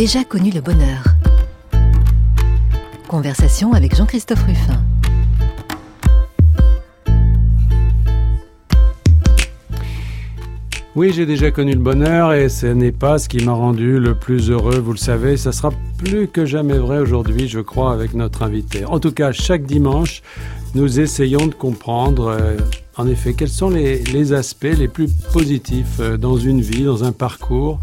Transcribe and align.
Déjà 0.00 0.24
connu 0.24 0.50
le 0.50 0.62
bonheur. 0.62 1.04
Conversation 3.06 3.74
avec 3.74 3.94
Jean-Christophe 3.94 4.42
Ruffin. 4.44 4.82
Oui, 10.96 11.12
j'ai 11.14 11.26
déjà 11.26 11.50
connu 11.50 11.74
le 11.74 11.80
bonheur 11.80 12.32
et 12.32 12.48
ce 12.48 12.66
n'est 12.66 12.92
pas 12.92 13.18
ce 13.18 13.28
qui 13.28 13.44
m'a 13.44 13.52
rendu 13.52 14.00
le 14.00 14.14
plus 14.14 14.50
heureux, 14.50 14.78
vous 14.78 14.92
le 14.92 14.98
savez. 14.98 15.36
Ça 15.36 15.52
sera 15.52 15.70
plus 15.98 16.28
que 16.28 16.46
jamais 16.46 16.78
vrai 16.78 16.98
aujourd'hui, 16.98 17.46
je 17.46 17.60
crois, 17.60 17.92
avec 17.92 18.14
notre 18.14 18.42
invité. 18.42 18.86
En 18.86 19.00
tout 19.00 19.12
cas, 19.12 19.32
chaque 19.32 19.64
dimanche, 19.64 20.22
nous 20.74 20.98
essayons 20.98 21.46
de 21.46 21.54
comprendre, 21.54 22.28
euh, 22.28 22.56
en 22.96 23.06
effet, 23.06 23.34
quels 23.34 23.48
sont 23.48 23.68
les, 23.68 24.32
aspects 24.32 24.64
les 24.64 24.88
plus 24.88 25.08
positifs 25.32 26.00
euh, 26.00 26.16
dans 26.16 26.38
une 26.38 26.62
vie, 26.62 26.84
dans 26.84 27.04
un 27.04 27.12
parcours. 27.12 27.80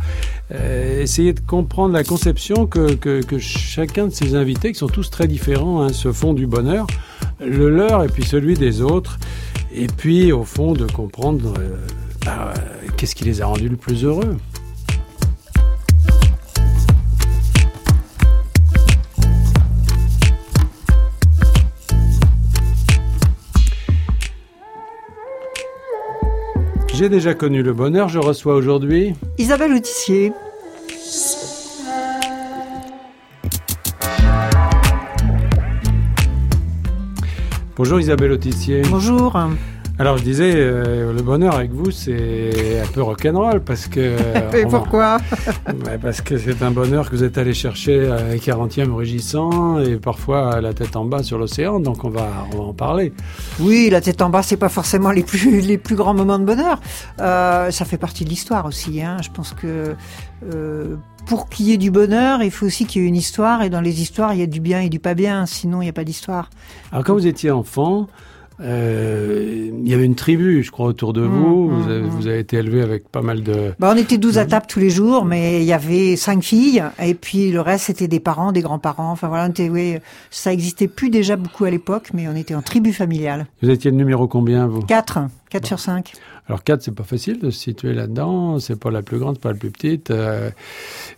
Euh, 0.54 1.02
essayer 1.02 1.34
de 1.34 1.42
comprendre 1.42 1.94
la 1.94 2.04
conception 2.04 2.68
que, 2.68 2.94
que, 2.94 3.38
chacun 3.38 4.08
de 4.08 4.14
ces 4.14 4.36
invités, 4.36 4.72
qui 4.72 4.80
sont 4.80 4.88
tous 4.88 5.10
très 5.10 5.28
différents, 5.28 5.82
hein, 5.82 5.92
se 5.92 6.12
font 6.12 6.34
du 6.34 6.48
bonheur, 6.48 6.88
le 7.40 7.70
leur 7.70 8.04
et 8.04 8.08
puis 8.08 8.24
celui 8.24 8.56
des 8.56 8.82
autres. 8.82 9.20
Et 9.74 9.88
puis, 9.88 10.32
au 10.32 10.44
fond, 10.44 10.74
de 10.74 10.86
comprendre... 10.86 11.54
Bah, 12.26 12.54
qu'est-ce 12.98 13.16
qui 13.16 13.26
les 13.26 13.42
a 13.42 13.46
rendus 13.46 13.70
le 13.70 13.78
plus 13.78 14.04
heureux 14.04 14.38
J'ai 26.98 27.10
déjà 27.10 27.36
connu 27.36 27.62
le 27.62 27.74
bonheur, 27.74 28.10
je 28.10 28.18
reçois 28.18 28.56
aujourd'hui 28.56 29.14
Isabelle 29.38 29.72
Autissier. 29.72 30.34
Bonjour 37.76 38.00
Isabelle 38.00 38.32
Autissier. 38.32 38.82
Bonjour. 38.90 39.40
Alors 40.00 40.20
je 40.20 40.24
disais, 40.24 40.54
euh, 40.56 41.12
le 41.12 41.24
bonheur 41.24 41.56
avec 41.56 41.72
vous, 41.72 41.90
c'est 41.90 42.80
un 42.80 42.88
peu 42.88 43.02
rock'n'roll 43.02 43.62
parce 43.62 43.88
que. 43.88 44.16
Et 44.56 44.66
pourquoi 44.68 45.18
Parce 46.02 46.22
que 46.22 46.38
c'est 46.38 46.62
un 46.62 46.70
bonheur 46.70 47.10
que 47.10 47.16
vous 47.16 47.24
êtes 47.24 47.40
allé 47.40 47.56
chercher 47.56 48.12
à 48.12 48.36
40e 48.36 48.92
rugissant 48.92 49.80
et 49.80 49.96
parfois 49.96 50.62
la 50.62 50.74
tête 50.74 50.96
en 50.96 51.06
bas 51.06 51.24
sur 51.24 51.40
l'océan, 51.40 51.80
donc 51.80 52.04
on 52.04 52.10
va, 52.10 52.28
on 52.54 52.58
va 52.58 52.64
en 52.64 52.74
parler. 52.74 53.12
Oui, 53.60 53.90
la 53.92 54.02
tête 54.02 54.22
en 54.22 54.30
bas, 54.30 54.44
c'est 54.44 54.58
pas 54.58 54.70
forcément 54.70 55.10
les 55.10 55.24
plus, 55.24 55.62
les 55.68 55.80
plus 55.80 55.96
grands 55.96 56.14
moments 56.14 56.38
de 56.38 56.46
bonheur. 56.46 56.80
Euh, 57.20 57.72
ça 57.72 57.86
fait 57.86 57.98
partie 57.98 58.24
de 58.24 58.30
l'histoire 58.30 58.66
aussi. 58.66 59.02
Hein. 59.02 59.18
Je 59.24 59.30
pense 59.32 59.54
que 59.54 59.96
euh, 60.54 60.96
pour 61.26 61.50
qu'il 61.50 61.66
y 61.66 61.74
ait 61.74 61.78
du 61.78 61.90
bonheur, 61.90 62.44
il 62.44 62.52
faut 62.52 62.68
aussi 62.68 62.86
qu'il 62.86 63.02
y 63.02 63.06
ait 63.06 63.08
une 63.08 63.16
histoire 63.16 63.64
et 63.64 63.72
dans 63.72 63.82
les 63.82 64.02
histoires, 64.02 64.34
il 64.34 64.40
y 64.40 64.44
a 64.44 64.48
du 64.48 64.60
bien 64.60 64.82
et 64.82 64.90
du 64.90 65.00
pas 65.00 65.16
bien, 65.16 65.48
sinon 65.48 65.82
il 65.82 65.86
n'y 65.86 65.90
a 65.90 65.94
pas 65.94 66.04
d'histoire. 66.04 66.52
Alors 66.92 67.04
quand 67.04 67.14
vous 67.14 67.28
étiez 67.28 67.50
enfant, 67.50 68.08
euh, 68.60 69.70
il 69.72 69.88
y 69.88 69.94
avait 69.94 70.06
une 70.06 70.16
tribu, 70.16 70.64
je 70.64 70.72
crois, 70.72 70.88
autour 70.88 71.14
de 71.14 71.22
mmh, 71.22 71.30
vous. 71.30 71.70
Mmh, 71.70 71.78
mmh. 71.78 72.02
vous, 72.08 72.28
avez, 72.28 72.40
été 72.40 72.58
élevé 72.58 72.82
avec 72.82 73.10
pas 73.10 73.22
mal 73.22 73.44
de... 73.44 73.74
Bah, 73.80 73.92
on 73.94 73.98
était 73.98 74.18
12 74.18 74.38
à 74.38 74.46
table 74.46 74.66
tous 74.68 74.80
les 74.80 74.90
jours, 74.90 75.26
mais 75.26 75.62
il 75.62 75.66
y 75.66 75.74
avait 75.74 76.16
cinq 76.16 76.44
filles, 76.44 76.84
et 77.02 77.14
puis 77.14 77.52
le 77.52 77.62
reste, 77.62 77.86
c'était 77.86 78.08
des 78.08 78.20
parents, 78.20 78.52
des 78.52 78.62
grands-parents. 78.62 79.12
Enfin 79.12 79.28
voilà, 79.28 79.50
oui, 79.70 79.98
ça 80.32 80.52
existait 80.52 80.88
plus 80.88 81.10
déjà 81.10 81.36
beaucoup 81.36 81.66
à 81.66 81.70
l'époque, 81.70 82.10
mais 82.14 82.28
on 82.28 82.36
était 82.36 82.56
en 82.56 82.62
tribu 82.62 82.94
familiale. 82.94 83.48
Vous 83.62 83.70
étiez 83.70 83.92
le 83.92 83.98
numéro 83.98 84.28
combien, 84.28 84.68
vous? 84.68 84.82
4. 84.82 85.20
4 85.50 85.66
sur 85.66 85.80
5. 85.80 86.14
Alors 86.48 86.64
4, 86.64 86.82
c'est 86.82 86.96
pas 86.96 87.04
facile 87.04 87.40
de 87.40 87.50
se 87.50 87.60
situer 87.60 87.94
là-dedans. 87.94 88.60
C'est 88.60 88.80
pas 88.80 88.90
la 88.90 89.02
plus 89.02 89.20
grande, 89.20 89.38
pas 89.40 89.50
la 89.50 89.58
plus 89.58 89.72
petite. 89.72 90.12
Euh, 90.12 90.50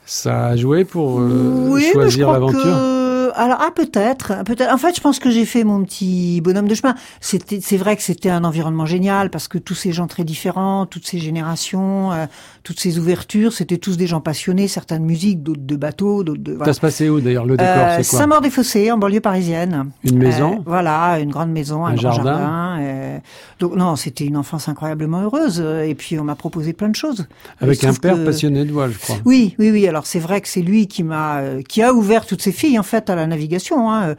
ça 0.05 0.47
a 0.47 0.55
joué 0.55 0.85
pour 0.85 1.19
euh, 1.19 1.79
choisir 1.93 2.31
l'aventure? 2.31 2.98
Alors 3.39 3.57
ah 3.61 3.71
peut-être, 3.73 4.43
peut-être. 4.43 4.73
En 4.73 4.77
fait, 4.77 4.95
je 4.95 5.01
pense 5.01 5.19
que 5.19 5.29
j'ai 5.29 5.45
fait 5.45 5.63
mon 5.63 5.83
petit 5.83 6.41
bonhomme 6.41 6.67
de 6.67 6.75
chemin. 6.75 6.95
C'était, 7.21 7.59
c'est 7.61 7.77
vrai 7.77 7.95
que 7.95 8.03
c'était 8.03 8.29
un 8.29 8.43
environnement 8.43 8.85
génial 8.85 9.29
parce 9.29 9.47
que 9.47 9.57
tous 9.57 9.75
ces 9.75 9.93
gens 9.93 10.07
très 10.07 10.25
différents, 10.25 10.85
toutes 10.85 11.07
ces 11.07 11.19
générations, 11.19 12.11
euh, 12.11 12.25
toutes 12.63 12.79
ces 12.79 12.99
ouvertures, 12.99 13.53
c'était 13.53 13.77
tous 13.77 13.95
des 13.95 14.07
gens 14.07 14.19
passionnés, 14.19 14.67
certains 14.67 14.99
de 14.99 15.05
musique, 15.05 15.41
d'autres 15.41 15.65
de 15.65 15.75
bateaux, 15.77 16.23
d'autres 16.25 16.43
de. 16.43 16.57
Ça 16.65 16.73
se 16.73 16.81
passait 16.81 17.07
où 17.07 17.21
d'ailleurs 17.21 17.45
le 17.45 17.55
décor 17.55 17.73
euh, 17.77 17.97
C'est 18.01 18.09
quoi? 18.09 18.19
Saint-Maur-des-Fossés, 18.19 18.91
en 18.91 18.97
banlieue 18.97 19.21
parisienne. 19.21 19.89
Une 20.03 20.17
maison? 20.17 20.55
Euh, 20.55 20.63
voilà, 20.65 21.19
une 21.19 21.31
grande 21.31 21.51
maison, 21.51 21.85
un, 21.85 21.95
grand 21.95 22.11
jardin? 22.11 23.19
donc 23.59 23.75
non, 23.75 23.95
c'était 23.95 24.25
une 24.25 24.37
enfance 24.37 24.67
incroyablement 24.67 25.21
heureuse. 25.21 25.61
Et 25.85 25.95
puis 25.95 26.19
on 26.19 26.23
m'a 26.25 26.35
proposé 26.35 26.73
plein 26.73 26.89
de 26.89 26.95
choses. 26.95 27.27
Avec 27.61 27.83
un 27.85 27.93
père 27.93 28.21
passionné 28.23 28.65
de 28.65 28.71
voile, 28.71 28.91
je 28.91 28.99
crois. 28.99 29.15
Oui, 29.23 29.55
oui, 29.59 29.71
oui. 29.71 29.87
Alors 29.87 30.05
c'est 30.05 30.19
vrai 30.19 30.41
que 30.41 30.47
c'est 30.49 30.61
lui 30.61 30.87
qui 30.87 31.03
m'a, 31.03 31.41
qui 31.67 31.81
a 31.81 31.93
ouvert 31.93 32.25
toutes 32.25 32.41
ces 32.41 32.51
filles 32.51 32.77
en 32.77 32.83
fait 32.83 33.09
à 33.09 33.15
la 33.15 33.27
navigation. 33.29 33.91
Hein. 33.91 34.15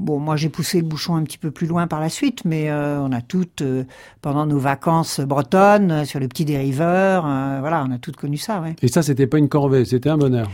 Bon, 0.00 0.18
moi 0.18 0.34
j'ai 0.34 0.48
poussé 0.48 0.80
le 0.80 0.86
bouchon 0.86 1.16
un 1.16 1.24
petit 1.24 1.36
peu 1.36 1.50
plus 1.50 1.66
loin 1.66 1.86
par 1.86 2.00
la 2.00 2.08
suite, 2.08 2.46
mais 2.46 2.70
euh, 2.70 3.02
on 3.02 3.12
a 3.12 3.20
toutes, 3.20 3.60
euh, 3.60 3.84
pendant 4.22 4.46
nos 4.46 4.58
vacances 4.58 5.20
bretonnes, 5.20 5.90
euh, 5.90 6.04
sur 6.06 6.18
le 6.20 6.26
petit 6.26 6.46
dériveur, 6.46 7.24
voilà, 7.60 7.84
on 7.86 7.92
a 7.92 7.98
toutes 7.98 8.16
connu 8.16 8.38
ça. 8.38 8.64
Et 8.80 8.88
ça, 8.88 9.02
c'était 9.02 9.26
pas 9.26 9.36
une 9.36 9.50
corvée, 9.50 9.84
c'était 9.84 10.08
un 10.08 10.16
bonheur. 10.16 10.48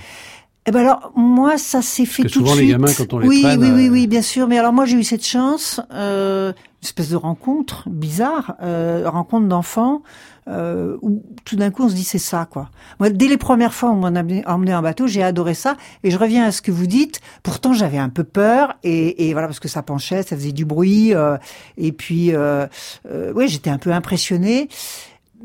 Eh 0.69 0.73
ben 0.73 0.81
alors 0.81 1.13
moi 1.15 1.59
ça 1.59 1.81
s'est 1.81 2.07
fait 2.07 2.25
tout 2.25 2.43
de 2.43 2.49
suite. 2.49 2.61
les 2.61 2.67
gamins 2.69 2.93
quand 2.97 3.13
on 3.15 3.19
les 3.21 3.29
oui, 3.29 3.43
traîne, 3.43 3.63
oui, 3.63 3.71
oui, 3.71 3.89
oui, 3.89 4.07
bien 4.09 4.23
sûr. 4.23 4.49
Mais 4.49 4.59
alors 4.59 4.73
moi 4.73 4.85
j'ai 4.85 4.97
eu 4.97 5.05
cette 5.05 5.25
chance, 5.25 5.81
euh, 5.93 6.51
une 6.51 6.87
espèce 6.87 7.11
de 7.11 7.17
rencontre 7.17 7.89
bizarre, 7.89 8.57
euh, 8.63 9.09
rencontre 9.09 9.47
d'enfants 9.47 10.03
euh, 10.49 10.97
où 11.03 11.23
tout 11.45 11.57
d'un 11.57 11.71
coup 11.71 11.85
on 11.85 11.89
se 11.89 11.95
dit 11.95 12.05
c'est 12.05 12.19
ça 12.19 12.47
quoi. 12.49 12.71
Moi 13.01 13.11
dès 13.11 13.27
les 13.27 13.37
premières 13.37 13.75
fois 13.75 13.91
où 13.91 13.93
on 13.93 14.11
m'a 14.11 14.21
emmené 14.47 14.75
en 14.75 14.83
bateau 14.83 15.07
j'ai 15.07 15.23
adoré 15.23 15.55
ça 15.55 15.77
et 16.05 16.11
je 16.11 16.19
reviens 16.19 16.45
à 16.45 16.53
ce 16.53 16.63
que 16.63 16.71
vous 16.71 16.87
dites. 16.87 17.21
Pourtant 17.43 17.73
j'avais 17.73 17.99
un 17.99 18.09
peu 18.09 18.25
peur 18.25 18.75
et, 18.83 19.29
et, 19.29 19.33
voilà 19.33 19.49
parce 19.49 19.61
que 19.61 19.69
ça 19.69 19.83
penchait, 19.83 20.23
ça 20.23 20.37
faisait 20.37 20.53
du 20.53 20.65
bruit 20.65 21.15
euh, 21.15 21.37
et 21.77 21.93
puis 21.93 22.33
euh, 22.33 22.67
euh, 23.11 23.33
ouais 23.33 23.49
j'étais 23.49 23.71
un 23.71 23.79
peu 23.79 23.93
impressionnée 23.93 24.69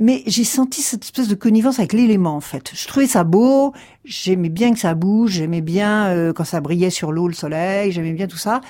mais 0.01 0.23
j'ai 0.25 0.43
senti 0.43 0.81
cette 0.81 1.03
espèce 1.03 1.27
de 1.27 1.35
connivence 1.35 1.79
avec 1.79 1.93
l'élément 1.93 2.35
en 2.35 2.41
fait. 2.41 2.71
Je 2.73 2.87
trouvais 2.87 3.07
ça 3.07 3.23
beau, 3.23 3.73
j'aimais 4.03 4.49
bien 4.49 4.73
que 4.73 4.79
ça 4.79 4.95
bouge, 4.95 5.33
j'aimais 5.33 5.61
bien 5.61 6.07
euh, 6.07 6.33
quand 6.33 6.43
ça 6.43 6.59
brillait 6.59 6.89
sur 6.89 7.11
l'eau, 7.11 7.27
le 7.27 7.33
soleil, 7.33 7.91
j'aimais 7.91 8.13
bien 8.13 8.27
tout 8.27 8.37
ça. 8.37 8.61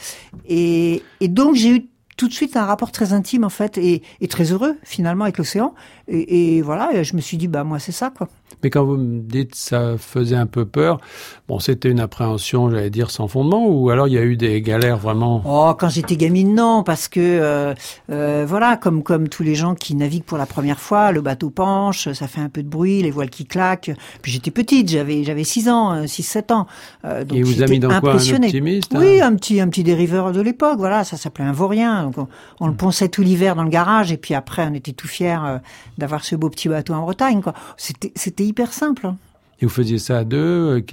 Et, 0.47 1.01
et 1.21 1.27
donc 1.29 1.55
j'ai 1.55 1.69
eu 1.69 1.90
tout 2.21 2.27
de 2.27 2.33
suite 2.33 2.55
un 2.55 2.65
rapport 2.65 2.91
très 2.91 3.13
intime 3.13 3.43
en 3.43 3.49
fait 3.49 3.79
et, 3.79 4.03
et 4.21 4.27
très 4.27 4.51
heureux 4.51 4.75
finalement 4.83 5.23
avec 5.23 5.39
l'océan. 5.39 5.73
Et, 6.07 6.57
et, 6.57 6.61
voilà, 6.61 7.01
je 7.01 7.15
me 7.15 7.21
suis 7.21 7.35
dit 7.35 7.47
bah 7.47 7.63
moi 7.63 7.79
c'est 7.79 7.91
ça 7.91 8.11
quoi. 8.15 8.27
Mais 8.63 8.69
quand 8.69 8.83
vous 8.83 8.97
me 8.97 9.21
dites 9.21 9.55
ça 9.55 9.95
faisait 9.97 10.35
un 10.35 10.45
peu 10.45 10.65
peur, 10.65 10.99
bon, 11.47 11.59
c'était 11.59 11.89
une 11.89 11.99
appréhension, 11.99 12.69
j'allais 12.69 12.89
dire, 12.89 13.09
sans 13.09 13.27
fondement, 13.27 13.67
ou 13.67 13.89
alors 13.89 14.07
il 14.07 14.13
y 14.13 14.17
a 14.17 14.23
eu 14.23 14.37
des 14.37 14.61
galères 14.61 14.97
vraiment? 14.97 15.41
Oh, 15.45 15.73
quand 15.77 15.89
j'étais 15.89 16.15
gamine, 16.15 16.53
non, 16.53 16.83
parce 16.83 17.07
que 17.07 17.19
euh, 17.19 17.73
euh, 18.11 18.45
voilà, 18.47 18.77
comme 18.77 19.01
comme 19.01 19.29
tous 19.29 19.41
les 19.41 19.55
gens 19.55 19.73
qui 19.73 19.95
naviguent 19.95 20.23
pour 20.23 20.37
la 20.37 20.45
première 20.45 20.79
fois, 20.79 21.11
le 21.11 21.21
bateau 21.21 21.49
penche, 21.49 22.11
ça 22.11 22.27
fait 22.27 22.41
un 22.41 22.49
peu 22.49 22.61
de 22.61 22.67
bruit, 22.67 23.01
les 23.01 23.09
voiles 23.11 23.29
qui 23.29 23.45
claquent. 23.45 23.91
Puis 24.21 24.31
j'étais 24.31 24.51
petite, 24.51 24.89
j'avais 24.89 25.23
j'avais 25.23 25.43
6 25.43 25.69
ans, 25.69 26.07
6 26.07 26.21
euh, 26.21 26.23
7 26.23 26.51
ans. 26.51 26.67
Euh, 27.05 27.23
donc 27.23 27.37
Et 27.37 27.43
vous 27.43 27.61
avez 27.61 27.71
mis 27.71 27.79
dans 27.79 27.99
quoi 27.99 28.13
un 28.13 28.35
optimiste 28.35 28.93
Oui, 28.95 29.21
un 29.21 29.35
petit 29.35 29.59
un 29.59 29.69
petit 29.69 29.83
dériveur 29.83 30.31
de 30.33 30.41
l'époque, 30.41 30.77
voilà, 30.77 31.03
ça 31.03 31.17
s'appelait 31.17 31.45
un 31.45 31.53
vaurien. 31.53 32.10
Donc 32.11 32.29
on, 32.59 32.67
le 32.67 32.73
ponçait 32.73 33.09
tout 33.09 33.21
l'hiver 33.21 33.55
dans 33.55 33.63
le 33.63 33.69
garage 33.69 34.11
et 34.11 34.17
puis 34.17 34.33
après 34.33 34.67
on 34.69 34.73
était 34.73 34.93
tout 34.93 35.07
fiers 35.07 35.39
euh, 35.43 35.57
d'avoir 35.97 36.23
ce 36.23 36.35
beau 36.35 36.49
petit 36.49 36.69
bateau 36.69 36.93
en 36.93 37.01
Bretagne 37.01 37.41
quoi. 37.41 37.53
C'était 37.77 38.11
c'était 38.15 38.45
hyper 38.45 38.73
simple. 38.73 39.13
Et 39.61 39.65
vous 39.65 39.71
faisiez 39.71 39.99
ça 39.99 40.17
à 40.17 40.23
deux 40.23 40.71
avec 40.71 40.91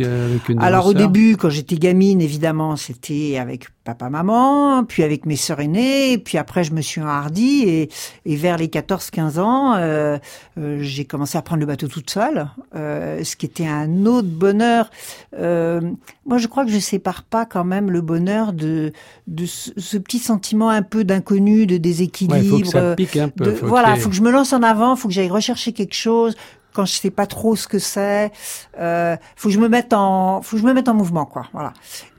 une 0.49 0.61
Alors 0.61 0.87
au 0.87 0.93
début, 0.93 1.37
quand 1.37 1.49
j'étais 1.49 1.77
gamine, 1.77 2.21
évidemment, 2.21 2.77
c'était 2.77 3.39
avec 3.39 3.67
papa, 3.85 4.11
maman, 4.11 4.85
puis 4.85 5.03
avec 5.03 5.25
mes 5.25 5.37
sœurs 5.37 5.61
aînées, 5.61 6.19
puis 6.19 6.37
après 6.37 6.63
je 6.63 6.73
me 6.73 6.83
suis 6.83 7.01
enhardie 7.01 7.63
et, 7.67 7.89
et 8.27 8.37
vers 8.37 8.59
les 8.59 8.69
14-15 8.69 9.41
ans, 9.41 9.75
euh, 9.77 10.19
euh, 10.59 10.79
j'ai 10.83 11.07
commencé 11.07 11.39
à 11.39 11.43
prendre 11.43 11.61
le 11.61 11.67
bateau 11.67 11.89
toute 11.89 12.11
seule, 12.11 12.49
euh, 12.75 13.25
ce 13.25 13.37
qui 13.37 13.47
était 13.47 13.67
un 13.67 14.05
autre 14.05 14.29
bonheur. 14.29 14.91
Euh, 15.39 15.81
moi, 16.27 16.37
je 16.37 16.47
crois 16.47 16.67
que 16.67 16.71
je 16.71 16.79
sépare 16.79 17.23
pas 17.23 17.47
quand 17.47 17.65
même 17.65 17.91
le 17.91 18.03
bonheur 18.03 18.53
de, 18.53 18.93
de 19.27 19.47
ce, 19.47 19.97
petit 19.97 20.19
sentiment 20.19 20.69
un 20.69 20.83
peu 20.83 21.05
d'inconnu, 21.05 21.67
de 21.67 21.79
déséquilibre. 21.79 22.37
Ouais, 22.37 22.45
faut 22.45 22.61
que 22.61 22.67
ça 22.67 22.95
pique 22.95 23.17
un 23.17 23.31
peu. 23.31 23.55
faut 23.55 23.67
voilà, 23.67 23.95
il 23.95 24.01
faut 24.01 24.11
que 24.11 24.15
je 24.15 24.23
me 24.23 24.31
lance 24.31 24.53
en 24.53 24.63
avant, 24.63 24.97
faut 24.97 25.09
que 25.09 25.15
j'aille 25.15 25.31
rechercher 25.31 25.73
quelque 25.73 25.95
chose, 25.95 26.37
quand 26.73 26.85
je 26.85 26.93
sais 26.93 27.11
pas 27.11 27.27
trop 27.27 27.57
ce 27.57 27.67
que 27.67 27.79
c'est, 27.79 28.31
euh, 28.79 29.17
faut 29.37 29.49
que 29.49 29.55
je 29.55 29.61
me 29.61 29.69
mette 29.69 29.93
en, 29.93 30.43
faut 30.43 30.57
que 30.57 30.63
je 30.63 30.67
me 30.67 30.73
mette 30.73 30.89
en 30.89 30.95
mouvement, 30.95 31.27
quoi. 31.27 31.47
Voilà. 31.53 31.73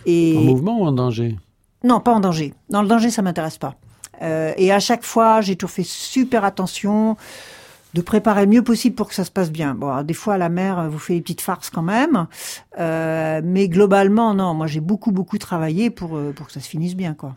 Et 0.05 0.35
en 0.37 0.41
mouvement 0.41 0.79
ou 0.79 0.85
en 0.85 0.91
danger? 0.91 1.37
Non, 1.83 1.99
pas 1.99 2.11
en 2.11 2.19
danger. 2.19 2.53
Dans 2.69 2.81
le 2.81 2.87
danger, 2.87 3.09
ça 3.09 3.21
m'intéresse 3.21 3.57
pas. 3.57 3.75
Euh, 4.21 4.53
et 4.57 4.71
à 4.71 4.79
chaque 4.79 5.03
fois, 5.03 5.41
j'ai 5.41 5.55
toujours 5.55 5.71
fait 5.71 5.83
super 5.83 6.43
attention 6.43 7.15
de 7.93 8.01
préparer 8.01 8.41
le 8.45 8.51
mieux 8.51 8.63
possible 8.63 8.95
pour 8.95 9.07
que 9.07 9.15
ça 9.15 9.23
se 9.23 9.31
passe 9.31 9.51
bien. 9.51 9.73
Bon, 9.73 10.03
des 10.03 10.13
fois, 10.13 10.37
la 10.37 10.49
mer 10.49 10.89
vous 10.89 10.99
fait 10.99 11.15
des 11.15 11.21
petites 11.21 11.41
farces 11.41 11.69
quand 11.69 11.81
même, 11.81 12.27
euh, 12.79 13.41
mais 13.43 13.67
globalement, 13.67 14.33
non. 14.33 14.53
Moi, 14.53 14.67
j'ai 14.67 14.79
beaucoup, 14.79 15.11
beaucoup 15.11 15.37
travaillé 15.37 15.89
pour 15.89 16.15
euh, 16.15 16.31
pour 16.31 16.47
que 16.47 16.53
ça 16.53 16.59
se 16.59 16.67
finisse 16.67 16.95
bien, 16.95 17.13
quoi. 17.13 17.35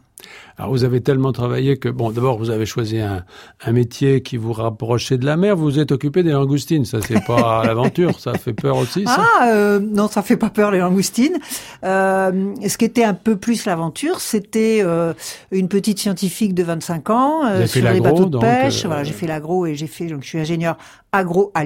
Alors 0.58 0.70
vous 0.70 0.84
avez 0.84 1.00
tellement 1.00 1.32
travaillé 1.32 1.78
que, 1.78 1.88
bon, 1.88 2.10
d'abord 2.10 2.38
vous 2.38 2.50
avez 2.50 2.66
choisi 2.66 3.00
un, 3.00 3.24
un, 3.64 3.72
métier 3.72 4.22
qui 4.22 4.36
vous 4.36 4.52
rapprochait 4.52 5.18
de 5.18 5.24
la 5.24 5.36
mer, 5.36 5.56
vous 5.56 5.64
vous 5.64 5.78
êtes 5.78 5.92
occupé 5.92 6.22
des 6.22 6.32
langoustines, 6.32 6.84
ça 6.84 7.00
c'est 7.00 7.24
pas 7.24 7.62
l'aventure, 7.66 8.20
ça 8.20 8.34
fait 8.34 8.52
peur 8.52 8.76
aussi 8.76 9.04
ça 9.04 9.24
Ah 9.40 9.48
euh, 9.48 9.80
non, 9.80 10.08
ça 10.08 10.22
fait 10.22 10.36
pas 10.36 10.50
peur 10.50 10.70
les 10.70 10.78
langoustines. 10.78 11.38
Euh, 11.84 12.54
ce 12.66 12.76
qui 12.76 12.84
était 12.84 13.04
un 13.04 13.14
peu 13.14 13.36
plus 13.36 13.64
l'aventure, 13.64 14.20
c'était 14.20 14.80
euh, 14.82 15.14
une 15.50 15.68
petite 15.68 15.98
scientifique 15.98 16.54
de 16.54 16.62
25 16.62 17.10
ans 17.10 17.66
sur 17.66 17.90
les 17.90 18.00
bateaux 18.00 18.26
de 18.26 18.38
pêche. 18.38 18.84
voilà, 18.84 19.04
j'ai 19.04 19.12
fait 19.12 19.26
l'agro 19.26 19.66
et 19.66 19.74
j'ai 19.74 19.86
fait, 19.86 20.06
donc 20.06 20.22
je 20.22 20.28
suis 20.28 20.38
ingénieur 20.38 20.76
agro 21.12 21.50
à. 21.54 21.64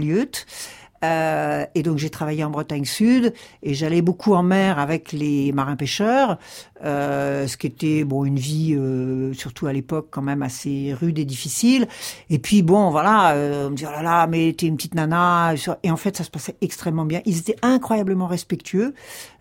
Euh, 1.04 1.64
et 1.74 1.82
donc 1.82 1.98
j'ai 1.98 2.10
travaillé 2.10 2.42
en 2.42 2.50
Bretagne 2.50 2.84
Sud 2.84 3.34
et 3.62 3.74
j'allais 3.74 4.02
beaucoup 4.02 4.34
en 4.34 4.42
mer 4.42 4.78
avec 4.78 5.12
les 5.12 5.52
marins 5.52 5.76
pêcheurs, 5.76 6.38
euh, 6.84 7.46
ce 7.46 7.56
qui 7.56 7.66
était 7.66 8.04
bon 8.04 8.24
une 8.24 8.38
vie 8.38 8.74
euh, 8.76 9.32
surtout 9.32 9.66
à 9.66 9.72
l'époque 9.72 10.08
quand 10.10 10.22
même 10.22 10.42
assez 10.42 10.94
rude 10.98 11.18
et 11.18 11.24
difficile. 11.24 11.88
Et 12.28 12.38
puis 12.38 12.62
bon 12.62 12.90
voilà, 12.90 13.34
euh, 13.34 13.68
on 13.68 13.70
me 13.70 13.76
dit 13.76 13.84
oh 13.86 13.90
là 13.90 14.02
là 14.02 14.26
mais 14.26 14.54
t'es 14.56 14.66
une 14.66 14.76
petite 14.76 14.94
nana 14.94 15.54
et 15.82 15.90
en 15.90 15.96
fait 15.96 16.16
ça 16.16 16.24
se 16.24 16.30
passait 16.30 16.56
extrêmement 16.60 17.04
bien. 17.04 17.22
Ils 17.24 17.38
étaient 17.38 17.56
incroyablement 17.62 18.26
respectueux. 18.26 18.94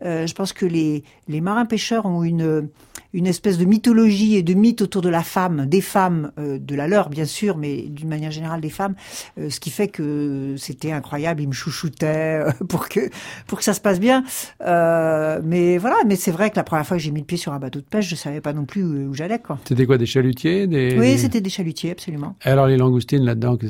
Euh, 0.03 0.27
je 0.27 0.33
pense 0.33 0.53
que 0.53 0.65
les 0.65 1.03
les 1.27 1.41
marins 1.41 1.65
pêcheurs 1.65 2.05
ont 2.05 2.23
une 2.23 2.69
une 3.13 3.27
espèce 3.27 3.57
de 3.57 3.63
mythologie 3.63 4.35
et 4.35 4.43
de 4.43 4.53
mythe 4.53 4.81
autour 4.81 5.01
de 5.01 5.07
la 5.07 5.23
femme, 5.23 5.67
des 5.67 5.79
femmes, 5.79 6.33
euh, 6.37 6.59
de 6.59 6.75
la 6.75 6.85
leur 6.87 7.09
bien 7.09 7.23
sûr, 7.23 7.55
mais 7.55 7.83
d'une 7.83 8.09
manière 8.09 8.31
générale 8.31 8.59
des 8.59 8.69
femmes, 8.69 8.93
euh, 9.39 9.49
ce 9.49 9.61
qui 9.61 9.69
fait 9.69 9.87
que 9.87 10.55
c'était 10.57 10.91
incroyable. 10.91 11.41
Ils 11.41 11.47
me 11.47 11.53
chouchoutaient 11.53 12.43
pour 12.69 12.89
que 12.89 13.09
pour 13.47 13.57
que 13.57 13.63
ça 13.63 13.73
se 13.73 13.81
passe 13.81 13.99
bien. 13.99 14.23
mais 14.61 15.77
voilà, 15.77 15.97
mais 16.05 16.15
c'est 16.15 16.31
vrai 16.31 16.49
que 16.49 16.55
la 16.55 16.63
première 16.63 16.85
fois 16.85 16.97
que 16.97 17.03
j'ai 17.03 17.11
mis 17.11 17.23
le 17.25 17.27
pied 17.27 17.37
sur 17.37 17.53
un 17.53 17.59
bateau 17.59 17.79
de 17.79 17.85
pêche, 17.85 18.07
je 18.07 18.15
savais 18.15 18.39
pas 18.39 18.53
non 18.53 18.65
plus 18.65 18.83
où, 18.83 19.13
j'allais 19.15 19.39
quoi. 19.39 19.57
C'était 19.67 19.87
quoi 19.87 19.97
des 19.97 20.05
chalutiers 20.05 20.67
des... 20.67 20.95
Oui, 20.99 21.17
c'était 21.17 21.41
des 21.41 21.49
chalutiers 21.49 21.91
absolument. 21.91 22.35
Et 22.45 22.49
alors 22.49 22.67
les 22.67 22.77
langoustines 22.77 23.25
là-dedans 23.25 23.57
que 23.57 23.65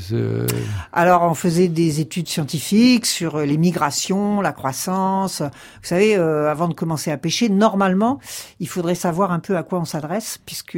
Alors 0.92 1.24
on 1.24 1.34
faisait 1.34 1.70
des 1.70 2.02
études 2.02 2.28
scientifiques 2.28 3.06
sur 3.06 3.40
les 3.40 3.58
migrations, 3.58 4.42
la 4.42 4.52
croissance. 4.52 5.42
Vous 5.42 5.88
savez, 5.88 6.16
avant 6.16 6.68
de 6.68 6.74
commencer 6.74 7.12
à 7.12 7.18
pêcher, 7.18 7.48
normalement, 7.48 8.20
il 8.60 8.68
faudrait 8.68 8.96
savoir 8.96 9.32
un 9.32 9.40
peu 9.40 9.56
à 9.56 9.64
quoi 9.64 9.80
on 9.80 9.86
s'adresse, 9.86 10.40
puisque 10.46 10.78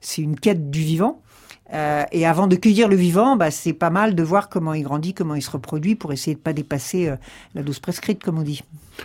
c'est 0.00 0.22
une 0.22 0.38
quête 0.38 0.70
du 0.70 0.80
vivant. 0.80 1.22
Euh, 1.74 2.04
et 2.12 2.26
avant 2.26 2.46
de 2.46 2.56
cueillir 2.56 2.88
le 2.88 2.96
vivant, 2.96 3.36
bah, 3.36 3.50
c'est 3.50 3.72
pas 3.72 3.90
mal 3.90 4.14
de 4.14 4.22
voir 4.22 4.48
comment 4.48 4.72
il 4.72 4.82
grandit, 4.82 5.12
comment 5.12 5.34
il 5.34 5.42
se 5.42 5.50
reproduit, 5.50 5.94
pour 5.94 6.12
essayer 6.12 6.34
de 6.34 6.40
pas 6.40 6.52
dépasser 6.52 7.08
euh, 7.08 7.16
la 7.54 7.62
dose 7.62 7.78
prescrite, 7.78 8.22
comme 8.22 8.38
on 8.38 8.42
dit. 8.42 8.62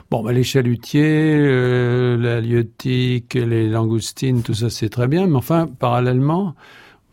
Bon, 0.09 0.23
bah, 0.23 0.31
les 0.31 0.43
chalutiers, 0.43 1.35
euh, 1.37 2.17
la 2.17 2.41
liotique, 2.41 3.33
les 3.35 3.67
langoustines, 3.67 4.41
tout 4.41 4.53
ça, 4.53 4.69
c'est 4.69 4.89
très 4.89 5.07
bien. 5.07 5.27
Mais 5.27 5.35
enfin, 5.35 5.67
parallèlement, 5.79 6.55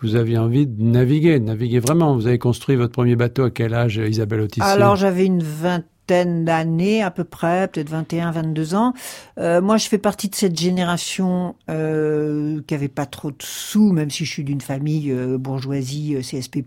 vous 0.00 0.16
aviez 0.16 0.38
envie 0.38 0.66
de 0.66 0.82
naviguer, 0.82 1.38
de 1.38 1.44
naviguer 1.44 1.78
vraiment. 1.78 2.14
Vous 2.14 2.26
avez 2.26 2.38
construit 2.38 2.76
votre 2.76 2.92
premier 2.92 3.16
bateau 3.16 3.44
à 3.44 3.50
quel 3.50 3.74
âge, 3.74 3.96
Isabelle 3.96 4.40
Autissier? 4.40 4.70
Alors, 4.70 4.96
j'avais 4.96 5.26
une 5.26 5.42
vingtaine 5.42 5.84
d'années 6.10 7.02
à 7.02 7.10
peu 7.10 7.24
près, 7.24 7.68
peut-être 7.68 7.88
21, 7.88 8.32
22 8.32 8.74
ans. 8.74 8.94
Euh, 9.38 9.60
moi, 9.60 9.76
je 9.76 9.88
fais 9.88 9.98
partie 9.98 10.28
de 10.28 10.34
cette 10.34 10.58
génération 10.58 11.54
euh, 11.70 12.60
qui 12.66 12.74
avait 12.74 12.88
pas 12.88 13.06
trop 13.06 13.30
de 13.30 13.36
sous, 13.40 13.92
même 13.92 14.10
si 14.10 14.24
je 14.24 14.30
suis 14.30 14.44
d'une 14.44 14.60
famille 14.60 15.10
euh, 15.10 15.38
bourgeoisie, 15.38 16.16
CSP+. 16.20 16.64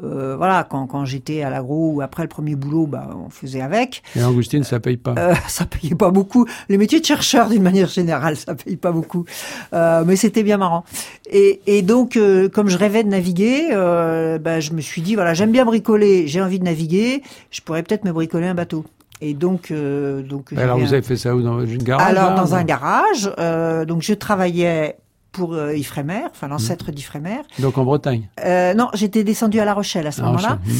Voilà, 0.00 0.66
quand, 0.68 0.86
quand 0.86 1.04
j'étais 1.04 1.42
à 1.42 1.50
l'agro 1.50 1.92
ou 1.92 2.00
après 2.00 2.22
le 2.22 2.28
premier 2.28 2.54
boulot, 2.54 2.86
bah, 2.86 3.10
on 3.16 3.30
faisait 3.30 3.60
avec. 3.60 4.02
Et 4.14 4.22
Augustine, 4.22 4.64
ça 4.64 4.80
paye 4.80 4.96
pas 4.96 5.14
Ça 5.48 5.64
payait 5.66 5.94
pas 5.94 6.10
beaucoup. 6.10 6.46
Les 6.68 6.78
métiers 6.78 7.00
de 7.00 7.04
chercheur, 7.04 7.48
d'une 7.48 7.62
manière 7.62 7.88
générale, 7.88 8.36
ça 8.36 8.54
paye 8.54 8.76
pas 8.76 8.92
beaucoup. 8.92 9.24
mais 9.72 10.16
c'était 10.16 10.42
bien 10.42 10.58
marrant. 10.58 10.84
Et, 11.30 11.60
et 11.66 11.82
donc, 11.82 12.18
comme 12.52 12.68
je 12.68 12.78
rêvais 12.78 13.04
de 13.04 13.08
naviguer, 13.08 13.68
bah, 13.70 14.60
je 14.60 14.72
me 14.72 14.80
suis 14.80 15.02
dit, 15.02 15.14
voilà, 15.14 15.34
j'aime 15.34 15.52
bien 15.52 15.64
bricoler, 15.64 16.28
j'ai 16.28 16.40
envie 16.40 16.58
de 16.58 16.64
naviguer, 16.64 17.22
je 17.50 17.60
pourrais 17.60 17.82
peut-être 17.82 18.04
me 18.04 18.10
bricoler 18.18 18.48
un 18.48 18.54
bateau. 18.54 18.84
Et 19.20 19.34
donc, 19.34 19.70
euh, 19.70 20.22
donc. 20.22 20.52
Alors 20.56 20.78
vous 20.78 20.92
avez 20.92 21.02
fait 21.02 21.16
ça 21.16 21.34
où 21.34 21.42
dans 21.42 21.64
une 21.64 21.82
garage 21.82 22.08
Alors 22.08 22.34
dans 22.34 22.54
un 22.54 22.64
garage. 22.64 23.30
Euh, 23.38 23.84
donc 23.84 24.02
je 24.02 24.14
travaillais 24.14 24.96
pour 25.32 25.54
euh, 25.54 25.76
Ifremer, 25.76 26.22
enfin 26.30 26.48
l'ancêtre 26.48 26.90
mmh. 26.90 26.94
d'Ifremer. 26.94 27.38
Donc 27.58 27.78
en 27.78 27.84
Bretagne? 27.84 28.28
Euh, 28.44 28.74
non, 28.74 28.88
j'étais 28.94 29.24
descendu 29.24 29.60
à 29.60 29.64
La 29.64 29.74
Rochelle 29.74 30.06
à 30.06 30.12
ce 30.12 30.22
moment-là. 30.22 30.58
Mmh. 30.64 30.70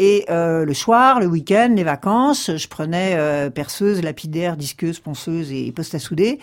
Et 0.00 0.24
euh, 0.30 0.64
le 0.64 0.74
soir, 0.74 1.18
le 1.18 1.26
week-end, 1.26 1.72
les 1.74 1.82
vacances, 1.82 2.52
je 2.56 2.68
prenais 2.68 3.18
perceuse, 3.50 4.00
lapidaire, 4.00 4.56
disqueuse, 4.56 5.00
ponceuse 5.00 5.50
et 5.50 5.72
poste 5.72 5.94
à 5.94 5.98
souder. 5.98 6.38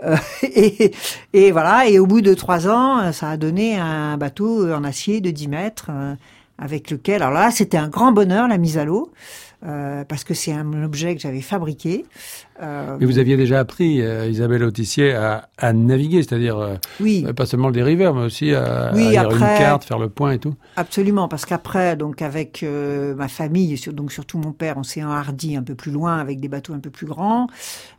Et, 0.42 0.92
et, 1.32 1.50
voilà. 1.50 1.88
Et 1.88 1.98
au 1.98 2.06
bout 2.06 2.20
de 2.20 2.34
trois 2.34 2.68
ans, 2.68 3.12
ça 3.12 3.30
a 3.30 3.36
donné 3.36 3.76
un 3.76 4.16
bateau 4.16 4.72
en 4.72 4.84
acier 4.84 5.20
de 5.20 5.30
10 5.30 5.48
mètres 5.48 5.90
avec 6.60 6.90
lequel, 6.90 7.22
alors 7.22 7.32
là, 7.32 7.50
c'était 7.50 7.78
un 7.78 7.88
grand 7.88 8.12
bonheur 8.12 8.46
la 8.46 8.58
mise 8.58 8.76
à 8.78 8.84
l'eau. 8.84 9.12
Euh, 9.62 10.04
parce 10.04 10.24
que 10.24 10.32
c'est 10.32 10.52
un 10.52 10.82
objet 10.82 11.14
que 11.14 11.20
j'avais 11.20 11.42
fabriqué. 11.42 12.06
Euh, 12.62 12.96
Mais 12.98 13.06
vous 13.06 13.18
aviez 13.18 13.36
déjà 13.36 13.58
appris, 13.58 14.02
euh, 14.02 14.28
Isabelle 14.28 14.64
Autissier, 14.64 15.12
à, 15.12 15.48
à 15.58 15.72
naviguer, 15.72 16.22
c'est-à-dire 16.22 16.58
euh, 16.58 16.74
oui. 17.00 17.24
pas 17.34 17.46
seulement 17.46 17.68
le 17.68 17.74
dériveur, 17.74 18.14
mais 18.14 18.22
aussi 18.22 18.54
à, 18.54 18.92
oui, 18.94 19.06
à 19.06 19.10
lire 19.10 19.22
après, 19.22 19.36
une 19.36 19.58
carte, 19.58 19.84
faire 19.84 19.98
le 19.98 20.08
point 20.08 20.32
et 20.32 20.38
tout. 20.38 20.54
Absolument, 20.76 21.28
parce 21.28 21.46
qu'après, 21.46 21.96
donc 21.96 22.22
avec 22.22 22.64
ma 23.16 23.28
famille, 23.28 23.80
donc 23.92 24.12
surtout 24.12 24.38
mon 24.38 24.52
père, 24.52 24.76
on 24.76 24.82
s'est 24.82 25.02
enhardi 25.02 25.56
un 25.56 25.62
peu 25.62 25.74
plus 25.74 25.92
loin 25.92 26.18
avec 26.18 26.40
des 26.40 26.48
bateaux 26.48 26.74
un 26.74 26.80
peu 26.80 26.90
plus 26.90 27.06
grands. 27.06 27.46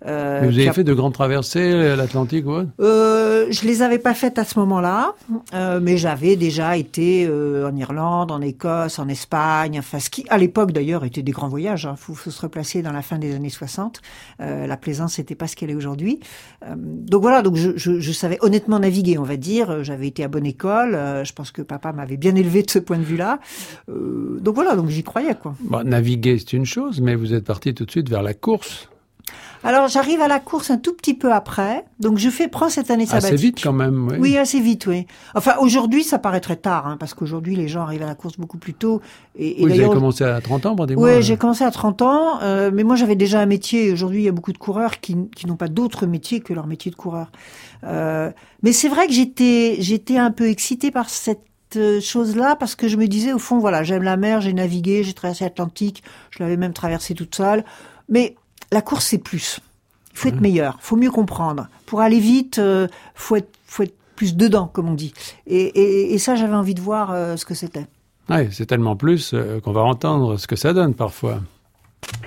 Mais 0.06 0.48
vous 0.48 0.60
avez 0.60 0.74
fait 0.74 0.84
de 0.84 0.94
grandes 0.94 1.14
traversées, 1.14 1.96
l'Atlantique 1.96 2.46
ou 2.48 2.66
Je 2.80 3.66
les 3.66 3.82
avais 3.82 4.00
pas 4.00 4.14
faites 4.14 4.38
à 4.38 4.44
ce 4.44 4.60
moment-là, 4.60 5.14
mais 5.82 5.98
j'avais 5.98 6.36
déjà 6.36 6.78
été 6.78 7.28
en 7.30 7.76
Irlande, 7.76 8.32
en 8.32 8.42
Écosse, 8.42 9.00
en 9.00 9.08
Espagne, 9.08 9.80
enfin 9.80 10.00
ce 10.00 10.10
qui, 10.10 10.26
à 10.30 10.38
l'époque 10.38 10.72
d'ailleurs, 10.72 11.04
était 11.06 11.22
des 11.22 11.32
grands 11.32 11.48
voyage. 11.48 11.84
Il 11.84 11.90
hein. 11.90 11.96
faut, 11.96 12.16
se 12.16 12.42
replacer 12.42 12.82
dans 12.82 12.92
la 12.92 13.02
fin 13.02 13.18
des 13.18 13.36
années 13.36 13.50
60. 13.50 14.02
Euh, 14.52 14.68
la 14.68 14.78
plaisance 14.78 15.18
n'était 15.18 15.36
pas 15.36 15.48
ce 15.48 15.56
qu'elle 15.56 15.70
est 15.70 15.76
aujourd'hui. 15.76 16.20
Euh, 16.66 16.76
donc 16.78 17.22
voilà, 17.22 17.42
donc 17.42 17.56
je, 17.56 18.12
savais 18.12 18.38
honnêtement 18.42 18.80
naviguer, 18.80 19.18
on 19.18 19.24
va 19.24 19.38
dire. 19.38 19.84
J'avais 19.84 20.08
été 20.08 20.24
à 20.24 20.28
bonne 20.28 20.46
école. 20.46 20.96
Euh, 20.96 21.24
je 21.24 21.34
pense 21.34 21.52
que 21.52 21.62
papa 21.62 21.92
m'avait 21.94 22.18
bien 22.18 22.36
élevé 22.36 22.64
de 22.64 22.70
ce 22.70 22.80
point 22.80 22.98
de 22.98 23.04
vue-là. 23.04 23.40
Euh, 23.90 24.40
donc 24.42 24.56
voilà, 24.56 24.76
donc 24.76 24.90
j'y 24.90 25.04
croyais 25.04 25.36
quoi. 25.36 25.56
Bon, 25.62 25.86
naviguer 25.88 26.38
c'est 26.38 26.54
une 26.54 26.66
chose, 26.66 27.02
mais 27.02 27.16
vous 27.16 27.34
êtes 27.34 27.46
parti 27.46 27.74
tout 27.74 27.86
de 27.86 27.92
suite 27.92 28.10
vers 28.10 28.22
la 28.22 28.34
course. 28.34 28.91
Alors 29.64 29.88
j'arrive 29.88 30.22
à 30.22 30.28
la 30.28 30.40
course 30.40 30.72
un 30.72 30.78
tout 30.78 30.94
petit 30.94 31.14
peu 31.14 31.32
après, 31.32 31.86
donc 32.00 32.18
je 32.18 32.30
fais 32.30 32.48
prends 32.48 32.70
cette 32.70 32.90
année 32.90 33.06
sabbatique. 33.06 33.34
Assez 33.34 33.42
vite 33.42 33.64
quand 33.64 33.74
même, 33.74 34.08
oui. 34.10 34.18
Oui, 34.20 34.38
assez 34.38 34.60
vite, 34.60 34.88
oui. 34.88 35.06
Enfin 35.36 35.56
aujourd'hui 35.60 36.04
ça 36.04 36.18
paraît 36.18 36.40
très 36.40 36.56
tard, 36.56 36.88
hein, 36.88 36.98
parce 37.00 37.14
qu'aujourd'hui 37.14 37.56
les 37.56 37.68
gens 37.68 37.82
arrivent 37.82 38.04
à 38.04 38.08
la 38.08 38.16
course 38.16 38.38
beaucoup 38.38 38.58
plus 38.58 38.74
tôt. 38.74 39.02
Et, 39.38 39.62
et 39.62 39.66
oui, 39.66 39.74
vous 39.74 39.80
avez 39.80 39.90
commencé 39.90 40.24
à 40.24 40.42
30 40.42 40.66
ans. 40.66 40.76
Oui, 40.98 41.22
j'ai 41.22 41.38
commencé 41.38 41.64
à 41.64 41.72
30 41.72 42.02
ans, 42.02 42.42
euh, 42.42 42.72
mais 42.74 42.84
moi 42.84 42.96
j'avais 42.96 43.16
déjà 43.16 43.40
un 43.40 43.46
métier. 43.46 43.92
Aujourd'hui 43.92 44.22
il 44.22 44.26
y 44.26 44.30
a 44.30 44.34
beaucoup 44.34 44.54
de 44.54 44.58
coureurs 44.58 45.00
qui, 45.00 45.16
qui 45.36 45.48
n'ont 45.48 45.56
pas 45.56 45.68
d'autre 45.68 46.06
métier 46.06 46.40
que 46.40 46.54
leur 46.54 46.68
métier 46.68 46.92
de 46.92 46.96
coureur. 46.96 47.32
Euh, 47.84 48.32
mais 48.64 48.74
c'est 48.74 48.90
vrai 48.90 49.08
que 49.08 49.14
j'étais 49.14 49.78
j'étais 49.80 50.18
un 50.18 50.32
peu 50.32 50.50
excitée 50.50 50.92
par 50.92 51.10
cette 51.10 51.40
euh, 51.76 52.00
chose-là 52.00 52.56
parce 52.56 52.76
que 52.76 52.88
je 52.88 52.98
me 52.98 53.08
disais 53.08 53.34
au 53.34 53.40
fond 53.40 53.58
voilà 53.58 53.82
j'aime 53.82 54.04
la 54.04 54.18
mer 54.18 54.42
j'ai 54.42 54.54
navigué 54.54 55.04
j'ai 55.04 55.14
traversé 55.14 55.46
l'Atlantique 55.46 56.04
je 56.30 56.44
l'avais 56.44 56.58
même 56.58 56.74
traversé 56.74 57.16
toute 57.16 57.34
seule 57.34 57.64
mais 58.08 58.36
la 58.72 58.82
course, 58.82 59.06
c'est 59.06 59.24
plus. 59.24 59.60
Il 60.14 60.18
faut 60.18 60.28
être 60.28 60.36
mmh. 60.36 60.42
meilleur, 60.42 60.78
faut 60.82 60.96
mieux 60.96 61.12
comprendre. 61.12 61.68
Pour 61.86 62.02
aller 62.02 62.20
vite, 62.20 62.60
euh, 62.60 62.88
faut 63.16 63.38
être, 63.38 63.50
faut 63.66 63.84
être 63.84 63.96
plus 64.16 64.36
dedans, 64.36 64.68
comme 64.68 64.90
on 64.90 64.94
dit. 64.94 65.14
Et, 65.48 65.62
et, 65.62 66.14
et 66.14 66.18
ça, 66.18 66.36
j'avais 66.36 66.54
envie 66.54 66.76
de 66.76 66.82
voir 66.82 67.12
euh, 67.12 67.38
ce 67.38 67.46
que 67.46 67.54
c'était. 67.54 67.86
Oui, 68.30 68.48
c'est 68.52 68.66
tellement 68.66 68.96
plus 68.96 69.34
euh, 69.34 69.60
qu'on 69.62 69.72
va 69.72 69.82
entendre 69.82 70.38
ce 70.38 70.48
que 70.48 70.56
ça 70.56 70.74
donne 70.74 70.96
parfois. 70.96 71.40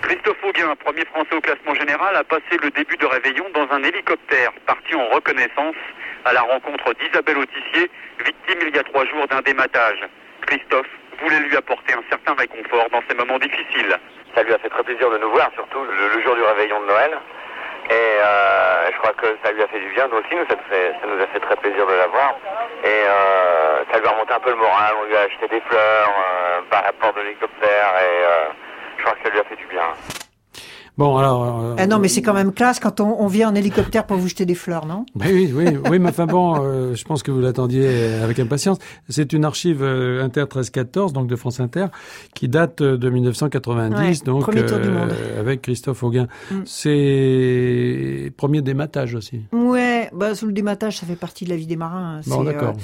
Christophe 0.02 0.42
Auguin, 0.44 0.74
premier 0.84 1.04
français 1.06 1.34
au 1.36 1.40
classement 1.40 1.74
général, 1.74 2.16
a 2.16 2.24
passé 2.24 2.56
le 2.62 2.70
début 2.70 2.96
de 2.96 3.06
réveillon 3.06 3.44
dans 3.54 3.68
un 3.74 3.82
hélicoptère, 3.82 4.52
parti 4.66 4.94
en 4.94 5.08
reconnaissance 5.14 5.76
à 6.24 6.32
la 6.32 6.42
rencontre 6.42 6.94
d'Isabelle 7.00 7.38
Autissier, 7.38 7.90
victime 8.18 8.68
il 8.68 8.74
y 8.74 8.78
a 8.78 8.84
trois 8.84 9.04
jours 9.06 9.26
d'un 9.28 9.42
dématage. 9.42 10.00
Christophe 10.46 10.88
voulait 11.22 11.40
lui 11.40 11.56
apporter 11.56 11.92
un 11.92 12.02
certain 12.08 12.34
réconfort 12.34 12.88
dans 12.92 13.02
ces 13.08 13.14
moments 13.14 13.38
difficiles 13.38 13.98
ça 14.34 14.42
lui 14.42 14.52
a 14.52 14.58
fait 14.58 14.68
très 14.68 14.82
plaisir 14.82 15.10
de 15.10 15.18
nous 15.18 15.30
voir, 15.30 15.50
surtout 15.54 15.82
le, 15.84 16.20
jour 16.22 16.34
du 16.34 16.42
réveillon 16.42 16.80
de 16.80 16.86
Noël. 16.86 17.18
Et 17.90 17.92
euh, 17.92 18.90
je 18.92 18.98
crois 18.98 19.12
que 19.12 19.26
ça 19.44 19.52
lui 19.52 19.62
a 19.62 19.66
fait 19.68 19.78
du 19.78 19.88
bien, 19.90 20.08
nous 20.08 20.16
aussi, 20.16 20.34
nous, 20.34 20.46
ça, 20.48 20.56
nous 21.06 21.22
a 21.22 21.26
fait 21.26 21.40
très 21.40 21.56
plaisir 21.56 21.86
de 21.86 21.92
la 21.92 22.06
voir. 22.06 22.34
Et 22.82 22.88
euh, 22.88 23.84
ça 23.92 23.98
lui 23.98 24.06
a 24.06 24.10
remonté 24.10 24.32
un 24.32 24.40
peu 24.40 24.50
le 24.50 24.56
moral, 24.56 24.94
on 25.02 25.04
lui 25.04 25.16
a 25.16 25.20
acheté 25.20 25.48
des 25.48 25.60
fleurs 25.60 26.08
euh, 26.08 26.60
par 26.70 26.84
rapport 26.84 27.12
de 27.12 27.20
l'hélicoptère 27.20 27.92
et 28.00 28.24
euh, 28.24 28.44
je 28.96 29.02
crois 29.02 29.14
que 29.16 29.22
ça 29.24 29.30
lui 29.30 29.40
a 29.40 29.44
fait 29.44 29.56
du 29.56 29.66
bien. 29.66 30.23
Bon, 30.96 31.16
alors. 31.16 31.60
Euh, 31.60 31.76
eh 31.78 31.86
non, 31.88 31.98
mais 31.98 32.06
c'est 32.06 32.22
quand 32.22 32.34
même 32.34 32.52
classe 32.52 32.78
quand 32.78 33.00
on, 33.00 33.20
on, 33.20 33.26
vient 33.26 33.50
en 33.50 33.54
hélicoptère 33.54 34.06
pour 34.06 34.16
vous 34.16 34.28
jeter 34.28 34.46
des 34.46 34.54
fleurs, 34.54 34.86
non? 34.86 35.04
Oui, 35.16 35.52
oui, 35.52 35.76
oui, 35.90 35.98
mais 35.98 36.10
enfin 36.10 36.26
bon, 36.26 36.54
euh, 36.60 36.94
je 36.94 37.04
pense 37.04 37.24
que 37.24 37.32
vous 37.32 37.40
l'attendiez 37.40 38.14
avec 38.22 38.38
impatience. 38.38 38.78
C'est 39.08 39.32
une 39.32 39.44
archive 39.44 39.82
euh, 39.82 40.22
Inter 40.22 40.42
1314, 40.42 41.12
donc 41.12 41.26
de 41.26 41.34
France 41.34 41.58
Inter, 41.58 41.86
qui 42.34 42.48
date 42.48 42.80
de 42.80 43.10
1990, 43.10 44.22
donc 44.22 44.48
euh, 44.54 45.40
avec 45.40 45.62
Christophe 45.62 46.02
Auguin. 46.04 46.28
Mm. 46.52 46.54
C'est 46.64 48.32
premier 48.36 48.62
dématage 48.62 49.16
aussi. 49.16 49.40
Ouais, 49.52 49.93
bah, 50.14 50.34
sous 50.34 50.46
le 50.46 50.52
dématage, 50.52 50.98
ça 50.98 51.06
fait 51.06 51.16
partie 51.16 51.44
de 51.44 51.50
la 51.50 51.56
vie 51.56 51.66
des 51.66 51.76
marins. 51.76 52.16
hein. 52.18 52.20
Bon, 52.26 52.42
d'accord. 52.44 52.74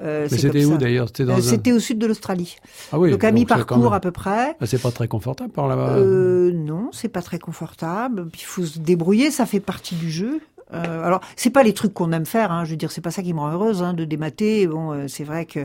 euh, 0.00 0.02
euh, 0.02 0.22
Mais 0.24 0.28
c'est 0.36 0.42
c'était 0.42 0.64
où 0.64 0.76
d'ailleurs 0.76 1.08
C'était 1.08 1.24
dans 1.24 1.34
Euh, 1.34 1.38
un... 1.38 1.42
C'était 1.42 1.72
au 1.72 1.78
sud 1.80 1.98
de 1.98 2.06
l'Australie. 2.06 2.56
Ah 2.92 2.98
oui. 2.98 3.10
Donc 3.10 3.22
à 3.24 3.30
mi-parcours 3.30 3.78
même- 3.78 3.92
à 3.92 4.00
peu 4.00 4.10
près. 4.10 4.56
Ah, 4.60 4.66
c'est 4.66 4.80
pas 4.82 4.90
très 4.90 5.08
confortable 5.08 5.50
par 5.52 5.68
là-bas. 5.68 5.96
Euh, 5.96 6.52
non, 6.52 6.90
c'est 6.92 7.08
pas 7.08 7.22
très 7.22 7.38
confortable. 7.38 8.26
Il 8.34 8.44
faut 8.44 8.64
se 8.64 8.78
débrouiller, 8.78 9.30
ça 9.30 9.46
fait 9.46 9.60
partie 9.60 9.94
du 9.94 10.10
jeu. 10.10 10.40
Euh, 10.74 11.02
alors, 11.02 11.20
c'est 11.36 11.48
pas 11.50 11.62
les 11.62 11.72
trucs 11.72 11.94
qu'on 11.94 12.12
aime 12.12 12.26
faire. 12.26 12.52
Hein, 12.52 12.64
je 12.66 12.70
veux 12.72 12.76
dire, 12.76 12.90
c'est 12.92 13.00
pas 13.00 13.10
ça 13.10 13.22
qui 13.22 13.32
me 13.32 13.40
rend 13.40 13.50
heureuse 13.52 13.82
hein, 13.82 13.94
de 13.94 14.04
démater. 14.04 14.66
Bon, 14.66 14.92
euh, 14.92 15.08
c'est 15.08 15.24
vrai 15.24 15.46
que. 15.46 15.60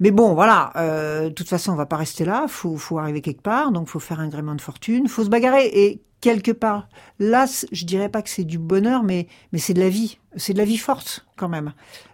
Mais 0.00 0.10
bon, 0.10 0.34
voilà. 0.34 0.72
euh, 0.76 1.24
de 1.28 1.34
toute 1.34 1.48
façon, 1.48 1.72
on 1.72 1.76
va 1.76 1.86
pas 1.86 1.96
rester 1.96 2.24
là. 2.24 2.46
Faut, 2.48 2.76
faut 2.76 2.98
arriver 2.98 3.20
quelque 3.20 3.42
part. 3.42 3.72
Donc, 3.72 3.88
faut 3.88 3.98
faire 4.00 4.20
un 4.20 4.28
gréement 4.28 4.54
de 4.54 4.60
fortune. 4.60 5.08
Faut 5.08 5.24
se 5.24 5.28
bagarrer. 5.28 5.66
Et 5.66 6.00
quelque 6.20 6.50
part, 6.52 6.88
là, 7.18 7.46
je 7.72 7.84
dirais 7.84 8.08
pas 8.08 8.22
que 8.22 8.30
c'est 8.30 8.44
du 8.44 8.58
bonheur, 8.58 9.02
mais 9.04 9.26
mais 9.52 9.58
c'est 9.58 9.74
de 9.74 9.80
la 9.80 9.88
vie. 9.88 10.18
C'est 10.36 10.52
de 10.52 10.58
la 10.58 10.64
vie 10.64 10.76
forte 10.76 11.26
quand 11.36 11.48
même. 11.48 11.72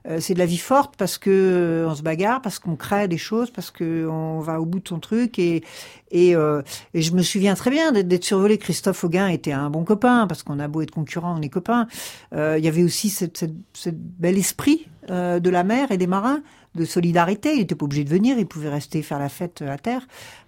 Euh, 0.08 0.18
c'est 0.20 0.34
de 0.34 0.38
la 0.38 0.46
vie 0.46 0.58
forte 0.58 0.94
parce 0.96 1.18
que 1.18 1.30
euh, 1.30 1.88
on 1.88 1.94
se 1.94 2.02
bagarre, 2.02 2.40
parce 2.42 2.58
qu'on 2.58 2.76
crée 2.76 3.08
des 3.08 3.18
choses, 3.18 3.50
parce 3.50 3.70
que 3.70 4.06
on 4.06 4.40
va 4.40 4.60
au 4.60 4.66
bout 4.66 4.80
de 4.80 4.88
son 4.88 4.98
truc 4.98 5.38
et 5.38 5.62
et, 6.10 6.36
euh, 6.36 6.62
et 6.94 7.02
je 7.02 7.12
me 7.12 7.22
souviens 7.22 7.54
très 7.54 7.70
bien 7.70 7.92
d'être- 7.92 8.24
survolé. 8.24 8.56
Christophe 8.56 9.02
Auguin 9.04 9.28
était 9.28 9.52
un 9.52 9.68
bon 9.68 9.84
copain 9.84 10.26
parce 10.26 10.42
qu'on 10.42 10.58
a 10.58 10.68
beau 10.68 10.80
être 10.82 10.90
concurrents, 10.92 11.36
on 11.38 11.42
est 11.42 11.48
copains. 11.48 11.86
Euh, 12.34 12.56
il 12.58 12.64
y 12.64 12.68
avait 12.68 12.84
aussi 12.84 13.08
cette, 13.10 13.36
cette, 13.36 13.54
cette 13.74 13.98
bel 13.98 14.38
esprit 14.38 14.86
euh, 15.10 15.40
de 15.40 15.50
la 15.50 15.64
mer 15.64 15.90
et 15.90 15.98
des 15.98 16.06
marins 16.06 16.40
de 16.74 16.84
solidarité. 16.84 17.54
Il 17.54 17.60
était 17.60 17.74
pas 17.74 17.84
obligé 17.84 18.04
de 18.04 18.10
venir, 18.10 18.38
il 18.38 18.46
pouvait 18.46 18.68
rester 18.68 19.02
faire 19.02 19.18
la 19.18 19.28
fête 19.28 19.62
à 19.62 19.78
terre, 19.78 20.06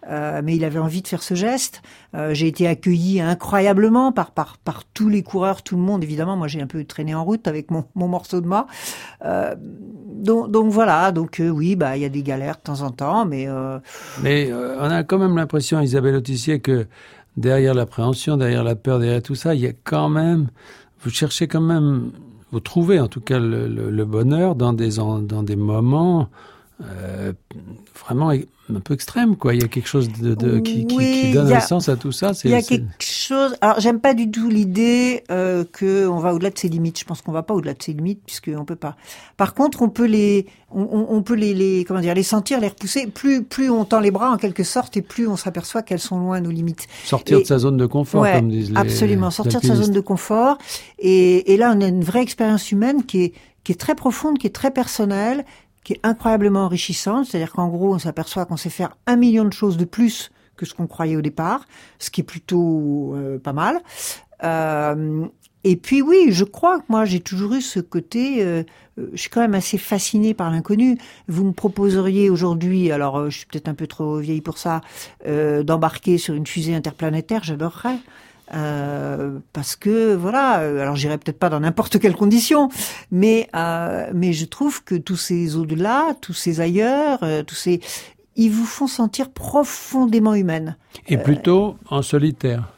Euh, 0.08 0.40
mais 0.44 0.54
il 0.54 0.64
avait 0.64 0.78
envie 0.78 1.02
de 1.02 1.08
faire 1.08 1.22
ce 1.22 1.34
geste. 1.34 1.82
Euh, 2.14 2.32
j'ai 2.32 2.46
été 2.46 2.68
accueilli 2.68 3.20
incroyablement 3.20 4.12
par, 4.12 4.30
par 4.30 4.56
par 4.58 4.84
tous 4.84 5.08
les 5.08 5.24
coureurs, 5.24 5.62
tout 5.62 5.74
le 5.74 5.82
monde. 5.82 6.04
Évidemment, 6.04 6.36
moi 6.36 6.46
j'ai 6.46 6.60
un 6.62 6.68
peu 6.68 6.84
traîné 6.84 7.12
en 7.12 7.24
route 7.24 7.48
avec 7.48 7.72
mon, 7.72 7.84
mon 7.96 8.06
morceau 8.06 8.40
de 8.40 8.46
mât. 8.46 8.68
Euh, 9.24 9.56
donc, 9.58 10.52
donc 10.52 10.70
voilà, 10.70 11.10
donc 11.10 11.40
euh, 11.40 11.48
oui, 11.48 11.74
bah 11.74 11.96
il 11.96 12.02
y 12.02 12.04
a 12.04 12.08
des 12.08 12.22
galères 12.22 12.54
de 12.54 12.62
temps 12.62 12.82
en 12.82 12.92
temps, 12.92 13.26
mais 13.26 13.48
euh, 13.48 13.80
Mais 14.22 14.48
euh, 14.48 14.78
on 14.78 14.90
a 14.90 15.02
quand 15.02 15.18
même 15.18 15.36
l'impression, 15.36 15.80
Isabelle 15.80 16.14
Autissier, 16.14 16.60
que 16.60 16.86
derrière 17.36 17.74
l'appréhension, 17.74 18.36
derrière 18.36 18.62
la 18.62 18.76
peur, 18.76 19.00
derrière 19.00 19.22
tout 19.22 19.34
ça, 19.34 19.56
il 19.56 19.60
y 19.62 19.66
a 19.66 19.72
quand 19.82 20.08
même, 20.08 20.46
vous 21.02 21.10
cherchez 21.10 21.48
quand 21.48 21.60
même, 21.60 22.12
vous 22.52 22.60
trouvez 22.60 23.00
en 23.00 23.08
tout 23.08 23.20
cas 23.20 23.38
le, 23.38 23.68
le- 23.68 23.90
le 23.90 24.04
bonheur 24.04 24.54
dans 24.54 24.72
des, 24.72 24.98
en- 25.00 25.18
dans 25.18 25.42
des 25.42 25.56
moments 25.56 26.28
euh, 26.82 27.32
vraiment 28.06 28.30
un 28.30 28.80
peu 28.80 28.92
extrêmes, 28.94 29.36
quoi. 29.36 29.54
Il 29.54 29.62
y 29.62 29.64
a 29.64 29.68
quelque 29.68 29.88
chose 29.88 30.10
de, 30.12 30.34
de- 30.34 30.58
qui, 30.58 30.86
qui- 30.86 30.96
Oui, 30.96 31.20
qui 31.22 31.32
donne 31.32 31.50
a- 31.52 31.56
un 31.56 31.60
sens 31.60 31.88
à 31.88 31.96
tout 31.96 32.12
ça. 32.12 32.34
c'est- 32.34 32.48
Il 32.48 32.52
y 32.52 32.54
a 32.54 32.60
c'est- 32.62 32.76
quelque 32.78 32.94
chose. 33.26 33.56
Alors, 33.60 33.80
j'aime 33.80 34.00
pas 34.00 34.14
du 34.14 34.30
tout 34.30 34.48
l'idée 34.48 35.24
euh, 35.30 35.64
que 35.70 36.06
on 36.06 36.18
va 36.18 36.32
au-delà 36.34 36.50
de 36.50 36.58
ses 36.58 36.68
limites. 36.68 36.98
Je 36.98 37.04
pense 37.04 37.22
qu'on 37.22 37.32
va 37.32 37.42
pas 37.42 37.54
au-delà 37.54 37.74
de 37.74 37.82
ses 37.82 37.92
limites 37.92 38.20
puisque 38.24 38.50
on 38.56 38.64
peut 38.64 38.76
pas. 38.76 38.96
Par 39.36 39.54
contre, 39.54 39.82
on 39.82 39.88
peut 39.88 40.06
les, 40.06 40.46
on, 40.70 41.22
peut 41.22 41.34
les, 41.34 41.54
les, 41.54 41.84
comment 41.84 42.00
dire, 42.00 42.14
les 42.14 42.22
sentir, 42.22 42.60
les 42.60 42.68
repousser. 42.68 43.06
Plus, 43.06 43.42
plus 43.42 43.70
on 43.70 43.84
tend 43.84 44.00
les 44.00 44.10
bras 44.10 44.30
en 44.30 44.36
quelque 44.36 44.62
sorte, 44.62 44.96
et 44.96 45.02
plus 45.02 45.26
on 45.26 45.36
s'aperçoit 45.36 45.82
qu'elles 45.82 46.00
sont 46.00 46.18
loin 46.18 46.40
nos 46.40 46.50
limites. 46.50 46.86
Sortir 47.04 47.38
Et- 47.38 47.42
de 47.42 47.46
sa 47.46 47.58
zone 47.58 47.76
de 47.76 47.86
confort, 47.86 48.22
Ouais, 48.22 48.32
comme 48.34 48.48
disent 48.48 48.70
les 48.70 48.76
Absolument, 48.76 49.30
sortir 49.30 49.60
de 49.60 49.66
sa 49.66 49.74
zone 49.74 49.92
de 49.92 50.00
confort. 50.00 50.58
Et, 50.98 51.52
et 51.52 51.56
là, 51.56 51.72
on 51.76 51.80
a 51.80 51.86
une 51.88 52.04
vraie 52.04 52.22
expérience 52.22 52.70
humaine 52.72 53.04
qui 53.04 53.24
est, 53.24 53.32
qui 53.64 53.72
est 53.72 53.76
très 53.76 53.94
profonde, 53.94 54.38
qui 54.38 54.46
est 54.46 54.54
très 54.54 54.70
personnelle, 54.70 55.44
qui 55.84 55.94
est 55.94 56.00
incroyablement 56.02 56.64
enrichissante. 56.64 57.26
C'est-à-dire 57.26 57.52
qu'en 57.52 57.68
gros, 57.68 57.94
on 57.94 57.98
s'aperçoit 57.98 58.44
qu'on 58.44 58.56
sait 58.56 58.70
faire 58.70 58.96
un 59.06 59.16
million 59.16 59.44
de 59.44 59.52
choses 59.52 59.76
de 59.76 59.84
plus 59.84 60.30
que 60.56 60.66
ce 60.66 60.74
qu'on 60.74 60.86
croyait 60.86 61.16
au 61.16 61.22
départ, 61.22 61.66
ce 61.98 62.10
qui 62.10 62.20
est 62.20 62.24
plutôt 62.24 63.14
euh, 63.14 63.38
pas 63.38 63.52
mal. 63.52 63.80
Euh, 64.44 65.26
et 65.64 65.76
puis 65.76 66.02
oui, 66.02 66.28
je 66.30 66.44
crois 66.44 66.78
que 66.78 66.84
moi 66.88 67.04
j'ai 67.04 67.20
toujours 67.20 67.54
eu 67.54 67.60
ce 67.60 67.80
côté. 67.80 68.42
euh, 68.42 68.62
je 69.12 69.20
suis 69.20 69.30
quand 69.30 69.40
même 69.40 69.54
assez 69.54 69.78
fascinée 69.78 70.32
par 70.32 70.50
l'inconnu. 70.50 70.98
Vous 71.28 71.44
me 71.44 71.52
proposeriez 71.52 72.30
aujourd'hui, 72.30 72.90
alors 72.92 73.18
euh, 73.18 73.30
je 73.30 73.38
suis 73.38 73.46
peut-être 73.46 73.68
un 73.68 73.74
peu 73.74 73.86
trop 73.86 74.18
vieille 74.18 74.40
pour 74.40 74.58
ça, 74.58 74.80
euh, 75.26 75.62
d'embarquer 75.62 76.18
sur 76.18 76.34
une 76.34 76.46
fusée 76.46 76.74
interplanétaire, 76.74 77.44
j'adorerais. 77.44 77.98
Euh, 78.54 79.40
parce 79.52 79.74
que 79.74 80.14
voilà, 80.14 80.60
euh, 80.60 80.80
alors 80.80 80.94
j'irai 80.94 81.18
peut-être 81.18 81.38
pas 81.38 81.48
dans 81.48 81.58
n'importe 81.58 81.98
quelle 81.98 82.14
condition, 82.14 82.68
mais 83.10 83.48
euh, 83.56 84.08
mais 84.14 84.32
je 84.32 84.44
trouve 84.44 84.84
que 84.84 84.94
tous 84.94 85.16
ces 85.16 85.56
au-delà, 85.56 86.14
tous 86.20 86.32
ces 86.32 86.60
ailleurs, 86.60 87.18
euh, 87.24 87.42
tous 87.42 87.56
ces, 87.56 87.80
ils 88.36 88.50
vous 88.50 88.64
font 88.66 88.86
sentir 88.86 89.30
profondément 89.30 90.34
humaine. 90.34 90.76
Et 91.08 91.16
plutôt 91.18 91.76
en 91.90 92.02
solitaire. 92.02 92.68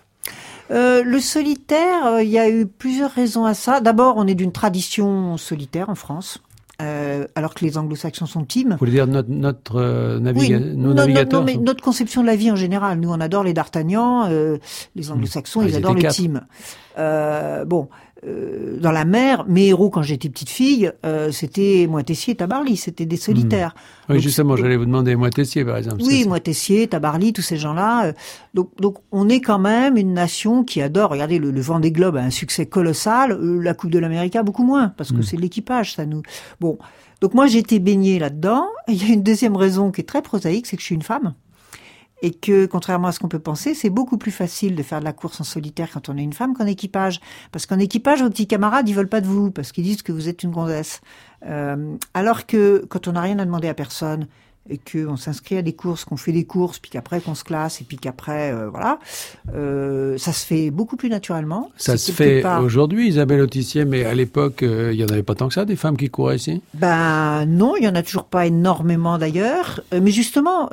Euh, 0.71 1.03
le 1.03 1.19
solitaire, 1.21 2.07
euh, 2.07 2.23
il 2.23 2.29
y 2.29 2.39
a 2.39 2.49
eu 2.49 2.67
plusieurs 2.67 3.11
raisons 3.11 3.45
à 3.47 3.55
ça. 3.55 3.81
D'abord, 3.81 4.15
on 4.19 4.27
est 4.27 4.35
d'une 4.35 4.53
tradition 4.53 5.37
solitaire 5.39 5.89
en 5.89 5.95
France, 5.95 6.43
euh, 6.83 7.27
alors 7.35 7.55
que 7.55 7.65
les 7.65 7.79
anglo-saxons 7.79 8.27
sont 8.27 8.45
team. 8.45 8.73
Vous 8.73 8.77
voulez 8.79 8.93
dire 8.93 9.07
notre, 9.07 9.31
notre 9.31 9.77
euh, 9.77 10.21
naviga- 10.21 10.59
nos 10.61 10.93
mais 10.93 11.55
sont- 11.55 11.61
notre 11.63 11.83
conception 11.83 12.21
de 12.21 12.27
la 12.27 12.37
vie 12.37 12.51
en 12.51 12.57
général. 12.57 13.01
Nous, 13.01 13.11
on 13.11 13.19
adore 13.19 13.45
les 13.45 13.55
D'Artagnan, 13.55 14.27
euh, 14.29 14.59
les 14.95 15.11
anglo-saxons, 15.11 15.61
Ah, 15.61 15.65
ils 15.65 15.71
ils 15.71 15.77
adorent 15.77 15.95
le 15.95 16.03
quatre. 16.03 16.15
team. 16.15 16.43
Euh, 16.99 17.65
bon, 17.65 17.89
euh, 18.27 18.79
dans 18.81 18.91
la 18.91 19.05
mer, 19.05 19.45
mes 19.49 19.67
héros 19.69 19.91
quand 19.91 20.03
j'étais 20.03 20.29
petite 20.29 20.51
fille, 20.51 20.91
euh, 21.07 21.31
c'était 21.31 21.87
moi 21.89 22.03
Tessier 22.03 22.33
et 22.33 22.37
Tabarly, 22.37 22.77
c'était 22.77 23.07
des 23.07 23.17
solitaires. 23.17 23.75
Oui, 24.09 24.17
Donc, 24.17 24.23
justement, 24.23 24.57
j'allais 24.57 24.77
vous 24.77 24.87
demander 24.87 25.15
moi 25.17 25.31
Tessier, 25.31 25.65
par 25.65 25.77
exemple. 25.77 26.03
oui, 26.03 26.23
C'est- 26.23 26.29
moi 26.29 26.41
Tessier, 26.41 26.89
Tabarly, 26.89 27.33
tous 27.33 27.43
ces 27.43 27.57
gens-là. 27.57 28.07
euh, 28.07 28.13
Donc, 28.55 28.71
donc, 28.81 28.97
on 29.13 29.29
est 29.29 29.41
quand 29.41 29.59
même 29.61 29.97
une 29.97 30.15
nation 30.15 30.65
qui 30.65 30.83
adore. 30.83 31.11
Regardez, 31.11 31.39
le, 31.39 31.51
le 31.53 31.61
Vendée 31.61 31.93
Globe 31.93 32.17
a 32.17 32.23
un 32.23 32.31
succès 32.31 32.67
colossal. 32.67 33.33
euh, 33.33 33.61
la 33.63 33.75
Coupe 33.75 33.91
de 33.91 33.99
l'Amérique 33.99 34.35
a 34.37 34.43
beaucoup 34.43 34.65
moins 34.65 34.89
parce 34.97 35.13
que 35.13 35.19
Mm. 35.19 35.23
c'est 35.23 35.37
l'équipage, 35.37 35.95
ça 35.95 36.05
nous. 36.07 36.23
Bon, 36.61 36.79
donc 37.21 37.35
moi 37.35 37.47
été 37.53 37.79
baignée 37.79 38.19
là-dedans. 38.19 38.67
Il 38.89 39.07
y 39.07 39.11
a 39.11 39.15
une 39.15 39.23
deuxième 39.23 39.57
raison 39.57 39.91
qui 39.93 40.01
est 40.01 40.05
très 40.05 40.23
prosaïque, 40.23 40.67
c'est 40.67 40.77
que 40.77 40.81
je 40.83 40.87
suis 40.87 40.95
une 40.95 41.03
femme. 41.03 41.35
Et 42.23 42.33
que, 42.33 42.67
contrairement 42.67 43.09
à 43.09 43.13
ce 43.13 43.21
qu'on 43.21 43.29
peut 43.29 43.39
penser, 43.39 43.75
c'est 43.75 43.91
beaucoup 43.91 44.19
plus 44.19 44.33
facile 44.33 44.75
de 44.75 44.83
faire 44.83 44.99
de 44.99 45.05
la 45.05 45.13
course 45.13 45.41
en 45.41 45.45
solitaire 45.45 45.91
quand 45.93 46.09
on 46.09 46.17
est 46.17 46.23
une 46.23 46.33
femme 46.33 46.55
qu'en 46.55 46.67
équipage. 46.67 47.21
Parce 47.53 47.67
qu'en 47.67 47.79
équipage, 47.79 48.23
vos 48.23 48.29
petits 48.29 48.49
camarades, 48.49 48.89
ils 48.89 48.95
veulent 48.95 49.09
pas 49.09 49.21
de 49.21 49.27
vous, 49.27 49.51
parce 49.51 49.71
qu'ils 49.71 49.85
disent 49.85 50.03
que 50.03 50.13
vous 50.13 50.29
êtes 50.29 50.43
une 50.43 50.51
gonzesse. 50.51 51.01
Euh, 51.47 51.97
alors 52.15 52.47
que, 52.47 52.85
quand 52.89 53.07
on 53.07 53.13
n'a 53.13 53.21
rien 53.21 53.39
à 53.39 53.45
demander 53.45 53.69
à 53.69 53.75
personne, 53.75 54.27
et 54.71 54.79
qu'on 54.79 55.17
s'inscrit 55.17 55.57
à 55.57 55.63
des 55.63 55.73
courses, 55.73 56.05
qu'on 56.05 56.17
fait 56.17 56.33
des 56.33 56.45
courses, 56.45 56.79
puis 56.79 56.91
qu'après 56.91 57.21
qu'on 57.21 57.35
se 57.35 57.45
classe, 57.45 57.81
et 57.81 57.85
puis 57.85 57.97
qu'après, 57.97 58.53
euh, 58.53 58.69
voilà, 58.69 58.99
euh, 59.55 60.19
ça 60.19 60.33
se 60.33 60.45
fait 60.47 60.71
beaucoup 60.71 60.97
plus 60.97 61.09
naturellement. 61.09 61.71
Ça 61.77 61.97
se 61.97 62.13
fait 62.13 62.43
part- 62.43 62.63
aujourd'hui, 62.63 63.09
Isabelle 63.09 63.41
Autissier, 63.41 63.85
mais 63.85 64.05
à 64.05 64.15
l'époque, 64.15 64.63
euh, 64.63 64.93
il 64.93 65.01
y 65.01 65.05
en 65.05 65.09
avait 65.09 65.23
pas 65.23 65.35
tant 65.35 65.49
que 65.49 65.55
ça, 65.55 65.65
des 65.65 65.77
femmes 65.77 65.97
qui 65.97 66.11
couraient 66.11 66.37
ici? 66.37 66.63
Ben 66.75 67.47
non, 67.47 67.77
il 67.77 67.85
y 67.85 67.89
en 67.89 67.95
a 67.95 68.03
toujours 68.03 68.25
pas 68.25 68.47
énormément 68.47 69.19
d'ailleurs. 69.19 69.81
Mais 69.93 70.11
justement, 70.11 70.69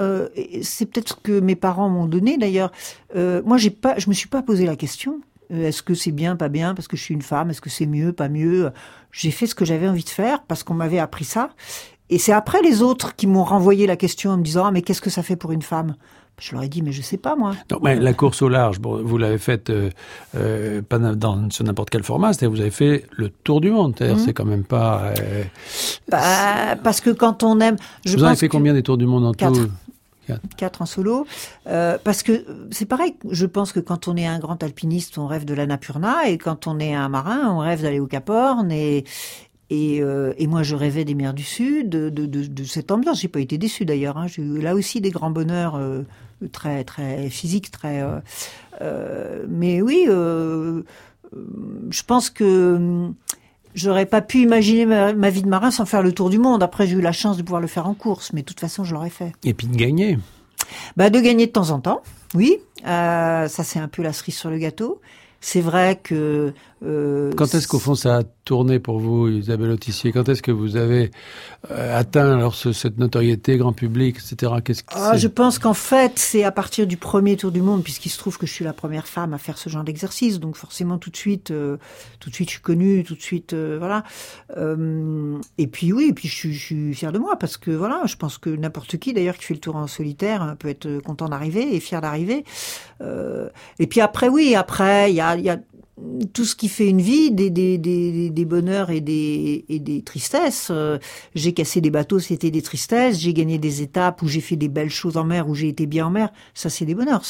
c'est 0.61 0.85
peut-être 0.85 1.09
ce 1.09 1.15
que 1.21 1.39
mes 1.39 1.55
parents 1.55 1.89
m'ont 1.89 2.05
donné 2.07 2.37
d'ailleurs. 2.37 2.71
Moi, 3.15 3.57
j'ai 3.57 3.69
pas, 3.69 3.97
je 3.97 4.09
me 4.09 4.13
suis 4.13 4.27
pas 4.27 4.41
posé 4.41 4.65
la 4.65 4.75
question. 4.75 5.21
Est-ce 5.51 5.83
que 5.83 5.93
c'est 5.93 6.11
bien, 6.11 6.35
pas 6.35 6.49
bien, 6.49 6.73
parce 6.73 6.87
que 6.87 6.97
je 6.97 7.03
suis 7.03 7.13
une 7.13 7.21
femme 7.21 7.51
Est-ce 7.51 7.61
que 7.61 7.69
c'est 7.69 7.85
mieux, 7.85 8.13
pas 8.13 8.29
mieux? 8.29 8.71
J'ai 9.11 9.29
fait 9.31 9.45
ce 9.45 9.53
que 9.55 9.63
j'avais 9.63 9.87
envie 9.87 10.03
de 10.03 10.09
faire 10.09 10.41
parce 10.43 10.63
qu'on 10.63 10.73
m'avait 10.73 10.99
appris 10.99 11.23
ça. 11.23 11.51
Et 12.09 12.19
c'est 12.19 12.33
après 12.33 12.61
les 12.61 12.81
autres 12.81 13.15
qui 13.15 13.27
m'ont 13.27 13.43
renvoyé 13.43 13.87
la 13.87 13.95
question 13.95 14.31
en 14.31 14.37
me 14.37 14.43
disant 14.43 14.65
ah 14.65 14.71
mais 14.71 14.81
qu'est-ce 14.81 15.01
que 15.01 15.09
ça 15.09 15.23
fait 15.23 15.35
pour 15.35 15.51
une 15.51 15.61
femme? 15.63 15.95
Je 16.37 16.53
leur 16.53 16.63
ai 16.63 16.67
dit 16.67 16.81
mais 16.81 16.91
je 16.91 17.01
sais 17.01 17.17
pas 17.17 17.35
moi. 17.35 17.53
Mais 17.81 17.95
la 17.95 18.13
course 18.13 18.41
au 18.41 18.49
large, 18.49 18.79
bon, 18.79 19.01
vous 19.03 19.17
l'avez 19.17 19.37
faite 19.37 19.69
euh, 19.69 19.89
euh, 20.35 20.81
pas 20.81 20.99
dans, 20.99 21.49
sur 21.49 21.63
n'importe 21.63 21.89
quel 21.89 22.03
format, 22.03 22.33
c'est-à-dire 22.33 22.51
vous 22.55 22.61
avez 22.61 22.71
fait 22.71 23.05
le 23.11 23.29
tour 23.29 23.61
du 23.61 23.71
monde. 23.71 23.95
Mhm. 24.01 24.17
c'est 24.19 24.33
quand 24.33 24.45
même 24.45 24.65
pas. 24.65 25.13
euh, 25.19 25.43
Bah, 26.09 26.75
parce 26.83 26.99
que 27.01 27.09
quand 27.09 27.41
on 27.43 27.59
aime, 27.61 27.77
je 28.05 28.11
vous 28.17 28.23
en 28.23 28.27
avez 28.27 28.33
pense 28.33 28.39
fait 28.41 28.47
que- 28.47 28.51
combien 28.51 28.73
des 28.73 28.83
tours 28.83 28.97
du 28.97 29.05
monde 29.05 29.25
en 29.25 29.31
Quatre. 29.31 29.53
tout 29.53 29.71
quatre 30.57 30.81
en 30.81 30.87
solo, 30.87 31.27
parce 31.65 32.23
que 32.23 32.43
c'est 32.71 32.87
pareil. 32.87 33.15
Je 33.29 33.45
pense 33.45 33.71
que 33.71 33.79
quand 33.79 34.07
on 34.07 34.15
est 34.17 34.25
un 34.25 34.39
grand 34.39 34.61
alpiniste, 34.63 35.19
on 35.19 35.27
rêve 35.27 35.45
de 35.45 35.53
l'Annapurna, 35.53 36.27
et 36.27 36.39
quand 36.39 36.65
on 36.65 36.79
est 36.79 36.95
un 36.95 37.09
marin, 37.09 37.51
on 37.51 37.59
rêve 37.59 37.83
d'aller 37.83 37.99
au 37.99 38.07
Cap 38.07 38.27
Horn. 38.29 38.71
Et 38.71 39.03
et, 39.69 40.01
euh, 40.01 40.33
et 40.37 40.47
moi, 40.47 40.63
je 40.63 40.75
rêvais 40.75 41.05
des 41.05 41.15
mers 41.15 41.33
du 41.33 41.43
Sud, 41.43 41.89
de, 41.89 42.09
de, 42.09 42.25
de, 42.25 42.45
de 42.45 42.63
cette 42.63 42.91
ambiance. 42.91 43.21
J'ai 43.21 43.27
pas 43.27 43.39
été 43.39 43.57
déçu 43.57 43.85
d'ailleurs. 43.85 44.17
Hein. 44.17 44.27
J'ai 44.27 44.41
eu 44.41 44.59
là 44.59 44.75
aussi 44.75 45.01
des 45.01 45.09
grands 45.11 45.31
bonheurs 45.31 45.75
euh, 45.75 46.03
très 46.51 46.83
très 46.83 47.29
physiques, 47.29 47.71
très. 47.71 48.05
euh, 48.81 49.45
mais 49.49 49.81
oui, 49.81 50.05
je 50.07 50.83
pense 52.05 52.29
que. 52.29 52.75
hum, 52.75 53.15
J'aurais 53.73 54.05
pas 54.05 54.21
pu 54.21 54.37
imaginer 54.41 54.85
ma, 54.85 55.11
ma 55.11 55.29
vie 55.29 55.41
de 55.41 55.49
marin 55.49 55.69
sans 55.69 55.83
faire 55.85 56.01
le 56.01 56.13
tour 56.13 56.29
du 56.29 56.37
monde. 56.39 56.63
Après, 56.63 56.87
j'ai 56.87 56.95
eu 56.95 57.01
la 57.01 57.11
chance 57.11 57.35
de 57.35 57.41
pouvoir 57.41 57.59
le 57.59 57.67
faire 57.67 57.87
en 57.87 57.93
course, 57.93 58.31
mais 58.31 58.39
de 58.39 58.45
toute 58.45 58.61
façon, 58.61 58.85
je 58.85 58.93
l'aurais 58.93 59.09
fait. 59.09 59.33
Et 59.43 59.53
puis 59.53 59.67
de 59.67 59.75
gagner. 59.75 60.17
Bah, 60.95 61.09
de 61.09 61.19
gagner 61.19 61.47
de 61.47 61.51
temps 61.51 61.71
en 61.71 61.81
temps, 61.81 62.01
oui. 62.35 62.55
Ça, 62.85 63.47
c'est 63.49 63.79
un 63.79 63.89
peu 63.89 64.01
la 64.01 64.13
cerise 64.13 64.37
sur 64.37 64.49
le 64.49 64.59
gâteau. 64.59 65.01
C'est 65.41 65.59
vrai 65.59 65.99
que... 66.01 66.53
Euh, 66.83 67.31
Quand 67.37 67.53
est-ce 67.55 67.67
qu'au 67.67 67.79
fond 67.79 67.95
ça 67.95 68.17
a 68.17 68.23
tourné 68.43 68.79
pour 68.79 68.99
vous, 68.99 69.29
Isabelle 69.29 69.71
Autissier? 69.71 70.11
Quand 70.11 70.27
est-ce 70.27 70.41
que 70.41 70.51
vous 70.51 70.75
avez 70.75 71.09
euh, 71.71 71.97
atteint 71.97 72.33
alors 72.33 72.55
cette 72.55 72.97
notoriété 72.97 73.57
grand 73.57 73.71
public, 73.71 74.17
etc. 74.17 74.51
Qu'est-ce 74.63 74.83
ah, 74.89 75.15
je 75.15 75.27
pense 75.27 75.57
qu'en 75.57 75.73
fait, 75.73 76.19
c'est 76.19 76.43
à 76.43 76.51
partir 76.51 76.85
du 76.85 76.97
premier 76.97 77.37
tour 77.37 77.51
du 77.51 77.61
monde, 77.61 77.81
puisqu'il 77.81 78.09
se 78.09 78.17
trouve 78.17 78.37
que 78.37 78.45
je 78.45 78.51
suis 78.51 78.65
la 78.65 78.73
première 78.73 79.07
femme 79.07 79.33
à 79.33 79.37
faire 79.37 79.57
ce 79.57 79.69
genre 79.69 79.83
d'exercice, 79.83 80.39
donc 80.39 80.57
forcément 80.57 80.97
tout 80.97 81.09
de 81.09 81.17
suite, 81.17 81.51
euh, 81.51 81.77
tout 82.19 82.29
de 82.29 82.35
suite, 82.35 82.49
je 82.49 82.55
suis 82.55 82.61
connue, 82.61 83.03
tout 83.03 83.15
de 83.15 83.21
suite, 83.21 83.53
voilà. 83.53 84.03
et 85.57 85.67
puis 85.67 85.93
oui, 85.93 86.07
et 86.09 86.13
puis 86.13 86.27
je, 86.27 86.49
je 86.49 86.59
suis 86.59 86.93
fière 86.93 87.13
de 87.13 87.19
moi 87.19 87.37
parce 87.37 87.57
que 87.57 87.71
voilà, 87.71 88.01
je 88.05 88.15
pense 88.15 88.37
que 88.37 88.49
n'importe 88.49 88.97
qui, 88.97 89.13
d'ailleurs, 89.13 89.37
qui 89.37 89.45
fait 89.45 89.53
le 89.53 89.59
tour 89.59 89.77
en 89.77 89.87
solitaire, 89.87 90.55
peut 90.59 90.67
être 90.67 90.99
content 90.99 91.29
d'arriver 91.29 91.75
et 91.75 91.79
fier 91.79 92.01
d'arriver. 92.01 92.43
et 93.01 93.87
puis 93.87 94.01
après, 94.01 94.27
oui, 94.27 94.55
après, 94.55 95.11
il 95.11 95.15
y 95.15 95.21
a, 95.21 95.37
y 95.37 95.49
a 95.49 95.57
tout 96.33 96.43
ce 96.43 96.55
qui 96.55 96.67
fait 96.67 96.89
une 96.89 97.01
vie, 97.01 97.31
des, 97.31 97.49
des, 97.49 97.77
des, 97.77 98.29
des 98.29 98.45
bonheurs 98.45 98.89
et 98.89 98.99
des, 98.99 99.63
et 99.69 99.79
des 99.79 100.01
tristesses. 100.01 100.67
Euh, 100.69 100.97
j'ai 101.35 101.53
cassé 101.53 101.79
des 101.79 101.89
bateaux, 101.89 102.19
c'était 102.19 102.51
des 102.51 102.61
tristesses. 102.61 103.19
J'ai 103.19 103.33
gagné 103.33 103.57
des 103.57 103.81
étapes 103.81 104.21
où 104.21 104.27
j'ai 104.27 104.41
fait 104.41 104.57
des 104.57 104.67
belles 104.67 104.89
choses 104.89 105.15
en 105.15 105.23
mer, 105.23 105.47
où 105.47 105.55
j'ai 105.55 105.69
été 105.69 105.85
bien 105.85 106.07
en 106.07 106.09
mer. 106.09 106.29
Ça, 106.53 106.69
c'est 106.69 106.85
des 106.85 106.95
bonheurs. 106.95 107.23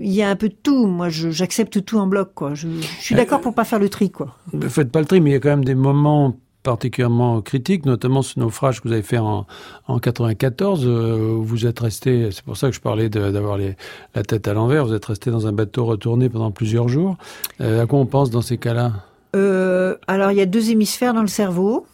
Il 0.00 0.12
y 0.12 0.22
a 0.22 0.28
un 0.28 0.36
peu 0.36 0.48
de 0.48 0.56
tout. 0.62 0.86
Moi, 0.86 1.08
j'accepte 1.08 1.84
tout 1.84 1.98
en 1.98 2.06
bloc. 2.06 2.32
Quoi. 2.34 2.54
Je, 2.54 2.68
je 2.68 3.02
suis 3.02 3.14
d'accord 3.14 3.40
pour 3.40 3.54
pas 3.54 3.64
faire 3.64 3.78
le 3.78 3.88
tri. 3.88 4.10
Quoi. 4.10 4.36
Ne 4.52 4.68
faites 4.68 4.90
pas 4.90 5.00
le 5.00 5.06
tri, 5.06 5.20
mais 5.20 5.30
il 5.30 5.32
y 5.34 5.36
a 5.36 5.40
quand 5.40 5.50
même 5.50 5.64
des 5.64 5.74
moments 5.74 6.36
particulièrement 6.62 7.40
critique, 7.40 7.86
notamment 7.86 8.22
ce 8.22 8.38
naufrage 8.38 8.80
que 8.80 8.88
vous 8.88 8.92
avez 8.94 9.02
fait 9.02 9.18
en, 9.18 9.46
en 9.88 9.98
94. 9.98 10.84
Euh, 10.86 11.36
vous 11.38 11.66
êtes 11.66 11.80
resté, 11.80 12.30
c'est 12.30 12.44
pour 12.44 12.56
ça 12.56 12.68
que 12.68 12.74
je 12.74 12.80
parlais 12.80 13.08
d'avoir 13.08 13.58
la 13.58 14.22
tête 14.22 14.48
à 14.48 14.54
l'envers, 14.54 14.86
vous 14.86 14.94
êtes 14.94 15.04
resté 15.04 15.30
dans 15.30 15.46
un 15.46 15.52
bateau 15.52 15.84
retourné 15.84 16.28
pendant 16.28 16.50
plusieurs 16.50 16.88
jours. 16.88 17.16
Euh, 17.60 17.82
à 17.82 17.86
quoi 17.86 17.98
on 17.98 18.06
pense 18.06 18.30
dans 18.30 18.42
ces 18.42 18.58
cas-là? 18.58 18.92
Euh, 19.34 19.96
Alors, 20.06 20.30
il 20.30 20.38
y 20.38 20.42
a 20.42 20.46
deux 20.46 20.70
hémisphères 20.70 21.14
dans 21.14 21.22
le 21.22 21.26
cerveau. 21.26 21.86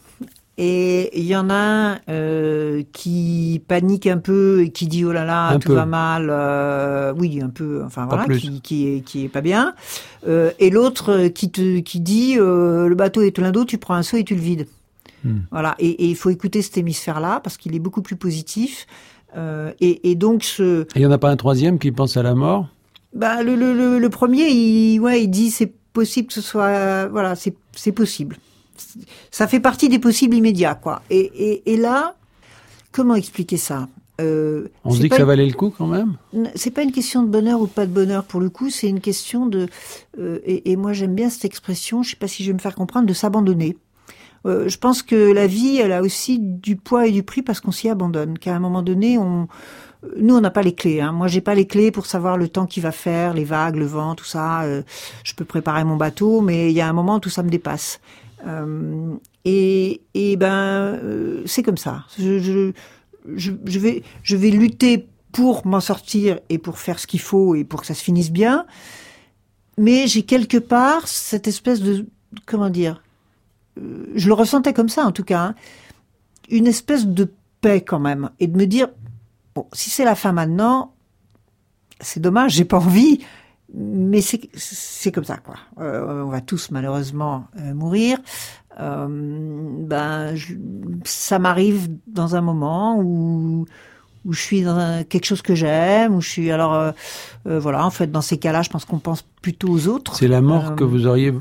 Et 0.61 1.17
il 1.17 1.25
y 1.25 1.37
en 1.37 1.49
a 1.49 1.53
un 1.55 1.99
euh, 2.09 2.83
qui 2.91 3.61
panique 3.69 4.07
un 4.07 4.17
peu 4.17 4.63
et 4.63 4.71
qui 4.71 4.87
dit 4.87 5.05
oh 5.05 5.13
là 5.13 5.23
là 5.23 5.57
tout 5.57 5.71
va 5.71 5.85
mal, 5.85 6.27
euh, 6.29 7.13
oui 7.17 7.39
un 7.41 7.47
peu, 7.47 7.81
enfin 7.85 8.05
voilà, 8.05 8.25
qui, 8.25 8.59
qui, 8.59 8.87
est 8.89 8.99
qui 8.99 9.23
est 9.23 9.29
pas 9.29 9.39
bien. 9.39 9.73
Euh, 10.27 10.51
et 10.59 10.69
l'autre 10.69 11.29
qui 11.29 11.49
te 11.49 11.79
qui 11.79 12.01
dit 12.01 12.35
euh, 12.37 12.89
le 12.89 12.95
bateau 12.95 13.21
est 13.21 13.31
plein 13.31 13.51
d'eau, 13.51 13.63
tu 13.63 13.77
prends 13.77 13.93
un 13.93 14.03
seau 14.03 14.17
et 14.17 14.25
tu 14.25 14.35
le 14.35 14.41
vides. 14.41 14.67
Hmm. 15.23 15.37
Voilà. 15.49 15.75
Et, 15.79 16.09
il 16.09 16.15
faut 16.17 16.29
écouter 16.29 16.61
cet 16.61 16.77
hémisphère 16.77 17.21
là 17.21 17.39
parce 17.41 17.55
qu'il 17.55 17.73
est 17.73 17.79
beaucoup 17.79 18.01
plus 18.01 18.17
positif. 18.17 18.85
Euh, 19.37 19.71
et, 19.79 20.11
et, 20.11 20.15
donc 20.15 20.43
ce. 20.43 20.85
Il 20.93 21.01
y 21.01 21.05
en 21.05 21.11
a 21.11 21.17
pas 21.17 21.29
un 21.29 21.37
troisième 21.37 21.79
qui 21.79 21.93
pense 21.93 22.17
à 22.17 22.23
la 22.23 22.35
mort? 22.35 22.67
Bah 23.13 23.43
le 23.43 23.55
le, 23.55 23.73
le, 23.73 23.97
le 23.97 24.09
premier 24.09 24.49
il 24.49 24.99
ouais 24.99 25.23
il 25.23 25.29
dit 25.29 25.51
c'est 25.51 25.71
possible 25.93 26.27
que 26.27 26.33
ce 26.33 26.41
soit 26.41 27.07
voilà 27.07 27.35
c'est 27.35 27.55
c'est 27.71 27.93
possible 27.93 28.35
ça 29.31 29.47
fait 29.47 29.59
partie 29.59 29.89
des 29.89 29.99
possibles 29.99 30.35
immédiats, 30.35 30.75
quoi. 30.75 31.01
Et, 31.09 31.77
là, 31.77 32.15
comment 32.91 33.15
expliquer 33.15 33.57
ça 33.57 33.87
euh, 34.19 34.67
On 34.83 34.91
se 34.91 34.99
dit 34.99 35.09
que 35.09 35.15
ça 35.15 35.25
valait 35.25 35.45
le 35.45 35.53
coup 35.53 35.73
quand 35.75 35.87
même. 35.87 36.17
C'est 36.55 36.71
pas 36.71 36.83
une 36.83 36.91
question 36.91 37.23
de 37.23 37.29
bonheur 37.29 37.61
ou 37.61 37.67
pas 37.67 37.85
de 37.85 37.91
bonheur 37.91 38.23
pour 38.23 38.39
le 38.39 38.49
coup, 38.49 38.69
c'est 38.69 38.89
une 38.89 39.01
question 39.01 39.45
de. 39.45 39.67
Euh, 40.19 40.39
et, 40.45 40.75
moi 40.75 40.93
j'aime 40.93 41.15
bien 41.15 41.29
cette 41.29 41.45
expression. 41.45 42.03
Je 42.03 42.11
sais 42.11 42.15
pas 42.15 42.27
si 42.27 42.43
je 42.43 42.49
vais 42.49 42.53
me 42.53 42.59
faire 42.59 42.75
comprendre 42.75 43.07
de 43.07 43.13
s'abandonner. 43.13 43.77
Euh, 44.45 44.69
je 44.69 44.77
pense 44.77 45.03
que 45.03 45.33
la 45.33 45.47
vie, 45.47 45.77
elle 45.77 45.91
a 45.91 46.01
aussi 46.01 46.39
du 46.39 46.77
poids 46.77 47.07
et 47.07 47.11
du 47.11 47.23
prix 47.23 47.41
parce 47.41 47.59
qu'on 47.59 47.71
s'y 47.71 47.89
abandonne. 47.89 48.39
Qu'à 48.39 48.55
un 48.55 48.59
moment 48.59 48.81
donné, 48.81 49.17
on, 49.17 49.49
nous, 50.17 50.35
on 50.35 50.39
n'a 50.39 50.49
pas 50.49 50.61
les 50.61 50.73
clés. 50.73 51.01
Hein. 51.01 51.11
Moi, 51.11 51.27
j'ai 51.27 51.41
pas 51.41 51.55
les 51.55 51.67
clés 51.67 51.91
pour 51.91 52.05
savoir 52.05 52.37
le 52.37 52.47
temps 52.47 52.65
qu'il 52.65 52.81
va 52.81 52.93
faire, 52.93 53.33
les 53.33 53.43
vagues, 53.43 53.75
le 53.75 53.85
vent, 53.85 54.15
tout 54.15 54.25
ça. 54.25 54.63
je 55.25 55.35
peux 55.35 55.43
préparer 55.43 55.83
mon 55.83 55.97
bateau, 55.97 56.39
mais 56.39 56.71
il 56.71 56.75
y 56.75 56.79
a 56.79 56.87
un 56.87 56.93
moment 56.93 57.15
où 57.15 57.19
tout 57.19 57.29
ça 57.29 57.43
me 57.43 57.49
dépasse. 57.49 57.99
Euh, 58.45 59.15
et, 59.45 60.01
et 60.13 60.37
ben, 60.37 60.99
euh, 61.03 61.43
c'est 61.45 61.63
comme 61.63 61.77
ça. 61.77 62.05
Je, 62.17 62.39
je, 62.39 62.71
je, 63.35 63.79
vais, 63.79 64.03
je 64.23 64.35
vais 64.35 64.49
lutter 64.49 65.07
pour 65.31 65.65
m'en 65.65 65.79
sortir 65.79 66.39
et 66.49 66.57
pour 66.57 66.79
faire 66.79 66.99
ce 66.99 67.07
qu'il 67.07 67.19
faut 67.19 67.55
et 67.55 67.63
pour 67.63 67.81
que 67.81 67.87
ça 67.87 67.93
se 67.93 68.03
finisse 68.03 68.31
bien. 68.31 68.65
Mais 69.77 70.07
j'ai 70.07 70.23
quelque 70.23 70.57
part 70.57 71.07
cette 71.07 71.47
espèce 71.47 71.81
de, 71.81 72.05
comment 72.45 72.69
dire, 72.69 73.01
euh, 73.77 74.05
je 74.15 74.27
le 74.27 74.33
ressentais 74.33 74.73
comme 74.73 74.89
ça 74.89 75.05
en 75.05 75.11
tout 75.11 75.23
cas, 75.23 75.39
hein, 75.39 75.55
une 76.49 76.67
espèce 76.67 77.07
de 77.07 77.31
paix 77.61 77.81
quand 77.81 77.99
même 77.99 78.29
et 78.39 78.47
de 78.47 78.57
me 78.57 78.65
dire, 78.65 78.89
bon, 79.55 79.67
si 79.73 79.89
c'est 79.89 80.05
la 80.05 80.15
fin 80.15 80.31
maintenant, 80.31 80.93
c'est 82.01 82.19
dommage, 82.19 82.53
j'ai 82.53 82.65
pas 82.65 82.77
envie, 82.77 83.19
mais 83.73 84.21
c'est 84.21 85.11
comme 85.11 85.23
ça 85.23 85.37
quoi. 85.37 85.55
Euh, 85.79 86.23
on 86.23 86.29
va 86.29 86.41
tous 86.41 86.71
malheureusement 86.71 87.45
euh, 87.59 87.73
mourir. 87.73 88.19
Euh, 88.79 89.07
ben 89.09 90.35
ça 91.03 91.39
m'arrive 91.39 91.89
dans 92.07 92.35
un 92.35 92.41
moment 92.41 92.99
où 92.99 93.65
où 94.25 94.33
je 94.33 94.39
suis 94.39 94.61
dans 94.63 95.03
quelque 95.07 95.25
chose 95.25 95.41
que 95.41 95.55
j'aime, 95.55 96.13
où 96.13 96.21
je 96.21 96.29
suis 96.29 96.51
alors 96.51 96.73
euh, 96.73 96.91
euh, 97.47 97.59
voilà 97.59 97.85
en 97.85 97.89
fait 97.89 98.11
dans 98.11 98.21
ces 98.21 98.37
cas-là 98.37 98.61
je 98.61 98.69
pense 98.69 98.85
qu'on 98.85 98.99
pense 98.99 99.23
plutôt 99.41 99.69
aux 99.69 99.87
autres. 99.87 100.15
C'est 100.15 100.27
la 100.27 100.41
mort 100.41 100.75
que 100.75 100.83
vous 100.83 101.07
auriez 101.07 101.33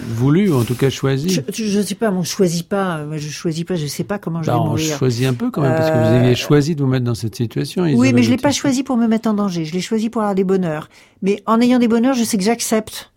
voulu 0.00 0.50
ou 0.50 0.58
en 0.58 0.64
tout 0.64 0.74
cas 0.74 0.88
choisi. 0.88 1.42
Je, 1.52 1.78
ne 1.78 1.82
sais 1.82 1.94
pas, 1.94 2.10
on 2.10 2.22
choisit 2.22 2.66
pas, 2.66 3.04
je 3.16 3.28
choisis 3.28 3.64
pas, 3.64 3.74
je 3.74 3.86
sais 3.86 4.04
pas 4.04 4.18
comment 4.18 4.42
je 4.42 4.50
vais 4.50 4.56
bah, 4.56 4.64
mourir. 4.64 4.94
On 4.94 4.98
choisit 4.98 5.26
un 5.26 5.34
peu 5.34 5.50
quand 5.50 5.60
même 5.60 5.74
parce 5.76 5.90
que 5.90 5.96
vous 5.96 6.14
aviez 6.14 6.34
choisi 6.34 6.74
de 6.74 6.82
vous 6.82 6.88
mettre 6.88 7.04
dans 7.04 7.14
cette 7.14 7.36
situation. 7.36 7.82
Oui, 7.82 8.12
mais 8.12 8.22
je 8.22 8.30
l'ai 8.30 8.38
pas 8.38 8.52
choisi 8.52 8.82
pour 8.82 8.96
me 8.96 9.06
mettre 9.06 9.28
en 9.28 9.34
danger, 9.34 9.64
je 9.64 9.72
l'ai 9.72 9.80
choisi 9.82 10.08
pour 10.08 10.22
avoir 10.22 10.34
des 10.34 10.44
bonheurs. 10.44 10.88
Mais 11.22 11.42
en 11.46 11.60
ayant 11.60 11.78
des 11.78 11.88
bonheurs, 11.88 12.14
je 12.14 12.24
sais 12.24 12.38
que 12.38 12.44
j'accepte. 12.44 13.12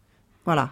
Voilà, 0.45 0.71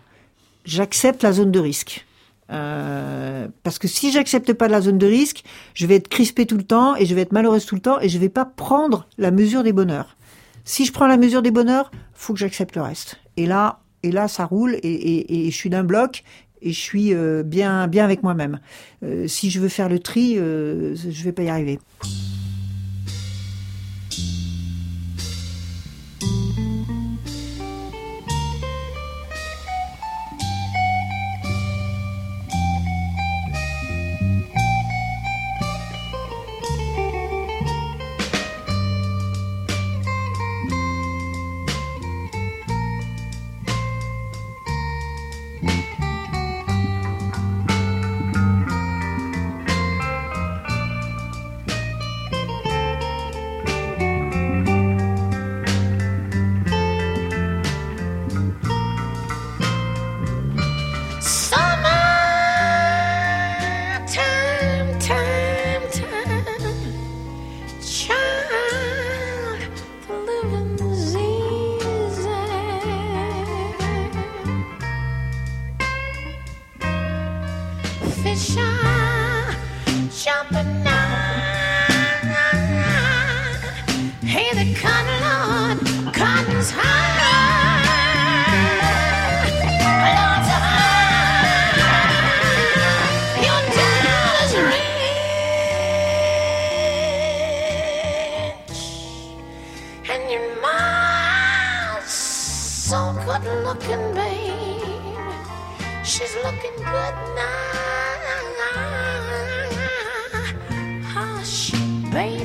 j'accepte 0.65 1.23
la 1.23 1.31
zone 1.31 1.51
de 1.51 1.59
risque. 1.59 2.06
Euh, 2.51 3.47
parce 3.63 3.79
que 3.79 3.88
si 3.88 4.12
j'accepte 4.12 4.53
pas 4.53 4.67
la 4.67 4.81
zone 4.81 4.97
de 4.97 5.07
risque, 5.07 5.43
je 5.73 5.86
vais 5.86 5.95
être 5.95 6.07
crispé 6.07 6.45
tout 6.45 6.57
le 6.57 6.63
temps 6.63 6.95
et 6.95 7.05
je 7.05 7.13
vais 7.13 7.21
être 7.21 7.33
malheureuse 7.33 7.65
tout 7.65 7.75
le 7.75 7.81
temps 7.81 7.99
et 7.99 8.10
je 8.10 8.17
vais 8.17 8.29
pas 8.29 8.45
prendre 8.45 9.07
la 9.17 9.31
mesure 9.31 9.63
des 9.63 9.73
bonheurs. 9.73 10.17
Si 10.63 10.86
je 10.86 10.91
prends 10.91 11.07
la 11.07 11.17
mesure 11.17 11.41
des 11.41 11.51
bonheurs, 11.51 11.91
faut 12.13 12.33
que 12.33 12.39
j'accepte 12.39 12.75
le 12.75 12.81
reste. 12.81 13.19
Et 13.38 13.45
là, 13.45 13.79
et 14.03 14.12
là, 14.12 14.27
ça 14.27 14.45
roule 14.45 14.77
et, 14.83 15.49
je 15.49 15.55
suis 15.55 15.69
d'un 15.69 15.83
bloc 15.83 16.23
et 16.62 16.71
je 16.71 16.79
suis 16.79 17.13
euh, 17.13 17.43
bien, 17.43 17.88
bien 17.88 18.03
avec 18.03 18.23
moi-même. 18.23 18.60
Euh, 19.03 19.27
si 19.27 19.49
je 19.49 19.60
veux 19.60 19.69
faire 19.69 19.89
le 19.89 19.99
tri, 19.99 20.36
je 20.36 21.23
vais 21.23 21.31
pas 21.31 21.43
y 21.43 21.49
arriver. 21.49 21.79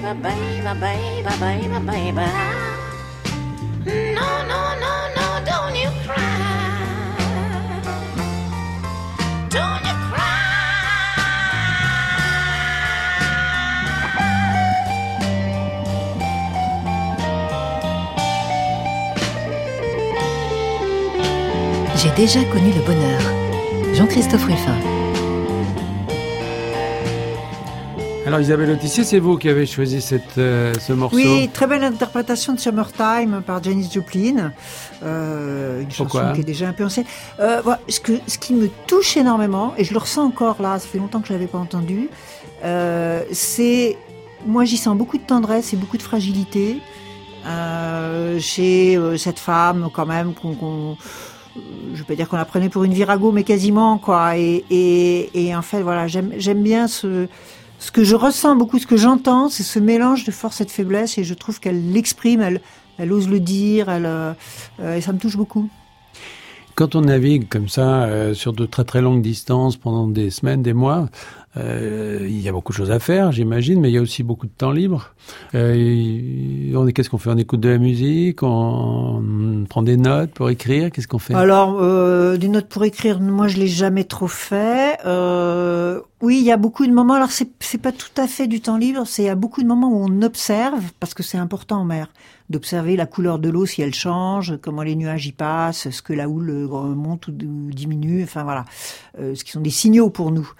baby, 0.00 0.22
baby, 0.22 0.80
baby, 0.80 1.28
baby, 1.40 1.78
baby. 1.86 2.26
No, 4.14 4.28
no, 4.48 4.62
don't 5.44 5.76
you 5.76 5.90
cry. 6.04 6.42
J'ai 21.96 22.10
déjà 22.16 22.42
connu 22.44 22.72
le 22.72 22.80
bonheur. 22.84 23.20
Jean-Christophe 23.94 24.44
Ruffin. 24.44 25.01
Alors 28.24 28.38
Isabelle 28.38 28.70
Autissier, 28.70 29.02
c'est 29.02 29.18
vous 29.18 29.36
qui 29.36 29.48
avez 29.48 29.66
choisi 29.66 30.00
cette, 30.00 30.38
euh, 30.38 30.72
ce 30.78 30.92
morceau. 30.92 31.16
Oui, 31.16 31.50
très 31.52 31.66
belle 31.66 31.82
interprétation 31.82 32.52
de 32.52 32.60
Summertime 32.60 33.42
par 33.44 33.60
Janis 33.60 33.90
Joplin. 33.92 34.52
Euh, 35.02 35.80
une 35.80 35.88
Pourquoi 35.88 36.20
chanson 36.20 36.34
qui 36.34 36.40
est 36.42 36.44
déjà 36.44 36.68
un 36.68 36.72
peu 36.72 36.84
ancienne. 36.84 37.04
Euh, 37.40 37.60
voilà, 37.64 37.80
ce, 37.88 37.98
que, 37.98 38.12
ce 38.28 38.38
qui 38.38 38.54
me 38.54 38.70
touche 38.86 39.16
énormément, 39.16 39.74
et 39.76 39.82
je 39.82 39.92
le 39.92 39.98
ressens 39.98 40.22
encore 40.22 40.62
là, 40.62 40.78
ça 40.78 40.86
fait 40.86 40.98
longtemps 40.98 41.20
que 41.20 41.26
je 41.26 41.32
l'avais 41.32 41.48
pas 41.48 41.58
entendu, 41.58 42.08
euh, 42.64 43.22
c'est... 43.32 43.98
Moi 44.46 44.64
j'y 44.64 44.76
sens 44.76 44.96
beaucoup 44.96 45.18
de 45.18 45.24
tendresse 45.24 45.72
et 45.72 45.76
beaucoup 45.76 45.96
de 45.96 46.02
fragilité 46.02 46.78
chez 48.38 48.98
cette 49.18 49.38
femme 49.40 49.88
quand 49.92 50.06
même 50.06 50.32
qu'on... 50.32 50.54
qu'on 50.54 50.96
je 51.92 51.98
vais 51.98 52.04
pas 52.04 52.14
dire 52.14 52.28
qu'on 52.28 52.36
la 52.36 52.44
prenait 52.44 52.68
pour 52.68 52.84
une 52.84 52.94
virago, 52.94 53.30
mais 53.30 53.42
quasiment 53.42 53.98
quoi. 53.98 54.38
Et, 54.38 54.64
et, 54.70 55.48
et 55.48 55.54
en 55.54 55.60
fait, 55.60 55.82
voilà, 55.82 56.06
j'aime 56.06 56.32
j'aime 56.38 56.62
bien 56.62 56.88
ce 56.88 57.28
ce 57.82 57.90
que 57.90 58.04
je 58.04 58.14
ressens 58.14 58.54
beaucoup, 58.54 58.78
ce 58.78 58.86
que 58.86 58.96
j'entends, 58.96 59.48
c'est 59.48 59.64
ce 59.64 59.80
mélange 59.80 60.22
de 60.24 60.30
force 60.30 60.60
et 60.60 60.64
de 60.64 60.70
faiblesse, 60.70 61.18
et 61.18 61.24
je 61.24 61.34
trouve 61.34 61.58
qu'elle 61.58 61.90
l'exprime, 61.92 62.40
elle, 62.40 63.12
ose 63.12 63.28
le 63.28 63.40
dire, 63.40 63.88
elle, 63.88 64.06
euh, 64.06 64.34
et 64.96 65.00
ça 65.00 65.12
me 65.12 65.18
touche 65.18 65.36
beaucoup. 65.36 65.68
Quand 66.76 66.94
on 66.94 67.00
navigue 67.00 67.48
comme 67.48 67.68
ça 67.68 68.04
euh, 68.04 68.34
sur 68.34 68.52
de 68.52 68.66
très 68.66 68.84
très 68.84 69.02
longues 69.02 69.20
distances 69.20 69.76
pendant 69.76 70.06
des 70.06 70.30
semaines, 70.30 70.62
des 70.62 70.74
mois, 70.74 71.08
euh, 71.56 72.20
il 72.22 72.40
y 72.40 72.48
a 72.48 72.52
beaucoup 72.52 72.72
de 72.72 72.76
choses 72.76 72.90
à 72.90 72.98
faire, 72.98 73.30
j'imagine, 73.30 73.80
mais 73.80 73.90
il 73.90 73.94
y 73.94 73.98
a 73.98 74.00
aussi 74.00 74.22
beaucoup 74.22 74.46
de 74.46 74.52
temps 74.52 74.70
libre. 74.70 75.14
Euh, 75.54 76.90
qu'est-ce 76.94 77.10
qu'on 77.10 77.18
fait? 77.18 77.30
On 77.30 77.36
écoute 77.36 77.60
de 77.60 77.68
la 77.68 77.78
musique, 77.78 78.42
on 78.42 79.64
prend 79.68 79.82
des 79.82 79.98
notes 79.98 80.30
pour 80.30 80.48
écrire. 80.48 80.90
Qu'est-ce 80.90 81.08
qu'on 81.08 81.18
fait? 81.18 81.34
Alors, 81.34 81.78
euh, 81.80 82.36
des 82.38 82.48
notes 82.48 82.68
pour 82.68 82.84
écrire, 82.84 83.20
moi 83.20 83.48
je 83.48 83.58
l'ai 83.58 83.66
jamais 83.66 84.04
trop 84.04 84.28
fait. 84.28 84.98
Euh, 85.04 86.00
oui, 86.22 86.38
il 86.40 86.44
y 86.44 86.52
a 86.52 86.56
beaucoup 86.56 86.86
de 86.86 86.92
moments. 86.92 87.14
Alors 87.14 87.30
c'est 87.30 87.82
pas 87.82 87.92
tout 87.92 88.08
à 88.16 88.26
fait 88.26 88.46
du 88.46 88.60
temps 88.60 88.78
libre. 88.78 89.02
C'est 89.06 89.22
il 89.24 89.26
y 89.26 89.28
a 89.28 89.34
beaucoup 89.34 89.62
de 89.62 89.68
moments 89.68 89.90
où 89.90 90.06
on 90.08 90.22
observe 90.22 90.82
parce 91.00 91.12
que 91.12 91.22
c'est 91.22 91.38
important 91.38 91.80
en 91.80 91.84
mer 91.84 92.08
d'observer 92.50 92.96
la 92.96 93.06
couleur 93.06 93.38
de 93.38 93.48
l'eau 93.48 93.66
si 93.66 93.82
elle 93.82 93.94
change, 93.94 94.58
comment 94.60 94.82
les 94.82 94.96
nuages 94.96 95.26
y 95.26 95.32
passent, 95.32 95.90
ce 95.90 96.02
que 96.02 96.12
la 96.12 96.28
houle 96.28 96.50
euh, 96.50 96.66
monte 96.68 97.28
ou 97.28 97.32
diminue. 97.32 98.22
Enfin 98.22 98.44
voilà, 98.44 98.64
euh, 99.18 99.34
ce 99.34 99.44
qui 99.44 99.52
sont 99.52 99.60
des 99.60 99.70
signaux 99.70 100.10
pour 100.10 100.30
nous. 100.30 100.50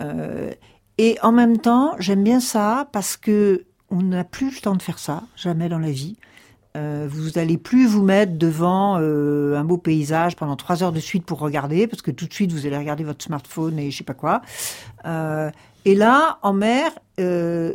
Euh, 0.00 0.52
et 0.98 1.18
en 1.22 1.32
même 1.32 1.58
temps, 1.58 1.94
j'aime 1.98 2.24
bien 2.24 2.40
ça 2.40 2.88
parce 2.92 3.16
que 3.16 3.64
on 3.90 4.02
n'a 4.02 4.24
plus 4.24 4.54
le 4.54 4.60
temps 4.60 4.76
de 4.76 4.82
faire 4.82 4.98
ça, 4.98 5.22
jamais 5.36 5.68
dans 5.68 5.78
la 5.78 5.90
vie. 5.90 6.16
Vous 7.10 7.38
allez 7.38 7.58
plus 7.58 7.88
vous 7.88 8.04
mettre 8.04 8.38
devant 8.38 8.94
un 8.94 9.64
beau 9.64 9.78
paysage 9.78 10.36
pendant 10.36 10.54
trois 10.54 10.84
heures 10.84 10.92
de 10.92 11.00
suite 11.00 11.24
pour 11.24 11.40
regarder, 11.40 11.88
parce 11.88 12.02
que 12.02 12.12
tout 12.12 12.26
de 12.26 12.32
suite 12.32 12.52
vous 12.52 12.66
allez 12.66 12.76
regarder 12.76 13.02
votre 13.02 13.24
smartphone 13.24 13.80
et 13.80 13.90
je 13.90 13.96
sais 13.96 14.04
pas 14.04 14.14
quoi. 14.14 14.42
Et 15.88 15.94
là, 15.94 16.38
en 16.42 16.52
mer, 16.52 16.90
euh, 17.18 17.74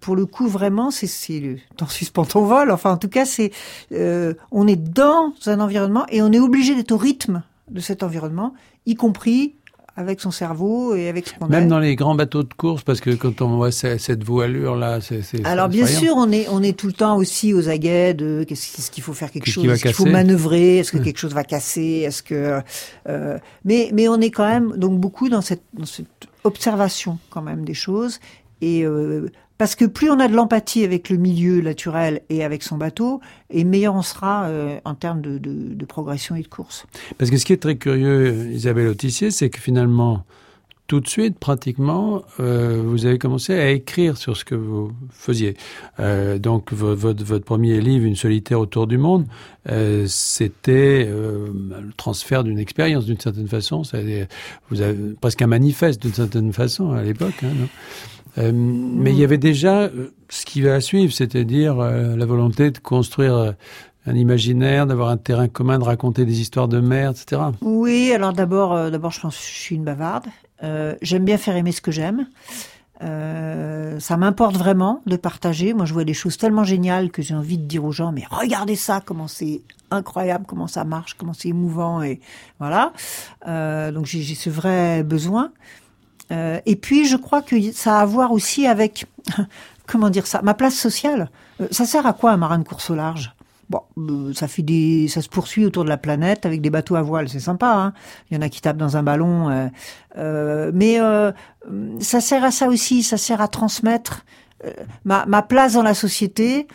pour 0.00 0.16
le 0.16 0.24
coup, 0.24 0.48
vraiment, 0.48 0.90
c'est 0.90 1.58
temps 1.76 1.88
suspend 1.88 2.24
ton 2.24 2.46
vol. 2.46 2.70
Enfin, 2.70 2.92
en 2.92 2.96
tout 2.96 3.10
cas, 3.10 3.26
c'est 3.26 3.52
euh, 3.92 4.32
on 4.50 4.66
est 4.66 4.76
dans 4.76 5.34
un 5.44 5.60
environnement 5.60 6.06
et 6.08 6.22
on 6.22 6.32
est 6.32 6.38
obligé 6.38 6.74
d'être 6.74 6.92
au 6.92 6.96
rythme 6.96 7.42
de 7.70 7.80
cet 7.80 8.02
environnement, 8.02 8.54
y 8.86 8.94
compris 8.94 9.56
avec 9.96 10.20
son 10.20 10.30
cerveau 10.30 10.94
et 10.94 11.08
avec 11.08 11.28
ce 11.28 11.34
qu'on 11.34 11.46
Même 11.48 11.68
dans 11.68 11.78
les 11.78 11.96
grands 11.96 12.14
bateaux 12.14 12.42
de 12.42 12.52
course, 12.54 12.82
parce 12.82 13.00
que 13.00 13.10
quand 13.10 13.42
on 13.42 13.56
voit 13.56 13.70
ce- 13.72 13.98
cette 13.98 14.24
voilure 14.24 14.76
là, 14.76 15.00
c'est. 15.00 15.22
Alors 15.44 15.68
bien 15.68 15.86
sûr, 15.86 16.14
on 16.16 16.30
est 16.32 16.46
on 16.48 16.62
est 16.62 16.76
tout 16.78 16.86
le 16.86 16.92
temps 16.92 17.16
aussi 17.16 17.52
aux 17.54 17.68
aguets 17.68 18.14
de 18.14 18.44
qu'est-ce 18.46 18.90
qu'il 18.90 19.02
faut 19.02 19.12
faire 19.14 19.30
quelque 19.30 19.50
chose, 19.50 19.66
est-ce 19.66 19.82
qu'il 19.82 19.92
faut 19.92 20.06
manœuvrer, 20.06 20.78
est-ce 20.78 20.92
que 20.92 20.98
Ouais. 20.98 21.04
quelque 21.04 21.18
chose 21.18 21.34
va 21.34 21.44
casser, 21.44 22.02
est-ce 22.06 22.22
que 22.22 22.60
euh, 23.08 23.38
mais 23.64 23.90
mais 23.92 24.08
on 24.08 24.20
est 24.20 24.30
quand 24.30 24.48
même 24.48 24.76
donc 24.76 24.98
beaucoup 24.98 25.28
dans 25.28 25.42
cette 25.42 25.62
dans 25.74 25.86
cette 25.86 26.06
observation 26.44 27.18
quand 27.30 27.42
même 27.42 27.64
des 27.64 27.74
choses 27.74 28.20
et 28.62 28.84
euh, 28.84 29.28
parce 29.60 29.74
que 29.74 29.84
plus 29.84 30.08
on 30.08 30.18
a 30.20 30.26
de 30.26 30.34
l'empathie 30.34 30.84
avec 30.84 31.10
le 31.10 31.18
milieu 31.18 31.60
naturel 31.60 32.22
et 32.30 32.42
avec 32.44 32.62
son 32.62 32.78
bateau, 32.78 33.20
et 33.50 33.64
meilleur 33.64 33.94
on 33.94 34.00
sera 34.00 34.44
euh, 34.46 34.80
en 34.86 34.94
termes 34.94 35.20
de, 35.20 35.84
progression 35.84 36.34
et 36.34 36.40
de 36.40 36.48
course. 36.48 36.86
Parce 37.18 37.30
que 37.30 37.36
ce 37.36 37.44
qui 37.44 37.52
est 37.52 37.58
très 37.60 37.76
curieux, 37.76 38.48
Isabelle 38.52 38.88
Autissier, 38.88 39.30
c'est 39.30 39.50
que 39.50 39.60
finalement, 39.60 40.24
tout 40.86 41.00
de 41.00 41.08
suite, 41.08 41.38
pratiquement, 41.38 42.22
euh, 42.40 42.80
vous 42.82 43.04
avez 43.04 43.18
commencé 43.18 43.52
à 43.52 43.68
écrire 43.68 44.16
sur 44.16 44.34
ce 44.34 44.46
que 44.46 44.54
vous 44.54 44.92
faisiez. 45.10 45.58
Euh, 45.98 46.38
donc, 46.38 46.72
vo- 46.72 46.96
votre, 46.96 47.44
premier 47.44 47.82
livre, 47.82 48.06
Une 48.06 48.16
solitaire 48.16 48.60
autour 48.60 48.86
du 48.86 48.96
monde, 48.96 49.26
c'était 50.06 51.04
le 51.04 51.92
transfert 51.98 52.44
d'une 52.44 52.58
expérience, 52.58 53.04
d'une 53.04 53.20
certaine 53.20 53.48
façon. 53.48 53.82
Vous 54.70 54.80
avez 54.80 54.96
presque 55.20 55.42
un 55.42 55.48
manifeste, 55.48 56.00
d'une 56.00 56.14
certaine 56.14 56.50
façon, 56.54 56.92
à 56.92 57.02
l'époque. 57.02 57.44
Hein, 57.44 57.68
Euh, 58.38 58.52
Mais 58.54 59.12
il 59.12 59.18
y 59.18 59.24
avait 59.24 59.38
déjà 59.38 59.82
euh, 59.82 60.12
ce 60.28 60.44
qui 60.44 60.62
va 60.62 60.80
suivre, 60.80 61.12
c'est-à-dire 61.12 61.80
euh, 61.80 62.16
la 62.16 62.26
volonté 62.26 62.70
de 62.70 62.78
construire 62.78 63.54
un 64.06 64.14
imaginaire, 64.14 64.86
d'avoir 64.86 65.10
un 65.10 65.16
terrain 65.16 65.48
commun, 65.48 65.78
de 65.78 65.84
raconter 65.84 66.24
des 66.24 66.40
histoires 66.40 66.68
de 66.68 66.80
mer, 66.80 67.10
etc. 67.10 67.42
Oui, 67.60 68.12
alors 68.12 68.32
d'abord, 68.32 68.90
d'abord, 68.90 69.10
je 69.10 69.20
pense 69.20 69.36
que 69.36 69.44
je 69.44 69.58
suis 69.58 69.76
une 69.76 69.84
bavarde. 69.84 70.26
J'aime 71.02 71.24
bien 71.24 71.36
faire 71.36 71.56
aimer 71.56 71.72
ce 71.72 71.80
que 71.80 71.90
j'aime. 71.90 72.26
Ça 73.00 74.16
m'importe 74.16 74.56
vraiment 74.56 75.02
de 75.06 75.16
partager. 75.16 75.74
Moi, 75.74 75.84
je 75.84 75.92
vois 75.92 76.04
des 76.04 76.14
choses 76.14 76.38
tellement 76.38 76.64
géniales 76.64 77.10
que 77.10 77.20
j'ai 77.20 77.34
envie 77.34 77.58
de 77.58 77.64
dire 77.64 77.84
aux 77.84 77.92
gens, 77.92 78.10
mais 78.10 78.24
regardez 78.30 78.76
ça, 78.76 79.02
comment 79.04 79.28
c'est 79.28 79.60
incroyable, 79.90 80.44
comment 80.46 80.66
ça 80.66 80.84
marche, 80.84 81.14
comment 81.14 81.34
c'est 81.34 81.48
émouvant, 81.48 82.02
et 82.02 82.20
voilà. 82.58 82.92
Donc 83.46 84.06
j'ai 84.06 84.34
ce 84.34 84.48
vrai 84.48 85.02
besoin. 85.02 85.52
Euh, 86.30 86.60
et 86.66 86.76
puis, 86.76 87.06
je 87.06 87.16
crois 87.16 87.42
que 87.42 87.72
ça 87.72 87.98
a 87.98 88.02
à 88.02 88.06
voir 88.06 88.32
aussi 88.32 88.66
avec, 88.66 89.06
comment 89.86 90.10
dire 90.10 90.26
ça, 90.26 90.42
ma 90.42 90.54
place 90.54 90.74
sociale. 90.74 91.30
Euh, 91.60 91.68
ça 91.70 91.84
sert 91.84 92.06
à 92.06 92.12
quoi 92.12 92.32
un 92.32 92.36
marin 92.36 92.58
de 92.58 92.64
course 92.64 92.90
au 92.90 92.94
large? 92.94 93.34
Bon, 93.68 93.82
euh, 93.98 94.32
ça 94.34 94.48
fait 94.48 94.64
ça 95.08 95.22
se 95.22 95.28
poursuit 95.28 95.64
autour 95.64 95.84
de 95.84 95.88
la 95.88 95.96
planète 95.96 96.44
avec 96.44 96.60
des 96.60 96.70
bateaux 96.70 96.96
à 96.96 97.02
voile, 97.02 97.28
c'est 97.28 97.38
sympa. 97.40 97.72
Hein 97.72 97.92
Il 98.30 98.34
y 98.34 98.38
en 98.38 98.42
a 98.42 98.48
qui 98.48 98.60
tapent 98.60 98.76
dans 98.76 98.96
un 98.96 99.04
ballon, 99.04 99.70
mais 100.16 100.98
ça 102.00 102.20
sert 102.20 102.42
à 102.42 102.50
ça 102.50 102.66
aussi. 102.66 103.04
Ça 103.04 103.16
sert 103.16 103.40
à 103.40 103.46
transmettre 103.46 104.24
ma, 105.04 105.42
place 105.42 105.74
dans 105.74 105.84
la 105.84 105.94
société. 105.94 106.66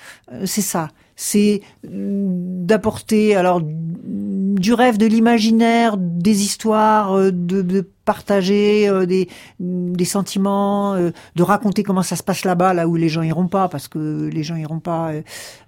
c'est 0.46 0.62
ça. 0.62 0.88
C'est 1.16 1.62
d'apporter 1.84 3.36
alors 3.36 3.62
du 3.64 4.74
rêve, 4.74 4.98
de 4.98 5.06
l'imaginaire, 5.06 5.98
des 5.98 6.42
histoires, 6.44 7.14
euh, 7.14 7.30
de, 7.32 7.62
de 7.62 7.82
partager 8.06 8.88
euh, 8.88 9.06
des, 9.06 9.28
des 9.60 10.06
sentiments, 10.06 10.94
euh, 10.94 11.12
de 11.36 11.44
raconter 11.44 11.84
comment 11.84 12.04
ça 12.04 12.16
se 12.16 12.24
passe 12.24 12.46
là-bas, 12.46 12.74
là 12.74 12.88
où 12.88 12.96
les 12.96 13.10
gens 13.10 13.22
iront 13.22 13.48
pas, 13.48 13.68
parce 13.68 13.88
que 13.90 14.30
les 14.32 14.44
gens 14.44 14.56
iront 14.56 14.80
pas. 14.80 15.12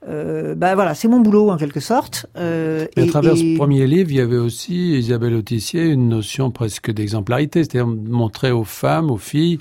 Euh, 0.08 0.56
bah 0.56 0.74
voilà, 0.76 0.96
c'est 0.96 1.08
mon 1.10 1.20
boulot 1.20 1.50
en 1.50 1.58
quelque 1.58 1.80
sorte. 1.82 2.28
Euh, 2.38 2.86
Mais 2.96 3.04
à 3.04 3.06
et- 3.06 3.10
travers 3.10 3.34
et- 3.34 3.54
ce 3.54 3.58
premier 3.58 3.86
livre, 3.88 4.10
il 4.12 4.18
y 4.18 4.22
avait 4.22 4.38
aussi, 4.38 4.98
Isabelle 4.98 5.34
Autissier, 5.36 5.84
une 5.86 6.08
notion 6.08 6.50
presque 6.52 6.90
d'exemplarité, 6.92 7.64
c'est-à-dire 7.64 7.88
montrer 7.88 8.52
aux 8.52 8.64
femmes, 8.64 9.12
aux 9.12 9.18
filles, 9.18 9.58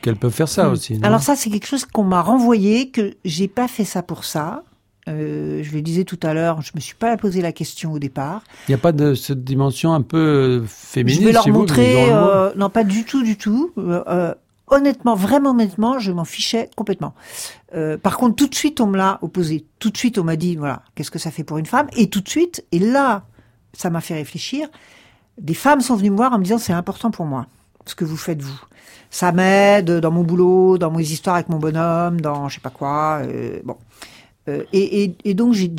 qu'elles 0.00 0.16
peuvent 0.16 0.32
faire 0.32 0.48
ça 0.48 0.68
Hmm. 0.68 0.72
aussi. 0.72 0.98
Alors 1.02 1.20
ça, 1.20 1.36
c'est 1.36 1.50
quelque 1.50 1.66
chose 1.66 1.84
qu'on 1.84 2.04
m'a 2.04 2.22
renvoyé, 2.22 2.88
que 2.90 3.14
j'ai 3.24 3.48
pas 3.48 3.68
fait 3.68 3.84
ça 3.84 4.02
pour 4.02 4.24
ça. 4.24 4.62
Euh, 5.08 5.62
je 5.62 5.72
le 5.72 5.82
disais 5.82 6.04
tout 6.04 6.18
à 6.22 6.32
l'heure, 6.32 6.62
je 6.62 6.70
me 6.74 6.80
suis 6.80 6.94
pas 6.94 7.16
posé 7.16 7.42
la 7.42 7.52
question 7.52 7.92
au 7.92 7.98
départ. 7.98 8.42
Il 8.68 8.70
n'y 8.70 8.74
a 8.76 8.78
pas 8.78 8.92
de 8.92 9.14
cette 9.14 9.42
dimension 9.42 9.92
un 9.92 10.02
peu 10.02 10.62
euh, 10.62 10.64
féministe 10.66 11.22
je 11.22 11.26
vais 11.26 11.32
leur 11.32 11.44
vous, 11.44 11.52
montrer, 11.52 12.12
euh, 12.12 12.52
non 12.56 12.70
pas 12.70 12.84
du 12.84 13.04
tout, 13.04 13.24
du 13.24 13.36
tout. 13.36 13.72
Euh, 13.78 14.34
honnêtement, 14.68 15.16
vraiment 15.16 15.50
honnêtement, 15.50 15.98
je 15.98 16.12
m'en 16.12 16.24
fichais 16.24 16.70
complètement. 16.76 17.14
Par 18.02 18.18
contre, 18.18 18.36
tout 18.36 18.48
de 18.48 18.54
suite, 18.54 18.80
on 18.80 18.86
me 18.86 18.96
l'a 18.96 19.18
opposé. 19.22 19.64
Tout 19.78 19.90
de 19.90 19.96
suite, 19.96 20.18
on 20.18 20.24
m'a 20.24 20.36
dit, 20.36 20.56
voilà, 20.56 20.82
qu'est-ce 20.94 21.10
que 21.10 21.18
ça 21.18 21.30
fait 21.30 21.42
pour 21.42 21.58
une 21.58 21.66
femme? 21.66 21.88
Et 21.96 22.08
tout 22.08 22.20
de 22.20 22.28
suite, 22.28 22.64
et 22.70 22.78
là, 22.78 23.24
ça 23.72 23.90
m'a 23.90 24.00
fait 24.00 24.14
réfléchir. 24.14 24.68
Des 25.40 25.54
femmes 25.54 25.80
sont 25.80 25.96
venues 25.96 26.10
me 26.10 26.16
voir 26.16 26.32
en 26.32 26.38
me 26.38 26.44
disant, 26.44 26.58
c'est 26.58 26.74
important 26.74 27.10
pour 27.10 27.24
moi, 27.24 27.46
ce 27.86 27.94
que 27.94 28.04
vous 28.04 28.16
faites 28.18 28.42
vous. 28.42 28.60
Ça 29.10 29.32
m'aide 29.32 29.90
dans 29.90 30.10
mon 30.10 30.22
boulot, 30.22 30.78
dans 30.78 30.90
mes 30.90 31.02
histoires 31.02 31.36
avec 31.36 31.48
mon 31.48 31.58
bonhomme, 31.58 32.20
dans 32.20 32.48
je 32.48 32.56
sais 32.56 32.60
pas 32.60 32.70
quoi. 32.70 33.22
bon. 33.64 33.76
Euh, 34.48 34.64
et, 34.72 35.34
donc, 35.34 35.54
j'ai 35.54 35.72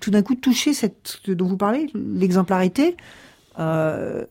tout 0.00 0.10
d'un 0.10 0.22
coup 0.22 0.34
touché 0.34 0.74
cette 0.74 1.18
ce 1.24 1.32
dont 1.32 1.46
vous 1.46 1.56
parlez, 1.56 1.90
l'exemplarité. 1.94 2.96
Euh, 3.58 4.24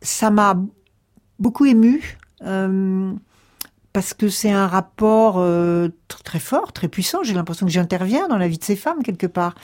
ça 0.00 0.30
m'a 0.30 0.60
beaucoup 1.38 1.66
ému 1.66 2.18
euh, 2.42 3.12
parce 3.92 4.14
que 4.14 4.28
c'est 4.28 4.50
un 4.50 4.68
rapport 4.68 5.36
euh, 5.38 5.88
très 6.24 6.38
fort, 6.38 6.72
très 6.72 6.86
puissant. 6.86 7.22
J'ai 7.24 7.34
l'impression 7.34 7.66
que 7.66 7.72
j'interviens 7.72 8.28
dans 8.28 8.38
la 8.38 8.46
vie 8.46 8.58
de 8.58 8.64
ces 8.64 8.76
femmes 8.76 9.02
quelque 9.02 9.26
part. 9.26 9.54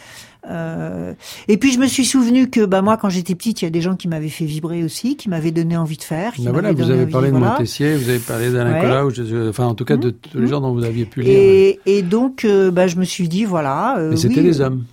Euh, 0.49 1.13
et 1.49 1.57
puis 1.57 1.73
je 1.73 1.79
me 1.79 1.87
suis 1.87 2.05
souvenu 2.05 2.51
que 2.51 2.65
bah 2.65 2.83
moi 2.83 2.97
quand 2.97 3.09
j'étais 3.09 3.35
petite, 3.35 3.63
il 3.63 3.67
y 3.67 3.69
a 3.69 3.71
des 3.71 3.81
gens 3.81 3.95
qui 3.97 4.09
m'avaient 4.09 4.29
fait 4.29 4.45
vibrer 4.45 4.83
aussi, 4.83 5.17
qui 5.17 5.29
m'avaient 5.29 5.53
donné 5.53 5.77
envie 5.77 5.97
de 5.97 6.03
faire. 6.03 6.33
Qui 6.33 6.45
ben 6.45 6.53
voilà, 6.53 6.73
vous 6.73 6.91
avez 6.91 7.07
parlé 7.07 7.31
de 7.31 7.37
Montessier, 7.37 7.97
vous 7.97 8.09
avez 8.09 8.19
parlé 8.19 8.51
d'Alain 8.51 9.05
ouais. 9.07 9.49
enfin 9.49 9.67
en 9.67 9.75
tout 9.75 9.85
cas 9.85 9.97
de 9.97 10.11
mmh. 10.11 10.15
tous 10.33 10.39
les 10.39 10.47
gens 10.49 10.61
dont 10.61 10.73
vous 10.73 10.85
aviez 10.85 11.05
pu 11.05 11.23
lire. 11.23 11.33
Et, 11.33 11.81
et 11.87 12.03
donc 12.03 12.45
euh, 12.45 12.71
bah, 12.71 12.89
je 12.89 12.97
me 12.97 13.05
suis 13.05 13.29
dit 13.29 13.45
voilà. 13.45 13.97
mais 14.11 14.17
c'était 14.17 14.43
des 14.43 14.61
hommes. 14.61 14.85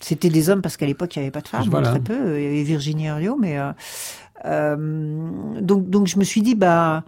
C'était 0.00 0.30
des 0.30 0.50
hommes 0.50 0.62
parce 0.62 0.76
qu'à 0.76 0.86
l'époque 0.86 1.14
il 1.14 1.20
n'y 1.20 1.24
avait 1.24 1.32
pas 1.32 1.42
de 1.42 1.48
femmes, 1.48 1.68
très 1.68 2.00
peu. 2.00 2.38
Il 2.38 2.42
y 2.42 2.46
avait 2.46 2.62
Virginie 2.62 3.06
Herliot, 3.06 3.36
mais 3.40 3.58
donc 4.44 5.90
donc 5.90 6.06
je 6.06 6.16
me 6.16 6.24
suis 6.24 6.42
dit 6.42 6.54
bah 6.54 7.04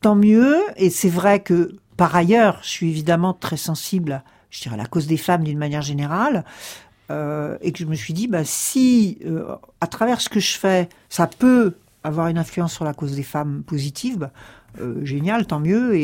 tant 0.00 0.14
mieux. 0.14 0.58
Et 0.76 0.90
c'est 0.90 1.08
vrai 1.08 1.40
que, 1.40 1.76
par 1.96 2.14
ailleurs, 2.14 2.58
je 2.62 2.68
suis 2.68 2.88
évidemment 2.88 3.34
très 3.34 3.56
sensible, 3.56 4.22
je 4.50 4.62
dirais, 4.62 4.74
à 4.74 4.78
la 4.78 4.86
cause 4.86 5.06
des 5.06 5.16
femmes 5.16 5.44
d'une 5.44 5.58
manière 5.58 5.82
générale. 5.82 6.44
Euh, 7.10 7.58
et 7.60 7.72
que 7.72 7.78
je 7.80 7.86
me 7.86 7.96
suis 7.96 8.14
dit, 8.14 8.28
bah, 8.28 8.44
si 8.44 9.18
euh, 9.26 9.56
à 9.80 9.88
travers 9.88 10.20
ce 10.20 10.28
que 10.28 10.38
je 10.38 10.56
fais, 10.56 10.88
ça 11.08 11.26
peut 11.26 11.74
avoir 12.04 12.28
une 12.28 12.38
influence 12.38 12.72
sur 12.72 12.84
la 12.84 12.94
cause 12.94 13.16
des 13.16 13.24
femmes 13.24 13.64
positive, 13.66 14.18
bah, 14.18 14.30
euh, 14.80 15.04
génial, 15.04 15.46
tant 15.46 15.58
mieux, 15.58 15.96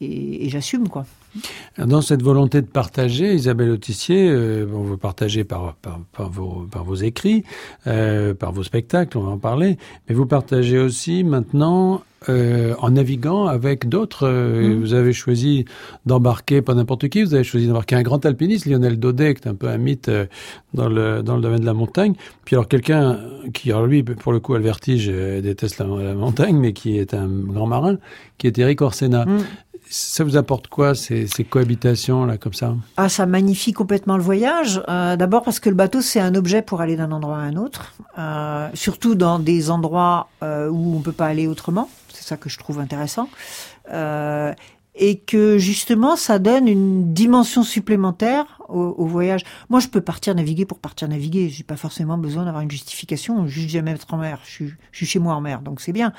et, 0.00 0.46
et 0.46 0.48
j'assume 0.48 0.88
quoi. 0.88 1.04
Dans 1.78 2.00
cette 2.00 2.22
volonté 2.22 2.60
de 2.62 2.66
partager, 2.66 3.34
Isabelle 3.34 3.70
Autissier, 3.70 4.28
euh, 4.28 4.64
vous 4.68 4.96
partagez 4.96 5.44
par, 5.44 5.74
par, 5.76 6.00
par, 6.12 6.30
vos, 6.30 6.66
par 6.70 6.84
vos 6.84 6.96
écrits, 6.96 7.44
euh, 7.86 8.34
par 8.34 8.52
vos 8.52 8.62
spectacles, 8.62 9.16
on 9.18 9.22
va 9.22 9.30
en 9.32 9.38
parler, 9.38 9.78
mais 10.08 10.14
vous 10.14 10.26
partagez 10.26 10.78
aussi 10.78 11.22
maintenant 11.22 12.02
euh, 12.28 12.74
en 12.80 12.90
naviguant 12.90 13.46
avec 13.46 13.88
d'autres. 13.88 14.26
Euh, 14.26 14.70
mmh. 14.70 14.80
Vous 14.80 14.94
avez 14.94 15.12
choisi 15.12 15.66
d'embarquer, 16.06 16.62
pas 16.62 16.74
n'importe 16.74 17.08
qui, 17.08 17.22
vous 17.22 17.34
avez 17.34 17.44
choisi 17.44 17.68
d'embarquer 17.68 17.94
un 17.94 18.02
grand 18.02 18.24
alpiniste, 18.26 18.66
Lionel 18.66 18.98
Daudet, 18.98 19.34
qui 19.34 19.42
est 19.46 19.48
un 19.48 19.54
peu 19.54 19.68
un 19.68 19.78
mythe 19.78 20.10
dans, 20.74 20.88
le, 20.88 21.22
dans 21.22 21.36
le 21.36 21.42
domaine 21.42 21.60
de 21.60 21.66
la 21.66 21.74
montagne. 21.74 22.14
Puis 22.44 22.56
alors 22.56 22.66
quelqu'un 22.66 23.20
qui, 23.54 23.70
alors 23.70 23.86
lui, 23.86 24.02
pour 24.02 24.32
le 24.32 24.40
coup, 24.40 24.54
a 24.54 24.58
le 24.58 24.64
vertige, 24.64 25.08
déteste 25.08 25.78
la, 25.78 25.86
la, 25.86 26.14
montagne, 26.14 26.56
mais 26.56 26.72
qui 26.72 26.98
est 26.98 27.14
un 27.14 27.28
grand 27.28 27.68
marin, 27.68 27.98
qui 28.38 28.46
est 28.46 28.58
Eric 28.58 28.80
Orsena. 28.80 29.26
Mmh. 29.26 29.44
Ça 29.90 30.22
vous 30.22 30.36
apporte 30.36 30.68
quoi 30.68 30.94
ces, 30.94 31.26
ces, 31.26 31.44
cohabitations 31.44 32.26
là 32.26 32.36
comme 32.36 32.52
ça? 32.52 32.74
Ah, 32.98 33.08
ça 33.08 33.24
magnifie 33.24 33.72
complètement 33.72 34.18
le 34.18 34.22
voyage. 34.22 34.82
Euh, 34.88 35.16
D'abord 35.16 35.42
parce 35.42 35.60
que 35.60 35.70
le 35.70 35.74
bateau 35.74 36.02
c'est 36.02 36.20
un 36.20 36.34
objet 36.34 36.60
pour 36.60 36.82
aller 36.82 36.94
d'un 36.94 37.10
endroit 37.10 37.38
à 37.38 37.40
un 37.40 37.56
autre, 37.56 37.94
euh, 38.18 38.68
surtout 38.74 39.14
dans 39.14 39.38
des 39.38 39.70
endroits 39.70 40.28
euh, 40.42 40.68
où 40.68 40.94
on 40.94 41.00
peut 41.00 41.12
pas 41.12 41.26
aller 41.26 41.46
autrement. 41.46 41.88
C'est 42.12 42.24
ça 42.24 42.36
que 42.36 42.50
je 42.50 42.58
trouve 42.58 42.80
intéressant. 42.80 43.30
Euh, 44.98 45.04
et 45.08 45.18
que 45.18 45.58
justement 45.58 46.16
ça 46.16 46.38
donne 46.38 46.68
une 46.68 47.12
dimension 47.12 47.62
supplémentaire 47.62 48.60
au, 48.68 48.94
au, 48.98 49.06
voyage. 49.06 49.42
Moi, 49.70 49.80
je 49.80 49.88
peux 49.88 50.00
partir 50.00 50.34
naviguer 50.34 50.66
pour 50.66 50.78
partir 50.78 51.08
naviguer. 51.08 51.48
J'ai 51.48 51.64
pas 51.64 51.76
forcément 51.76 52.18
besoin 52.18 52.44
d'avoir 52.44 52.62
une 52.62 52.70
justification. 52.70 53.46
Juste 53.46 53.70
jamais 53.70 53.92
être 53.92 54.12
en 54.12 54.18
mer. 54.18 54.40
Je 54.44 54.50
suis, 54.50 54.74
je 54.92 54.96
suis 54.96 55.06
chez 55.06 55.18
moi 55.18 55.34
en 55.34 55.40
mer, 55.40 55.62
donc 55.62 55.80
c'est 55.80 55.92
bien. 55.92 56.12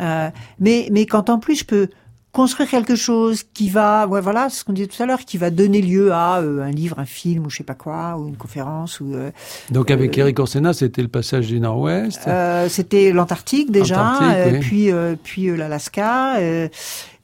Euh, 0.00 0.30
mais 0.58 0.88
mais 0.90 1.06
quand 1.06 1.30
en 1.30 1.38
plus 1.38 1.56
je 1.56 1.64
peux 1.64 1.88
construire 2.32 2.68
quelque 2.70 2.96
chose 2.96 3.44
qui 3.54 3.68
va, 3.68 4.06
ouais, 4.06 4.22
voilà, 4.22 4.48
ce 4.48 4.64
qu'on 4.64 4.72
disait 4.72 4.88
tout 4.88 5.02
à 5.02 5.06
l'heure, 5.06 5.20
qui 5.20 5.36
va 5.36 5.50
donner 5.50 5.82
lieu 5.82 6.12
à 6.12 6.40
euh, 6.40 6.62
un 6.62 6.70
livre, 6.70 6.98
un 6.98 7.04
film 7.04 7.46
ou 7.46 7.50
je 7.50 7.58
sais 7.58 7.64
pas 7.64 7.74
quoi, 7.74 8.16
ou 8.18 8.28
une 8.28 8.36
conférence. 8.36 9.00
Ou, 9.00 9.14
euh, 9.14 9.30
Donc 9.70 9.90
avec 9.90 10.16
euh, 10.16 10.22
Eric 10.22 10.38
Orsena, 10.38 10.72
c'était 10.72 11.02
le 11.02 11.08
passage 11.08 11.46
du 11.48 11.60
Nord-Ouest? 11.60 12.22
Euh, 12.26 12.68
c'était 12.68 13.12
l'Antarctique 13.12 13.70
déjà, 13.70 14.18
oui. 14.50 14.58
puis 14.60 14.90
puis 15.22 15.56
l'Alaska 15.56 16.40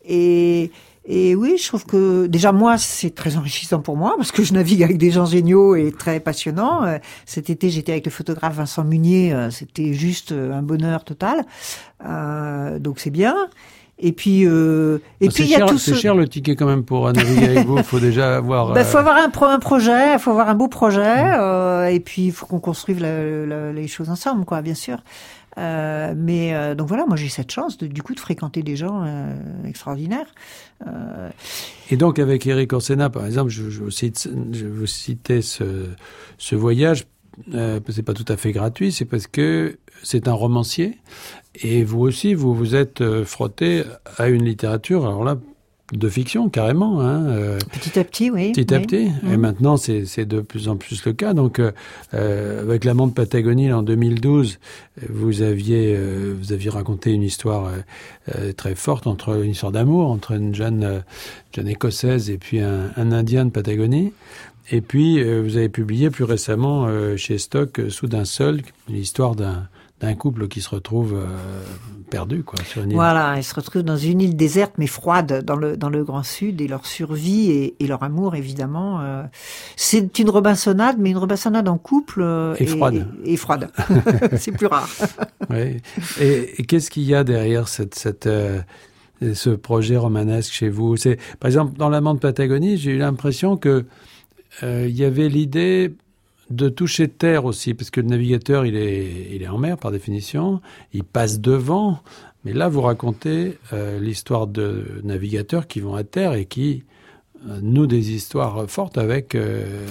et 0.04 0.70
et 1.08 1.34
oui, 1.34 1.56
je 1.60 1.66
trouve 1.66 1.86
que 1.86 2.26
déjà 2.26 2.52
moi 2.52 2.78
c'est 2.78 3.14
très 3.14 3.36
enrichissant 3.36 3.80
pour 3.80 3.96
moi 3.96 4.14
parce 4.16 4.30
que 4.30 4.42
je 4.42 4.52
navigue 4.52 4.82
avec 4.82 4.98
des 4.98 5.10
gens 5.10 5.24
géniaux 5.24 5.74
et 5.74 5.90
très 5.90 6.20
passionnants. 6.20 6.82
Cet 7.24 7.50
été 7.50 7.70
j'étais 7.70 7.92
avec 7.92 8.04
le 8.04 8.12
photographe 8.12 8.56
Vincent 8.56 8.84
Munier, 8.84 9.34
c'était 9.50 9.94
juste 9.94 10.32
un 10.32 10.62
bonheur 10.62 11.04
total. 11.04 11.44
donc 12.80 13.00
c'est 13.00 13.10
bien. 13.10 13.34
Et 14.00 14.12
puis, 14.12 14.46
euh, 14.46 14.98
et 15.20 15.26
ah, 15.26 15.30
puis 15.34 15.44
il 15.44 15.50
y 15.50 15.56
a 15.56 15.66
tout 15.66 15.76
C'est 15.76 15.94
cher 15.94 16.14
le 16.14 16.28
ticket 16.28 16.54
quand 16.54 16.66
même 16.66 16.84
pour 16.84 17.12
naviguer 17.12 17.48
avec 17.48 17.66
vous. 17.66 17.78
Il 17.78 17.84
faut 17.84 17.98
déjà 17.98 18.36
avoir. 18.36 18.68
Il 18.70 18.74
bah, 18.74 18.84
faut 18.84 18.98
avoir 18.98 19.16
un, 19.16 19.28
pro, 19.28 19.46
un 19.46 19.58
projet, 19.58 20.12
il 20.14 20.18
faut 20.20 20.30
avoir 20.30 20.48
un 20.48 20.54
beau 20.54 20.68
projet, 20.68 21.24
mmh. 21.24 21.38
euh, 21.40 21.86
et 21.86 21.98
puis 21.98 22.26
il 22.26 22.32
faut 22.32 22.46
qu'on 22.46 22.60
construise 22.60 23.00
la, 23.00 23.46
la, 23.46 23.72
les 23.72 23.88
choses 23.88 24.08
ensemble, 24.08 24.44
quoi, 24.44 24.62
bien 24.62 24.74
sûr. 24.74 24.98
Euh, 25.56 26.14
mais 26.16 26.54
euh, 26.54 26.74
donc 26.74 26.88
voilà, 26.88 27.06
moi 27.06 27.16
j'ai 27.16 27.28
cette 27.28 27.50
chance 27.50 27.78
de, 27.78 27.86
du 27.86 28.02
coup 28.02 28.14
de 28.14 28.20
fréquenter 28.20 28.62
des 28.62 28.76
gens 28.76 29.02
euh, 29.04 29.34
extraordinaires. 29.64 30.34
Et 31.90 31.96
donc 31.96 32.18
avec 32.18 32.46
Eric 32.46 32.72
Orsena, 32.72 33.10
par 33.10 33.26
exemple, 33.26 33.50
je, 33.50 33.68
je, 33.70 33.88
cite, 33.90 34.28
je 34.52 34.66
vous 34.66 34.86
citais 34.86 35.42
ce, 35.42 35.86
ce 36.36 36.54
voyage. 36.54 37.06
C'est 37.52 38.02
pas 38.02 38.14
tout 38.14 38.24
à 38.26 38.36
fait 38.36 38.50
gratuit, 38.50 38.90
c'est 38.90 39.04
parce 39.04 39.28
que 39.28 39.78
c'est 40.02 40.26
un 40.26 40.32
romancier 40.32 40.98
et 41.54 41.84
vous 41.84 42.00
aussi, 42.00 42.34
vous 42.34 42.52
vous 42.52 42.74
êtes 42.74 43.02
frotté 43.22 43.84
à 44.16 44.28
une 44.28 44.44
littérature, 44.44 45.06
alors 45.06 45.22
là, 45.22 45.36
de 45.92 46.08
fiction 46.08 46.48
carrément. 46.48 47.00
Hein, 47.00 47.26
euh, 47.28 47.58
petit 47.72 47.98
à 47.98 48.04
petit, 48.04 48.30
oui. 48.30 48.52
Petit 48.52 48.74
à 48.74 48.80
petit. 48.80 49.10
Et 49.30 49.36
mmh. 49.36 49.40
maintenant, 49.40 49.76
c'est 49.76 50.26
de 50.26 50.40
plus 50.40 50.68
en 50.68 50.76
plus 50.76 51.04
le 51.04 51.12
cas. 51.12 51.32
Donc, 51.32 51.58
euh, 51.58 51.72
euh 52.14 52.62
avec 52.62 52.84
l'amant 52.84 53.06
de 53.06 53.12
Patagonie 53.12 53.72
en 53.72 53.82
2012, 53.82 54.58
vous 55.08 55.42
aviez 55.42 55.94
euh, 55.96 56.34
vous 56.38 56.52
aviez 56.52 56.70
raconté 56.70 57.12
une 57.12 57.22
histoire 57.22 57.70
très 58.56 58.74
forte 58.74 59.06
entre 59.06 59.42
une 59.42 59.52
histoire 59.52 59.72
d'amour 59.72 60.10
entre 60.10 60.32
une 60.32 60.54
jeune 60.54 61.02
jeune 61.54 61.68
écossaise 61.68 62.28
et 62.28 62.36
puis 62.36 62.60
un, 62.60 62.90
un 62.96 63.12
Indien 63.12 63.46
de 63.46 63.50
Patagonie. 63.50 64.12
Et 64.70 64.82
puis, 64.82 65.22
vous 65.22 65.56
avez 65.56 65.70
publié 65.70 66.10
plus 66.10 66.24
récemment 66.24 66.88
chez 67.16 67.38
Stock, 67.38 67.80
Soudain 67.88 68.26
seul, 68.26 68.60
l'histoire 68.88 69.34
d'un 69.34 69.66
d'un 70.00 70.14
couple 70.14 70.46
qui 70.48 70.60
se 70.60 70.68
retrouve 70.68 71.14
euh, 71.14 71.26
perdu 72.08 72.44
quoi 72.44 72.62
sur 72.64 72.82
une 72.82 72.90
île. 72.90 72.96
Voilà, 72.96 73.36
ils 73.36 73.44
se 73.44 73.54
retrouvent 73.54 73.82
dans 73.82 73.96
une 73.96 74.20
île 74.20 74.36
déserte 74.36 74.74
mais 74.78 74.86
froide 74.86 75.44
dans 75.44 75.56
le 75.56 75.76
dans 75.76 75.88
le 75.88 76.04
Grand 76.04 76.22
Sud 76.22 76.60
et 76.60 76.68
leur 76.68 76.86
survie 76.86 77.50
et, 77.50 77.74
et 77.80 77.86
leur 77.86 78.02
amour 78.02 78.36
évidemment. 78.36 79.00
Euh, 79.00 79.24
c'est 79.76 80.18
une 80.18 80.30
Robinsonade 80.30 80.96
mais 80.98 81.10
une 81.10 81.18
Robinsonade 81.18 81.68
en 81.68 81.78
couple 81.78 82.20
euh, 82.22 82.54
et, 82.58 82.64
et, 82.64 82.66
froide. 82.66 83.08
Et, 83.24 83.36
froide, 83.36 83.70
c'est 84.36 84.52
plus 84.52 84.66
rare. 84.66 84.88
oui. 85.50 85.78
Et, 86.20 86.64
qu'est-ce 86.64 86.90
qu'il 86.90 87.04
y 87.04 87.14
a 87.14 87.24
derrière 87.24 87.66
cette 87.66 87.96
cette 87.96 88.28
ce 89.20 89.50
projet 89.50 89.96
romanesque 89.96 90.52
chez 90.52 90.68
vous? 90.68 90.96
C'est 90.96 91.18
par 91.40 91.48
exemple 91.48 91.76
dans 91.76 91.88
l'amant 91.88 92.14
de 92.14 92.20
Patagonie, 92.20 92.76
j'ai 92.76 92.92
eu 92.92 92.98
l'impression 92.98 93.56
que 93.56 93.84
il 94.62 94.96
y 94.96 95.04
avait 95.04 95.28
l'idée 95.28 95.94
de 96.50 96.68
toucher 96.68 97.08
terre 97.08 97.44
aussi, 97.44 97.74
parce 97.74 97.90
que 97.90 98.00
le 98.00 98.08
navigateur, 98.08 98.64
il 98.64 98.76
est, 98.76 99.28
il 99.32 99.42
est 99.42 99.48
en 99.48 99.58
mer 99.58 99.76
par 99.76 99.90
définition, 99.90 100.60
il 100.92 101.04
passe 101.04 101.40
devant, 101.40 102.00
mais 102.44 102.52
là, 102.52 102.68
vous 102.68 102.80
racontez 102.80 103.58
euh, 103.72 103.98
l'histoire 103.98 104.46
de 104.46 105.00
navigateurs 105.04 105.66
qui 105.66 105.80
vont 105.80 105.94
à 105.94 106.04
terre 106.04 106.34
et 106.34 106.46
qui 106.46 106.84
euh, 107.46 107.58
nouent 107.60 107.86
des 107.86 108.12
histoires 108.12 108.68
fortes 108.70 108.96
avec, 108.96 109.34
euh, 109.34 109.86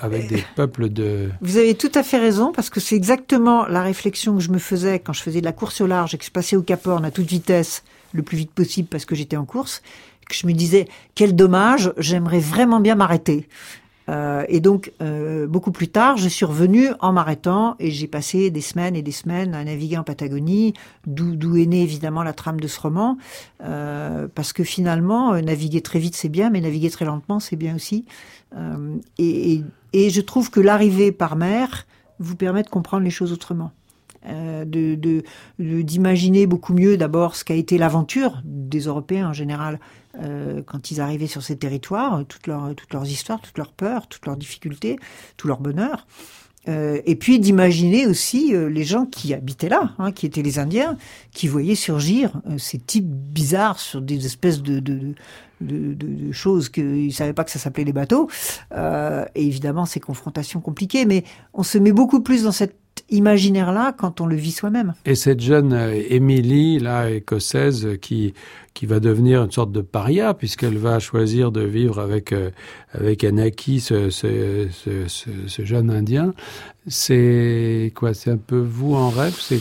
avec 0.00 0.28
des 0.28 0.44
peuples 0.56 0.88
de... 0.88 1.30
Vous 1.40 1.56
avez 1.56 1.74
tout 1.74 1.92
à 1.94 2.02
fait 2.02 2.18
raison, 2.18 2.52
parce 2.52 2.70
que 2.70 2.80
c'est 2.80 2.96
exactement 2.96 3.66
la 3.66 3.82
réflexion 3.82 4.36
que 4.36 4.42
je 4.42 4.50
me 4.50 4.58
faisais 4.58 4.98
quand 4.98 5.12
je 5.12 5.22
faisais 5.22 5.40
de 5.40 5.46
la 5.46 5.52
course 5.52 5.80
au 5.80 5.86
large 5.86 6.14
et 6.14 6.18
que 6.18 6.24
je 6.24 6.30
passais 6.30 6.56
au 6.56 6.62
Cap 6.62 6.86
Horn 6.86 7.04
à 7.04 7.10
toute 7.10 7.26
vitesse, 7.26 7.82
le 8.12 8.22
plus 8.22 8.36
vite 8.36 8.50
possible 8.50 8.88
parce 8.88 9.04
que 9.04 9.14
j'étais 9.14 9.36
en 9.36 9.44
course, 9.44 9.82
que 10.28 10.34
je 10.34 10.46
me 10.46 10.52
disais, 10.52 10.88
quel 11.14 11.34
dommage, 11.36 11.92
j'aimerais 11.98 12.40
vraiment 12.40 12.80
bien 12.80 12.96
m'arrêter. 12.96 13.48
Euh, 14.08 14.44
et 14.48 14.60
donc, 14.60 14.92
euh, 15.02 15.46
beaucoup 15.46 15.72
plus 15.72 15.88
tard, 15.88 16.16
je 16.16 16.28
suis 16.28 16.44
revenu 16.44 16.88
en 17.00 17.12
m'arrêtant 17.12 17.76
et 17.78 17.90
j'ai 17.90 18.06
passé 18.06 18.50
des 18.50 18.60
semaines 18.60 18.94
et 18.94 19.02
des 19.02 19.12
semaines 19.12 19.54
à 19.54 19.64
naviguer 19.64 19.98
en 19.98 20.04
Patagonie, 20.04 20.74
d'où 21.06 21.56
est 21.56 21.66
née 21.66 21.82
évidemment 21.82 22.22
la 22.22 22.32
trame 22.32 22.60
de 22.60 22.68
ce 22.68 22.80
roman, 22.80 23.18
euh, 23.62 24.28
parce 24.34 24.52
que 24.52 24.64
finalement, 24.64 25.40
naviguer 25.40 25.80
très 25.80 25.98
vite 25.98 26.14
c'est 26.14 26.28
bien, 26.28 26.50
mais 26.50 26.60
naviguer 26.60 26.90
très 26.90 27.04
lentement 27.04 27.40
c'est 27.40 27.56
bien 27.56 27.74
aussi. 27.74 28.04
Et, 29.18 29.62
et, 29.92 30.08
je 30.08 30.20
trouve 30.22 30.50
que 30.50 30.60
l'arrivée 30.60 31.12
par 31.12 31.36
mer 31.36 31.86
vous 32.20 32.36
permet 32.36 32.62
de 32.62 32.70
comprendre 32.70 33.04
les 33.04 33.10
choses 33.10 33.32
autrement. 33.32 33.72
De 34.24 35.22
d'imaginer 35.58 36.46
beaucoup 36.46 36.72
mieux 36.72 36.96
d'abord 36.96 37.36
ce 37.36 37.44
qu'a 37.44 37.54
été 37.54 37.76
l'aventure 37.76 38.40
des 38.44 38.80
Européens 38.80 39.28
en 39.28 39.32
général 39.32 39.78
euh, 40.20 40.62
quand 40.62 40.90
ils 40.90 41.00
arrivaient 41.00 41.26
sur 41.26 41.42
ces 41.42 41.56
territoires, 41.56 42.24
toutes 42.26 42.46
leurs, 42.46 42.74
toutes 42.74 42.92
leurs 42.92 43.06
histoires, 43.06 43.40
toutes 43.40 43.58
leurs 43.58 43.72
peurs, 43.72 44.08
toutes 44.08 44.26
leurs 44.26 44.36
difficultés, 44.36 44.98
tout 45.36 45.48
leur 45.48 45.60
bonheur. 45.60 46.06
Euh, 46.68 47.00
et 47.06 47.14
puis 47.14 47.38
d'imaginer 47.38 48.06
aussi 48.06 48.54
euh, 48.54 48.68
les 48.68 48.82
gens 48.82 49.06
qui 49.06 49.32
habitaient 49.34 49.68
là, 49.68 49.92
hein, 49.98 50.10
qui 50.10 50.26
étaient 50.26 50.42
les 50.42 50.58
Indiens, 50.58 50.96
qui 51.30 51.46
voyaient 51.46 51.76
surgir 51.76 52.40
euh, 52.48 52.58
ces 52.58 52.78
types 52.78 53.06
bizarres 53.06 53.78
sur 53.78 54.02
des 54.02 54.26
espèces 54.26 54.62
de, 54.62 54.80
de, 54.80 55.14
choses 56.32 56.68
qu'ils 56.68 57.06
ne 57.06 57.12
savaient 57.12 57.32
pas 57.32 57.44
que 57.44 57.50
ça 57.50 57.58
s'appelait 57.58 57.84
les 57.84 57.92
bateaux. 57.92 58.28
Euh, 58.72 59.24
et 59.34 59.46
évidemment, 59.46 59.86
ces 59.86 60.00
confrontations 60.00 60.60
compliquées. 60.60 61.06
Mais 61.06 61.24
on 61.54 61.62
se 61.62 61.78
met 61.78 61.92
beaucoup 61.92 62.20
plus 62.20 62.42
dans 62.42 62.52
cette 62.52 62.76
imaginaire-là 63.10 63.92
quand 63.96 64.20
on 64.20 64.26
le 64.26 64.36
vit 64.36 64.50
soi-même. 64.52 64.94
Et 65.04 65.14
cette 65.14 65.40
jeune 65.40 65.72
euh, 65.72 66.00
Émilie, 66.08 66.78
là, 66.78 67.10
écossaise, 67.10 67.88
qui 68.00 68.34
qui 68.74 68.84
va 68.84 69.00
devenir 69.00 69.42
une 69.42 69.50
sorte 69.50 69.72
de 69.72 69.80
paria 69.80 70.34
puisqu'elle 70.34 70.76
va 70.76 70.98
choisir 70.98 71.50
de 71.50 71.62
vivre 71.62 71.98
avec 71.98 72.32
euh, 72.32 72.50
avec 72.92 73.24
Anaki, 73.24 73.80
ce, 73.80 74.10
ce, 74.10 74.66
ce, 74.70 74.90
ce 75.46 75.64
jeune 75.64 75.90
Indien. 75.90 76.34
C'est 76.86 77.92
quoi 77.94 78.14
C'est 78.14 78.30
un 78.30 78.36
peu 78.36 78.58
vous 78.58 78.94
en 78.94 79.10
rêve? 79.10 79.34
C'est 79.38 79.60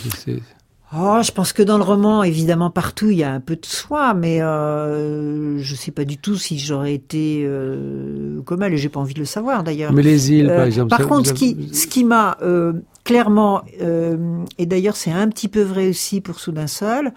Oh, 0.97 1.19
je 1.21 1.31
pense 1.31 1.51
que 1.51 1.63
dans 1.63 1.77
le 1.77 1.83
roman, 1.83 2.23
évidemment, 2.23 2.69
partout, 2.69 3.09
il 3.09 3.17
y 3.17 3.23
a 3.23 3.31
un 3.33 3.41
peu 3.41 3.55
de 3.55 3.65
soi, 3.65 4.13
mais 4.13 4.41
euh, 4.41 5.57
je 5.59 5.75
sais 5.75 5.91
pas 5.91 6.05
du 6.05 6.17
tout 6.17 6.35
si 6.37 6.57
j'aurais 6.59 6.93
été 6.93 7.41
euh, 7.43 8.39
comme 8.43 8.61
elle, 8.61 8.73
et 8.73 8.77
j'ai 8.77 8.87
pas 8.87 8.99
envie 9.01 9.15
de 9.15 9.19
le 9.19 9.25
savoir 9.25 9.63
d'ailleurs. 9.63 9.91
Mais 9.91 10.03
les 10.03 10.31
îles, 10.31 10.47
par 10.47 10.59
Euh, 10.59 10.65
exemple. 10.67 10.89
Par 10.91 11.07
contre, 11.07 11.29
ce 11.29 11.33
qui, 11.33 11.69
ce 11.73 11.87
qui 11.87 12.03
m'a 12.05 12.37
euh, 12.43 12.73
clairement, 13.05 13.63
euh, 13.81 14.43
et 14.57 14.65
d'ailleurs 14.65 14.97
c'est 14.97 15.11
un 15.11 15.29
petit 15.29 15.47
peu 15.47 15.61
vrai 15.61 15.87
aussi 15.87 16.19
pour 16.19 16.39
Soudain 16.39 16.67
Seul, 16.67 17.13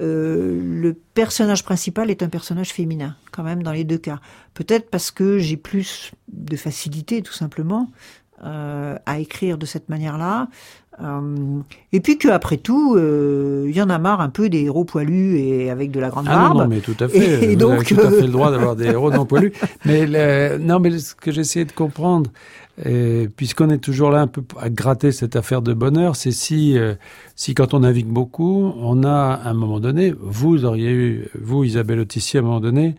euh, 0.00 0.60
le 0.62 0.94
personnage 0.94 1.64
principal 1.64 2.10
est 2.10 2.22
un 2.22 2.28
personnage 2.28 2.72
féminin, 2.72 3.16
quand 3.32 3.42
même, 3.42 3.62
dans 3.62 3.72
les 3.72 3.84
deux 3.84 3.98
cas. 3.98 4.20
Peut-être 4.54 4.90
parce 4.90 5.10
que 5.10 5.38
j'ai 5.38 5.56
plus 5.56 6.12
de 6.28 6.56
facilité, 6.56 7.22
tout 7.22 7.32
simplement, 7.32 7.90
euh, 8.44 8.96
à 9.06 9.18
écrire 9.18 9.58
de 9.58 9.66
cette 9.66 9.88
manière-là. 9.88 10.48
Euh, 11.02 11.58
et 11.92 11.98
puis 12.00 12.18
que 12.18 12.28
après 12.28 12.56
tout, 12.56 12.94
euh, 12.94 13.64
il 13.68 13.74
y 13.76 13.82
en 13.82 13.90
a 13.90 13.98
marre 13.98 14.20
un 14.20 14.28
peu 14.28 14.48
des 14.48 14.60
héros 14.62 14.84
poilus 14.84 15.38
et 15.38 15.68
avec 15.70 15.90
de 15.90 15.98
la 15.98 16.08
grande 16.10 16.26
Ah 16.28 16.34
non, 16.36 16.40
barbe. 16.54 16.58
non, 16.58 16.66
mais 16.68 16.78
tout 16.80 16.94
à 17.00 17.08
fait. 17.08 17.50
Et 17.50 17.56
donc, 17.56 17.84
tout 17.84 17.98
à 18.00 18.10
fait 18.10 18.20
le 18.22 18.28
droit 18.28 18.52
d'avoir 18.52 18.76
des 18.76 18.84
héros 18.86 19.10
non 19.10 19.26
poilus. 19.26 19.52
Mais 19.84 20.06
le- 20.06 20.58
non, 20.58 20.78
mais 20.78 20.96
ce 21.00 21.16
que 21.16 21.32
j'essayais 21.32 21.64
de 21.64 21.72
comprendre, 21.72 22.30
puisqu'on 23.36 23.70
est 23.70 23.78
toujours 23.78 24.10
là 24.10 24.20
un 24.20 24.26
peu 24.26 24.42
à 24.60 24.70
gratter 24.70 25.10
cette 25.12 25.36
affaire 25.36 25.62
de 25.62 25.72
bonheur, 25.74 26.14
c'est 26.16 26.30
si, 26.32 26.76
si 27.34 27.54
quand 27.54 27.74
on 27.74 27.80
navigue 27.80 28.06
beaucoup, 28.06 28.72
on 28.80 29.02
a 29.04 29.10
à 29.42 29.50
un 29.50 29.54
moment 29.54 29.80
donné, 29.80 30.14
vous 30.20 30.64
auriez 30.64 30.92
eu, 30.92 31.28
vous 31.40 31.64
Isabelle 31.64 32.00
Autissier, 32.00 32.38
à 32.38 32.42
un 32.42 32.46
moment 32.46 32.60
donné, 32.60 32.94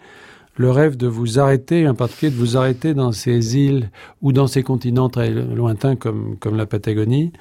le 0.57 0.71
rêve 0.71 0.95
de 0.95 1.07
vous 1.07 1.39
arrêter, 1.39 1.87
en 1.87 1.95
particulier 1.95 2.31
de 2.31 2.37
vous 2.37 2.55
arrêter 2.57 2.93
dans 2.93 3.11
ces 3.11 3.57
îles 3.57 3.89
ou 4.21 4.31
dans 4.31 4.47
ces 4.47 4.63
continents 4.63 5.09
très 5.09 5.29
lointains 5.29 5.95
comme, 5.95 6.37
comme 6.39 6.55
la 6.55 6.65
Patagonie. 6.65 7.33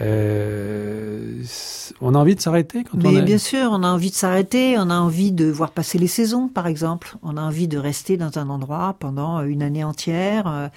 Euh, 0.00 1.42
on 2.00 2.14
a 2.14 2.18
envie 2.18 2.34
de 2.34 2.40
s'arrêter 2.40 2.84
quand 2.84 2.98
on 3.04 3.10
Mais 3.10 3.18
est... 3.18 3.22
bien 3.22 3.38
sûr, 3.38 3.68
on 3.72 3.82
a 3.82 3.88
envie 3.88 4.10
de 4.10 4.14
s'arrêter, 4.14 4.76
on 4.78 4.88
a 4.90 4.98
envie 4.98 5.32
de 5.32 5.46
voir 5.50 5.70
passer 5.70 5.98
les 5.98 6.06
saisons, 6.06 6.48
par 6.48 6.66
exemple. 6.66 7.16
On 7.22 7.36
a 7.36 7.42
envie 7.42 7.68
de 7.68 7.78
rester 7.78 8.16
dans 8.16 8.38
un 8.38 8.48
endroit 8.48 8.96
pendant 8.98 9.42
une 9.42 9.62
année 9.62 9.84
entière, 9.84 10.46
euh, 10.46 10.68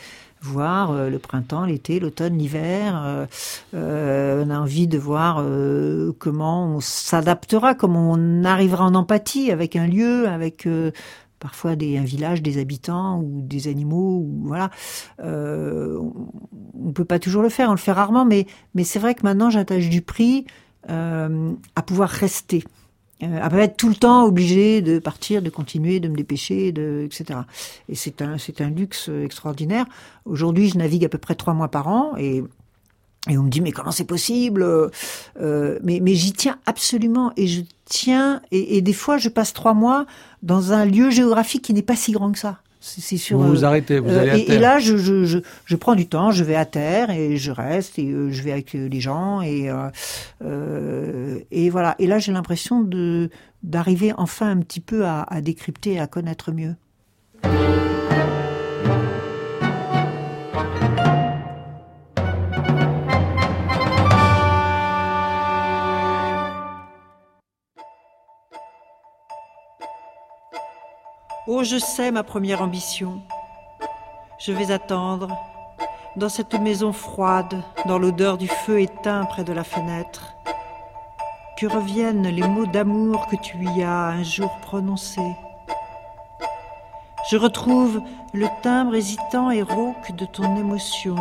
voir 0.41 0.91
euh, 0.91 1.09
le 1.09 1.17
printemps, 1.17 1.65
l'été, 1.65 1.99
l'automne, 1.99 2.37
l'hiver. 2.37 3.01
euh, 3.03 3.25
euh, 3.73 4.43
on 4.45 4.49
a 4.49 4.59
envie 4.59 4.87
de 4.87 4.97
voir 4.97 5.37
euh, 5.39 6.11
comment 6.19 6.75
on 6.75 6.79
s'adaptera, 6.81 7.73
comment 7.73 8.11
on 8.11 8.43
arrivera 8.43 8.85
en 8.85 8.95
empathie 8.95 9.49
avec 9.51 9.75
un 9.75 9.87
lieu, 9.87 10.27
avec 10.27 10.67
euh, 10.67 10.91
parfois 11.45 11.75
des, 11.75 11.99
un 11.99 12.03
village, 12.03 12.41
des 12.41 12.57
habitants 12.57 13.19
ou 13.19 13.43
des 13.43 13.67
animaux. 13.67 14.25
Ou, 14.25 14.47
voilà. 14.47 14.71
Euh, 15.19 15.99
on 16.73 16.87
ne 16.87 16.91
peut 16.91 17.05
pas 17.05 17.19
toujours 17.19 17.43
le 17.43 17.49
faire, 17.49 17.69
on 17.69 17.73
le 17.73 17.77
fait 17.77 17.91
rarement, 17.91 18.25
mais, 18.25 18.47
mais 18.73 18.83
c'est 18.83 18.97
vrai 18.97 19.13
que 19.13 19.21
maintenant 19.21 19.51
j'attache 19.51 19.87
du 19.87 20.01
prix 20.01 20.47
euh, 20.89 21.51
à 21.75 21.83
pouvoir 21.83 22.09
rester. 22.09 22.63
Euh, 23.21 23.39
à 23.39 23.47
pas 23.51 23.59
être 23.59 23.77
tout 23.77 23.89
le 23.89 23.95
temps 23.95 24.25
obligé 24.25 24.81
de 24.81 24.97
partir, 24.97 25.43
de 25.43 25.51
continuer, 25.51 25.99
de 25.99 26.07
me 26.07 26.15
dépêcher, 26.15 26.71
de, 26.71 27.03
etc. 27.05 27.41
Et 27.89 27.95
c'est 27.95 28.23
un, 28.23 28.39
c'est 28.39 28.59
un 28.59 28.71
luxe 28.71 29.07
extraordinaire. 29.09 29.85
Aujourd'hui, 30.25 30.69
je 30.69 30.79
navigue 30.79 31.05
à 31.05 31.09
peu 31.09 31.19
près 31.19 31.35
trois 31.35 31.53
mois 31.53 31.69
par 31.69 31.87
an 31.87 32.17
et 32.17 32.43
et 33.27 33.39
on 33.39 33.43
me 33.43 33.49
dit 33.49 33.61
mais 33.61 33.71
comment 33.71 33.91
c'est 33.91 34.05
possible? 34.05 34.63
Euh, 34.63 35.79
Mais, 35.83 35.99
mais 36.01 36.15
j'y 36.15 36.33
tiens 36.33 36.57
absolument 36.65 37.31
et 37.37 37.47
je 37.47 37.61
tiens 37.85 38.41
et, 38.51 38.77
et 38.77 38.81
des 38.81 38.93
fois 38.93 39.17
je 39.17 39.29
passe 39.29 39.53
trois 39.53 39.73
mois 39.73 40.05
dans 40.43 40.73
un 40.73 40.85
lieu 40.85 41.09
géographique 41.09 41.63
qui 41.63 41.73
n'est 41.73 41.81
pas 41.81 41.95
si 41.95 42.11
grand 42.11 42.31
que 42.31 42.39
ça. 42.39 42.59
C'est 42.81 43.01
c'est 43.01 43.17
sur. 43.17 43.39
Vous 43.39 43.45
euh, 43.45 43.49
vous 43.49 43.65
arrêtez, 43.65 43.97
vous 43.97 44.11
euh, 44.11 44.21
allez 44.21 44.29
à 44.29 44.37
et, 44.37 44.45
terre. 44.45 44.55
et 44.55 44.59
là, 44.59 44.77
je, 44.77 44.95
je, 44.95 45.25
je, 45.25 45.39
je 45.65 45.75
prends 45.75 45.95
du 45.95 46.07
temps, 46.07 46.29
je 46.29 46.43
vais 46.43 46.55
à 46.55 46.65
terre 46.65 47.09
et 47.09 47.35
je 47.35 47.51
reste 47.51 47.97
et 47.97 48.11
euh, 48.11 48.29
je 48.31 48.43
vais 48.43 48.51
avec 48.51 48.73
les 48.73 49.01
gens 49.01 49.41
et 49.41 49.71
et 51.51 51.69
voilà. 51.71 51.95
Et 51.97 52.05
là, 52.05 52.19
j'ai 52.19 52.31
l'impression 52.31 52.81
de 52.81 53.31
d'arriver 53.63 54.13
enfin 54.17 54.51
un 54.51 54.57
petit 54.57 54.81
peu 54.81 55.05
à, 55.05 55.23
à 55.23 55.41
décrypter 55.41 55.93
et 55.93 55.99
à 55.99 56.05
connaître 56.05 56.51
mieux. 56.51 56.75
Oh, 71.57 71.63
je 71.63 71.77
sais 71.77 72.11
ma 72.11 72.23
première 72.23 72.61
ambition. 72.61 73.21
Je 74.39 74.51
vais 74.51 74.71
attendre, 74.71 75.29
dans 76.17 76.27
cette 76.27 76.53
maison 76.55 76.91
froide, 76.91 77.63
dans 77.85 77.97
l'odeur 77.97 78.37
du 78.37 78.49
feu 78.49 78.81
éteint 78.81 79.23
près 79.23 79.45
de 79.45 79.53
la 79.53 79.63
fenêtre, 79.63 80.35
que 81.57 81.65
reviennent 81.65 82.27
les 82.27 82.45
mots 82.45 82.65
d'amour 82.65 83.27
que 83.27 83.37
tu 83.37 83.57
y 83.63 83.83
as 83.83 84.07
un 84.07 84.21
jour 84.23 84.51
prononcés. 84.63 85.31
Je 87.31 87.37
retrouve 87.37 88.01
le 88.33 88.47
timbre 88.61 88.95
hésitant 88.95 89.49
et 89.49 89.61
rauque 89.61 90.11
de 90.11 90.25
ton 90.25 90.57
émotion, 90.57 91.15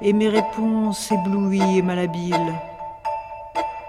et 0.00 0.12
mes 0.12 0.28
réponses 0.28 1.10
éblouies 1.10 1.78
et 1.78 1.82
malhabiles. 1.82 2.54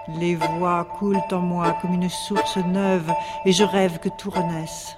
Les 0.08 0.34
voix 0.34 0.84
coulent 0.98 1.22
en 1.30 1.38
moi 1.38 1.76
comme 1.80 1.94
une 1.94 2.10
source 2.10 2.56
neuve, 2.56 3.12
et 3.44 3.52
je 3.52 3.62
rêve 3.62 4.00
que 4.00 4.08
tout 4.08 4.30
renaisse. 4.30 4.96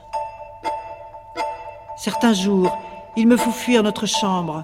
Certains 1.97 2.33
jours, 2.33 2.77
il 3.17 3.29
me 3.29 3.37
faut 3.37 3.53
fuir 3.53 3.83
notre 3.85 4.07
chambre, 4.07 4.63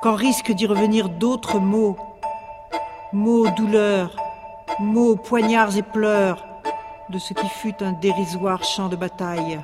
quand 0.00 0.14
risquent 0.14 0.52
d'y 0.52 0.66
revenir 0.66 1.08
d'autres 1.08 1.58
mots, 1.58 1.96
mots 3.12 3.48
douleurs, 3.50 4.14
mots 4.78 5.16
poignards 5.16 5.76
et 5.76 5.82
pleurs, 5.82 6.46
de 7.08 7.18
ce 7.18 7.34
qui 7.34 7.48
fut 7.48 7.82
un 7.82 7.92
dérisoire 7.92 8.62
champ 8.62 8.88
de 8.88 8.96
bataille. 8.96 9.60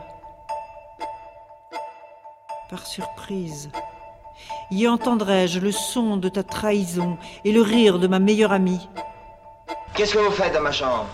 Par 2.69 2.87
surprise, 2.87 3.71
y 4.71 4.89
entendrai-je 4.89 5.61
le 5.61 5.71
son 5.71 6.17
de 6.17 6.29
ta 6.29 6.43
trahison 6.43 7.19
et 7.45 7.53
le 7.53 7.63
rire 7.63 7.99
de 8.01 8.09
ma 8.09 8.19
meilleure 8.19 8.53
amie. 8.53 8.89
Qu'est-ce 9.95 10.15
que 10.15 10.19
vous 10.19 10.33
faites 10.33 10.55
dans 10.55 10.63
ma 10.63 10.73
chambre? 10.73 11.07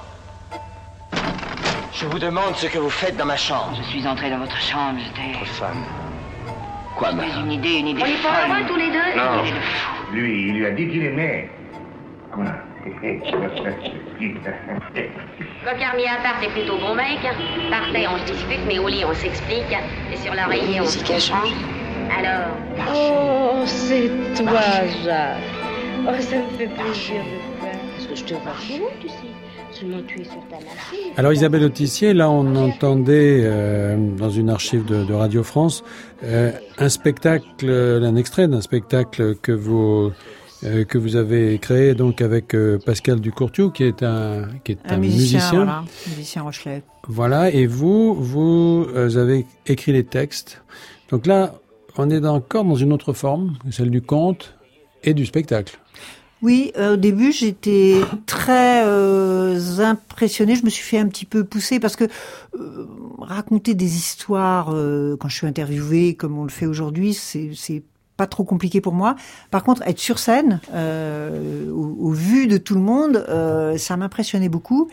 Je 2.01 2.07
vous 2.07 2.21
demande 2.21 2.55
ce 2.55 2.69
que 2.69 2.79
vous 2.79 2.91
faites 2.91 3.17
dans 3.17 3.25
ma 3.25 3.37
chambre. 3.37 3.77
Je 3.77 3.83
suis 3.83 4.07
entré 4.07 4.31
dans 4.31 4.39
votre 4.39 4.57
chambre, 4.57 5.01
j'étais. 5.05 5.37
Votre 5.37 5.51
femme. 5.51 5.85
Quoi, 6.97 7.11
ma 7.11 7.25
femme 7.25 7.47
une 7.47 7.53
idée, 7.53 7.79
une 7.81 7.89
idée 7.89 8.03
On 8.05 8.07
est 8.07 8.23
pas 8.23 8.47
heureux 8.47 8.65
tous 8.69 8.77
les 8.77 8.93
deux 8.93 9.17
Non. 9.17 9.43
Une 9.43 9.47
idée 9.49 9.57
de 9.57 9.61
fou. 9.61 10.13
Lui, 10.13 10.49
il 10.49 10.55
lui 10.59 10.67
a 10.67 10.71
dit 10.71 10.87
qu'il 10.87 11.05
aimait. 11.07 11.51
Quoi 12.31 12.45
mis 15.97 16.07
à 16.07 16.17
part, 16.23 16.39
t'es 16.41 16.49
plutôt 16.51 16.79
bon 16.79 16.95
mec. 16.95 17.19
Par 17.69 17.91
terre, 17.93 18.13
on 18.15 18.19
se 18.19 18.33
dispute, 18.33 18.61
mais 18.69 18.79
au 18.79 18.87
lit, 18.87 19.05
on 19.05 19.13
s'explique. 19.15 19.77
Et 20.13 20.17
sur 20.17 20.35
l'oreiller, 20.35 20.81
on 20.81 20.87
se 20.87 20.99
change. 21.05 21.53
Alors 22.17 22.47
Oh, 22.95 23.65
c'est 23.67 24.09
toi, 24.37 24.61
Jacques. 25.03 25.37
Oh, 26.07 26.15
ça 26.21 26.37
me 26.37 26.49
fait 26.57 26.69
plaisir 26.69 27.25
de 27.25 27.39
te 27.39 27.61
voir. 27.61 27.73
Parce 27.97 28.07
que 28.07 28.15
je 28.15 28.25
te 28.25 28.35
vois 28.35 28.55
souvent, 28.61 28.87
tu 29.01 29.09
sais. 29.09 29.18
Sur 29.79 29.87
ta 30.49 30.57
machine. 30.57 31.12
Alors 31.17 31.33
Isabelle 31.33 31.64
Autissier, 31.64 32.12
là 32.12 32.31
on 32.31 32.57
entendait 32.57 33.43
euh, 33.43 33.97
dans 34.17 34.31
une 34.31 34.51
archive 34.51 34.85
de, 34.85 35.05
de 35.05 35.14
Radio 35.14 35.43
France 35.43 35.85
euh, 36.25 36.51
un 36.79 36.88
spectacle, 36.88 37.71
un 37.71 38.17
extrait 38.17 38.49
d'un 38.49 38.61
spectacle 38.61 39.37
que 39.37 39.53
vous 39.53 40.12
euh, 40.64 40.85
que 40.85 40.99
vous 40.99 41.14
avez 41.14 41.57
créé 41.61 41.95
donc 41.95 42.21
avec 42.21 42.53
euh, 42.53 42.81
Pascal 42.85 43.21
Ducourtiou 43.21 43.71
qui 43.71 43.85
est 43.85 44.03
un 44.03 44.49
qui 44.64 44.73
est 44.73 44.81
un, 44.87 44.97
musicien. 44.97 45.51
voilà, 45.51 45.85
musicien 46.09 46.43
Rochelet. 46.43 46.83
Voilà, 47.07 47.51
et 47.53 47.67
vous 47.67 48.14
vous 48.14 48.85
euh, 48.93 49.17
avez 49.23 49.47
écrit 49.67 49.93
les 49.93 50.03
textes. 50.03 50.64
Donc 51.11 51.29
là, 51.29 51.55
on 51.97 52.11
est 52.11 52.27
encore 52.27 52.64
dans 52.64 52.75
une 52.75 52.93
autre 52.93 53.12
forme, 53.12 53.57
celle 53.71 53.91
du 53.91 54.03
conte 54.03 54.57
et 55.05 55.14
du 55.14 55.27
spectacle. 55.27 55.79
Oui, 56.40 56.72
euh, 56.77 56.94
au 56.94 56.96
début, 56.96 57.33
j'étais 57.33 58.01
très 58.27 58.85
euh, 58.87 59.59
impressionnée. 59.81 60.55
Je 60.55 60.64
me 60.64 60.70
suis 60.70 60.85
fait 60.85 60.98
un 60.98 61.09
petit 61.09 61.24
peu 61.24 61.42
pousser 61.44 61.81
parce 61.81 61.96
que 61.96 62.05
euh, 62.55 62.87
raconter 63.18 63.74
des 63.74 63.96
histoires 63.96 64.70
euh, 64.72 65.16
quand 65.18 65.29
je 65.29 65.37
suis 65.37 65.46
interviewée, 65.48 66.14
comme 66.14 66.38
on 66.38 66.44
le 66.44 66.51
fait 66.51 66.66
aujourd'hui, 66.66 67.12
c'est 67.12 67.51
c'est 67.55 67.82
pas 68.19 68.27
trop 68.27 68.45
compliqué 68.45 68.83
pour 68.83 68.93
moi. 68.93 69.14
Par 69.51 69.62
contre, 69.62 69.81
être 69.87 70.01
sur 70.01 70.19
scène, 70.19 70.61
euh, 70.75 71.71
au, 71.71 72.09
au, 72.09 72.11
vu 72.11 72.49
de 72.49 72.59
tout 72.59 72.75
le 72.75 72.81
monde, 72.81 73.25
euh, 73.29 73.79
ça 73.79 73.97
m'impressionnait 73.97 74.49
beaucoup. 74.49 74.91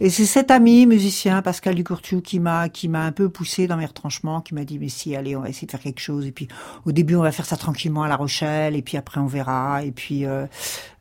Et 0.00 0.10
c'est 0.10 0.26
cet 0.26 0.52
ami 0.52 0.86
musicien, 0.86 1.42
Pascal 1.42 1.74
Ducourtiou, 1.74 2.20
qui 2.20 2.38
m'a 2.38 2.68
qui 2.68 2.86
m'a 2.86 3.02
un 3.02 3.10
peu 3.10 3.28
poussé 3.28 3.66
dans 3.66 3.76
mes 3.76 3.84
retranchements, 3.84 4.40
qui 4.40 4.54
m'a 4.54 4.64
dit 4.64 4.78
mais 4.78 4.88
si, 4.88 5.16
allez, 5.16 5.34
on 5.34 5.40
va 5.40 5.48
essayer 5.48 5.66
de 5.66 5.72
faire 5.72 5.80
quelque 5.80 6.00
chose. 6.00 6.24
Et 6.24 6.30
puis 6.30 6.46
au 6.84 6.92
début, 6.92 7.16
on 7.16 7.22
va 7.22 7.32
faire 7.32 7.46
ça 7.46 7.56
tranquillement 7.56 8.04
à 8.04 8.08
La 8.08 8.14
Rochelle, 8.14 8.76
et 8.76 8.82
puis 8.82 8.96
après 8.96 9.20
on 9.20 9.26
verra. 9.26 9.84
Et 9.84 9.90
puis 9.90 10.24
euh, 10.24 10.46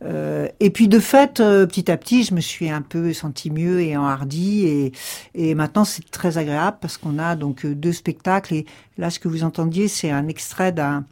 euh, 0.03 0.47
et 0.59 0.71
puis 0.71 0.87
de 0.87 0.99
fait, 0.99 1.39
euh, 1.39 1.67
petit 1.67 1.91
à 1.91 1.97
petit, 1.97 2.23
je 2.23 2.33
me 2.33 2.41
suis 2.41 2.71
un 2.71 2.81
peu 2.81 3.13
senti 3.13 3.51
mieux 3.51 3.81
et 3.81 3.95
enhardi. 3.95 4.65
Et 4.65 4.91
et 5.35 5.53
maintenant, 5.53 5.85
c'est 5.85 6.09
très 6.09 6.39
agréable 6.39 6.77
parce 6.81 6.97
qu'on 6.97 7.19
a 7.19 7.35
donc 7.35 7.67
deux 7.67 7.93
spectacles. 7.93 8.55
Et 8.55 8.65
là, 8.97 9.11
ce 9.11 9.19
que 9.19 9.27
vous 9.27 9.43
entendiez, 9.43 9.87
c'est 9.87 10.09
un 10.09 10.27
extrait 10.27 10.71
d'un 10.71 11.05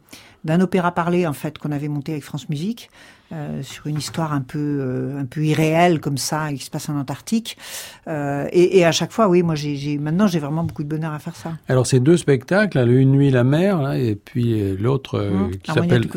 d'un 0.46 0.60
opéra 0.60 0.92
parlé 0.92 1.26
en 1.26 1.32
fait 1.32 1.58
qu'on 1.58 1.72
avait 1.72 1.88
monté 1.88 2.12
avec 2.12 2.24
France 2.24 2.48
Musique 2.48 2.90
euh, 3.32 3.62
sur 3.62 3.86
une 3.88 3.98
histoire 3.98 4.32
un 4.32 4.40
peu 4.40 4.58
euh, 4.58 5.20
un 5.20 5.24
peu 5.26 5.44
irréelle 5.44 6.00
comme 6.00 6.16
ça 6.16 6.52
qui 6.52 6.64
se 6.64 6.70
passe 6.70 6.88
en 6.88 6.96
Antarctique 6.96 7.58
euh, 8.08 8.46
et, 8.52 8.78
et, 8.78 8.84
à 8.84 8.92
chaque 8.92 9.12
fois 9.12 9.28
oui 9.28 9.42
moi 9.42 9.56
j'ai 9.56 9.98
maintenant 9.98 10.26
j'ai 10.26 10.38
vraiment 10.38 10.64
beaucoup 10.64 10.84
de 10.84 10.88
bonheur 10.88 11.12
à 11.12 11.18
faire 11.18 11.36
ça 11.36 11.52
alors 11.68 11.86
ces 11.86 12.00
deux 12.00 12.16
spectacles 12.16 12.78
une 12.88 13.10
nuit 13.10 13.30
la 13.30 13.44
mer 13.44 13.82
là, 13.82 13.98
et 13.98 14.14
puis 14.14 14.76
l'autre 14.76 15.20
mmh, 15.20 15.56
qui 15.58 15.72
s'appelle 15.72 16.08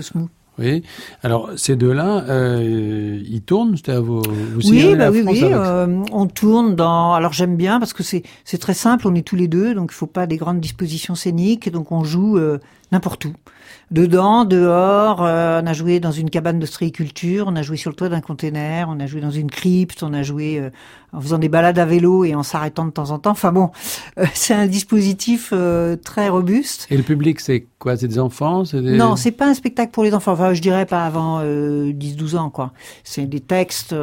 oui. 0.59 0.83
Alors 1.23 1.51
ces 1.55 1.75
deux-là, 1.75 2.25
euh, 2.27 3.21
ils 3.25 3.41
tournent. 3.41 3.75
À 3.87 3.99
vos, 3.99 4.21
vous 4.21 4.69
oui, 4.69 4.93
bah 4.95 5.09
oui, 5.09 5.23
oui. 5.25 5.41
Euh, 5.43 6.03
on 6.11 6.27
tourne 6.27 6.75
dans. 6.75 7.13
Alors 7.13 7.31
j'aime 7.31 7.55
bien 7.55 7.79
parce 7.79 7.93
que 7.93 8.03
c'est 8.03 8.23
c'est 8.43 8.57
très 8.57 8.73
simple. 8.73 9.07
On 9.07 9.15
est 9.15 9.25
tous 9.25 9.37
les 9.37 9.47
deux, 9.47 9.73
donc 9.73 9.91
il 9.93 9.95
faut 9.95 10.05
pas 10.05 10.27
des 10.27 10.37
grandes 10.37 10.59
dispositions 10.59 11.15
scéniques. 11.15 11.71
Donc 11.71 11.91
on 11.91 12.03
joue 12.03 12.37
euh, 12.37 12.59
n'importe 12.91 13.25
où. 13.25 13.33
Dedans, 13.91 14.45
dehors, 14.45 15.23
euh, 15.23 15.61
on 15.63 15.67
a 15.67 15.73
joué 15.73 15.99
dans 15.99 16.11
une 16.11 16.29
cabane 16.29 16.59
d'ostréiculture, 16.59 17.45
on 17.47 17.55
a 17.55 17.63
joué 17.63 17.75
sur 17.75 17.89
le 17.89 17.95
toit 17.95 18.09
d'un 18.09 18.21
container, 18.21 18.87
on 18.87 18.99
a 18.99 19.07
joué 19.07 19.19
dans 19.19 19.31
une 19.31 19.49
crypte, 19.49 20.03
on 20.03 20.13
a 20.13 20.21
joué 20.21 20.59
euh, 20.59 20.69
en 21.11 21.19
faisant 21.19 21.39
des 21.39 21.49
balades 21.49 21.79
à 21.79 21.85
vélo 21.85 22.23
et 22.23 22.35
en 22.35 22.43
s'arrêtant 22.43 22.85
de 22.85 22.91
temps 22.91 23.09
en 23.09 23.17
temps. 23.17 23.31
Enfin 23.31 23.51
bon, 23.51 23.71
euh, 24.19 24.25
c'est 24.35 24.53
un 24.53 24.67
dispositif 24.67 25.53
très 26.03 26.29
robuste. 26.29 26.85
Et 26.91 26.97
le 26.97 27.03
public, 27.03 27.39
c'est 27.39 27.65
quoi? 27.79 27.97
C'est 27.97 28.07
des 28.07 28.19
enfants? 28.19 28.61
Des... 28.61 28.97
Non, 28.97 29.15
c'est 29.15 29.31
pas 29.31 29.47
un 29.47 29.55
spectacle 29.55 29.91
pour 29.91 30.03
les 30.03 30.13
enfants. 30.13 30.33
Enfin, 30.33 30.53
je 30.53 30.61
dirais 30.61 30.85
pas 30.85 31.05
avant 31.05 31.43
10-12 31.43 32.37
ans, 32.37 32.49
quoi. 32.51 32.73
C'est 33.03 33.25
des 33.25 33.39
textes 33.39 33.95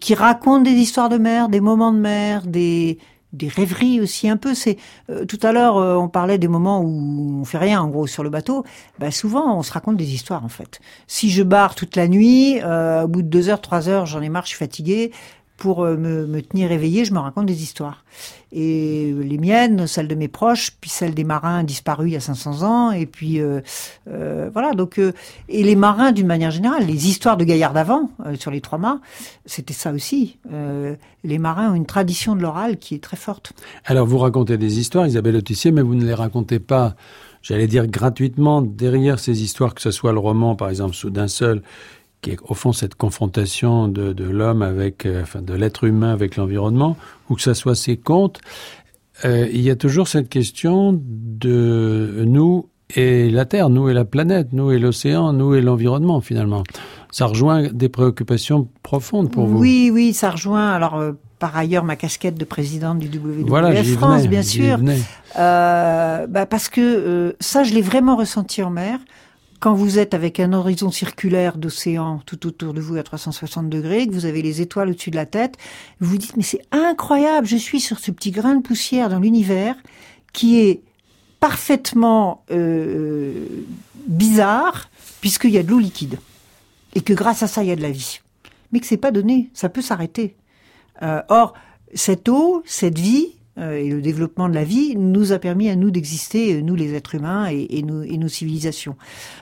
qui 0.00 0.14
racontent 0.14 0.62
des 0.62 0.70
histoires 0.70 1.08
de 1.08 1.18
mer, 1.18 1.48
des 1.48 1.60
moments 1.60 1.92
de 1.92 1.98
mer, 1.98 2.42
des 2.44 2.98
des 3.32 3.48
rêveries 3.48 4.00
aussi 4.00 4.28
un 4.28 4.36
peu. 4.36 4.54
C'est 4.54 4.76
euh, 5.10 5.24
tout 5.24 5.38
à 5.42 5.52
l'heure 5.52 5.76
euh, 5.76 5.96
on 5.96 6.08
parlait 6.08 6.38
des 6.38 6.48
moments 6.48 6.80
où 6.80 7.40
on 7.40 7.44
fait 7.44 7.58
rien 7.58 7.80
en 7.80 7.88
gros 7.88 8.06
sur 8.06 8.22
le 8.22 8.30
bateau. 8.30 8.64
Bah, 8.98 9.10
souvent 9.10 9.58
on 9.58 9.62
se 9.62 9.72
raconte 9.72 9.96
des 9.96 10.14
histoires 10.14 10.44
en 10.44 10.48
fait. 10.48 10.80
Si 11.06 11.30
je 11.30 11.42
barre 11.42 11.74
toute 11.74 11.96
la 11.96 12.08
nuit, 12.08 12.60
euh, 12.62 13.04
au 13.04 13.08
bout 13.08 13.22
de 13.22 13.28
deux 13.28 13.48
heures, 13.48 13.60
trois 13.60 13.88
heures, 13.88 14.06
j'en 14.06 14.22
ai 14.22 14.28
marre, 14.28 14.44
je 14.44 14.50
suis 14.50 14.58
fatigué 14.58 15.12
pour 15.58 15.82
euh, 15.84 15.96
me, 15.96 16.26
me, 16.26 16.40
tenir 16.40 16.72
éveillé, 16.72 17.04
je 17.04 17.12
me 17.12 17.18
raconte 17.18 17.46
des 17.46 17.62
histoires. 17.62 18.04
Et 18.50 19.12
les 19.12 19.36
miennes, 19.36 19.86
celles 19.86 20.08
de 20.08 20.14
mes 20.14 20.28
proches, 20.28 20.72
puis 20.80 20.88
celles 20.88 21.14
des 21.14 21.24
marins 21.24 21.64
disparus 21.64 22.08
il 22.08 22.14
y 22.14 22.16
a 22.16 22.20
500 22.20 22.62
ans, 22.62 22.90
et 22.92 23.04
puis 23.04 23.40
euh, 23.40 23.60
euh, 24.08 24.48
voilà. 24.52 24.72
Donc 24.72 24.98
euh, 24.98 25.12
et 25.48 25.62
les 25.62 25.76
marins 25.76 26.12
d'une 26.12 26.26
manière 26.26 26.50
générale, 26.50 26.86
les 26.86 27.08
histoires 27.08 27.36
de 27.36 27.44
Gaillard 27.44 27.72
d'avant 27.72 28.10
euh, 28.24 28.36
sur 28.36 28.50
les 28.50 28.60
trois 28.60 28.78
mâts, 28.78 29.00
c'était 29.44 29.74
ça 29.74 29.92
aussi. 29.92 30.38
les 31.24 31.38
marins 31.38 31.72
ont 31.72 31.74
une 31.74 31.86
tradition 31.86 32.36
de 32.36 32.42
l'oral 32.42 32.78
qui 32.78 32.94
est 32.94 33.02
très 33.02 33.16
forte. 33.16 33.52
Alors 33.84 34.06
vous 34.06 34.18
racontez 34.18 34.56
des 34.56 34.78
histoires, 34.78 35.06
Isabelle 35.06 35.36
Autissier, 35.36 35.70
mais 35.70 35.82
vous 35.82 35.94
ne 35.94 36.04
les 36.04 36.14
racontez 36.14 36.58
pas. 36.58 36.94
J'allais 37.42 37.66
dire 37.66 37.86
gratuitement 37.86 38.62
derrière 38.62 39.18
ces 39.18 39.42
histoires, 39.42 39.74
que 39.74 39.80
ce 39.80 39.90
soit 39.90 40.12
le 40.12 40.18
roman, 40.18 40.56
par 40.56 40.70
exemple, 40.70 40.94
sous 40.94 41.10
d'un 41.10 41.28
seul, 41.28 41.62
qui 42.20 42.30
est 42.30 42.38
au 42.42 42.54
fond 42.54 42.72
cette 42.72 42.94
confrontation 42.94 43.88
de, 43.88 44.12
de 44.12 44.24
l'homme 44.24 44.62
avec, 44.62 45.06
euh, 45.06 45.22
enfin 45.22 45.42
de 45.42 45.54
l'être 45.54 45.84
humain 45.84 46.12
avec 46.12 46.36
l'environnement, 46.36 46.96
ou 47.28 47.34
que 47.34 47.42
ce 47.42 47.54
soit 47.54 47.74
ses 47.74 47.96
contes, 47.96 48.40
euh, 49.24 49.48
il 49.52 49.60
y 49.60 49.70
a 49.70 49.76
toujours 49.76 50.08
cette 50.08 50.28
question 50.28 50.98
de 51.02 52.24
nous 52.26 52.68
et 52.94 53.28
la 53.28 53.44
Terre, 53.44 53.68
nous 53.68 53.88
et 53.88 53.94
la 53.94 54.04
planète, 54.04 54.48
nous 54.52 54.70
et 54.70 54.78
l'océan, 54.78 55.32
nous 55.32 55.54
et 55.54 55.60
l'environnement 55.60 56.20
finalement. 56.20 56.62
Ça 57.10 57.26
rejoint 57.26 57.68
des 57.72 57.88
préoccupations 57.88 58.68
profondes 58.82 59.30
pour 59.30 59.46
vous. 59.46 59.58
Oui, 59.58 59.90
oui, 59.92 60.12
ça 60.12 60.30
rejoint. 60.30 60.70
Alors, 60.70 60.96
euh, 60.96 61.12
par 61.38 61.56
ailleurs, 61.56 61.84
ma 61.84 61.96
casquette 61.96 62.36
de 62.36 62.44
présidente 62.44 62.98
du 62.98 63.08
WWF 63.08 63.46
voilà, 63.46 63.84
France, 63.84 64.22
venais, 64.22 64.28
bien 64.28 64.42
sûr. 64.42 64.78
Euh, 65.38 66.26
bah 66.26 66.46
parce 66.46 66.68
que 66.68 67.36
ça, 67.40 67.64
je 67.64 67.74
l'ai 67.74 67.82
vraiment 67.82 68.16
ressenti 68.16 68.62
en 68.62 68.70
mer 68.70 68.98
quand 69.60 69.74
vous 69.74 69.98
êtes 69.98 70.14
avec 70.14 70.40
un 70.40 70.52
horizon 70.52 70.90
circulaire 70.90 71.58
d'océan 71.58 72.20
tout 72.26 72.46
autour 72.46 72.74
de 72.74 72.80
vous 72.80 72.96
à 72.96 73.02
360 73.02 73.68
degrés, 73.68 74.06
que 74.06 74.12
vous 74.12 74.26
avez 74.26 74.42
les 74.42 74.60
étoiles 74.60 74.90
au-dessus 74.90 75.10
de 75.10 75.16
la 75.16 75.26
tête, 75.26 75.56
vous 76.00 76.10
vous 76.10 76.18
dites 76.18 76.36
mais 76.36 76.42
c'est 76.42 76.62
incroyable, 76.70 77.46
je 77.46 77.56
suis 77.56 77.80
sur 77.80 77.98
ce 77.98 78.10
petit 78.10 78.30
grain 78.30 78.56
de 78.56 78.62
poussière 78.62 79.08
dans 79.08 79.18
l'univers 79.18 79.74
qui 80.32 80.60
est 80.60 80.82
parfaitement 81.40 82.44
euh, 82.50 83.46
bizarre 84.06 84.90
puisqu'il 85.20 85.50
y 85.50 85.58
a 85.58 85.62
de 85.62 85.70
l'eau 85.70 85.78
liquide 85.78 86.18
et 86.94 87.00
que 87.00 87.12
grâce 87.12 87.42
à 87.42 87.46
ça 87.48 87.62
il 87.62 87.68
y 87.68 87.72
a 87.72 87.76
de 87.76 87.82
la 87.82 87.90
vie, 87.90 88.20
mais 88.72 88.80
que 88.80 88.86
c'est 88.86 88.96
pas 88.96 89.10
donné, 89.10 89.50
ça 89.54 89.68
peut 89.68 89.82
s'arrêter. 89.82 90.36
Euh, 91.02 91.22
or 91.28 91.54
cette 91.94 92.28
eau, 92.28 92.62
cette 92.66 92.98
vie, 92.98 93.37
et 93.58 93.88
le 93.90 94.00
développement 94.00 94.48
de 94.48 94.54
la 94.54 94.64
vie 94.64 94.96
nous 94.96 95.32
a 95.32 95.38
permis 95.38 95.68
à 95.68 95.76
nous 95.76 95.90
d'exister, 95.90 96.54
euh, 96.54 96.60
nous 96.60 96.74
les 96.74 96.94
êtres 96.94 97.14
humains 97.14 97.48
et, 97.50 97.82
nos, 97.82 98.28
civilisations. 98.28 98.96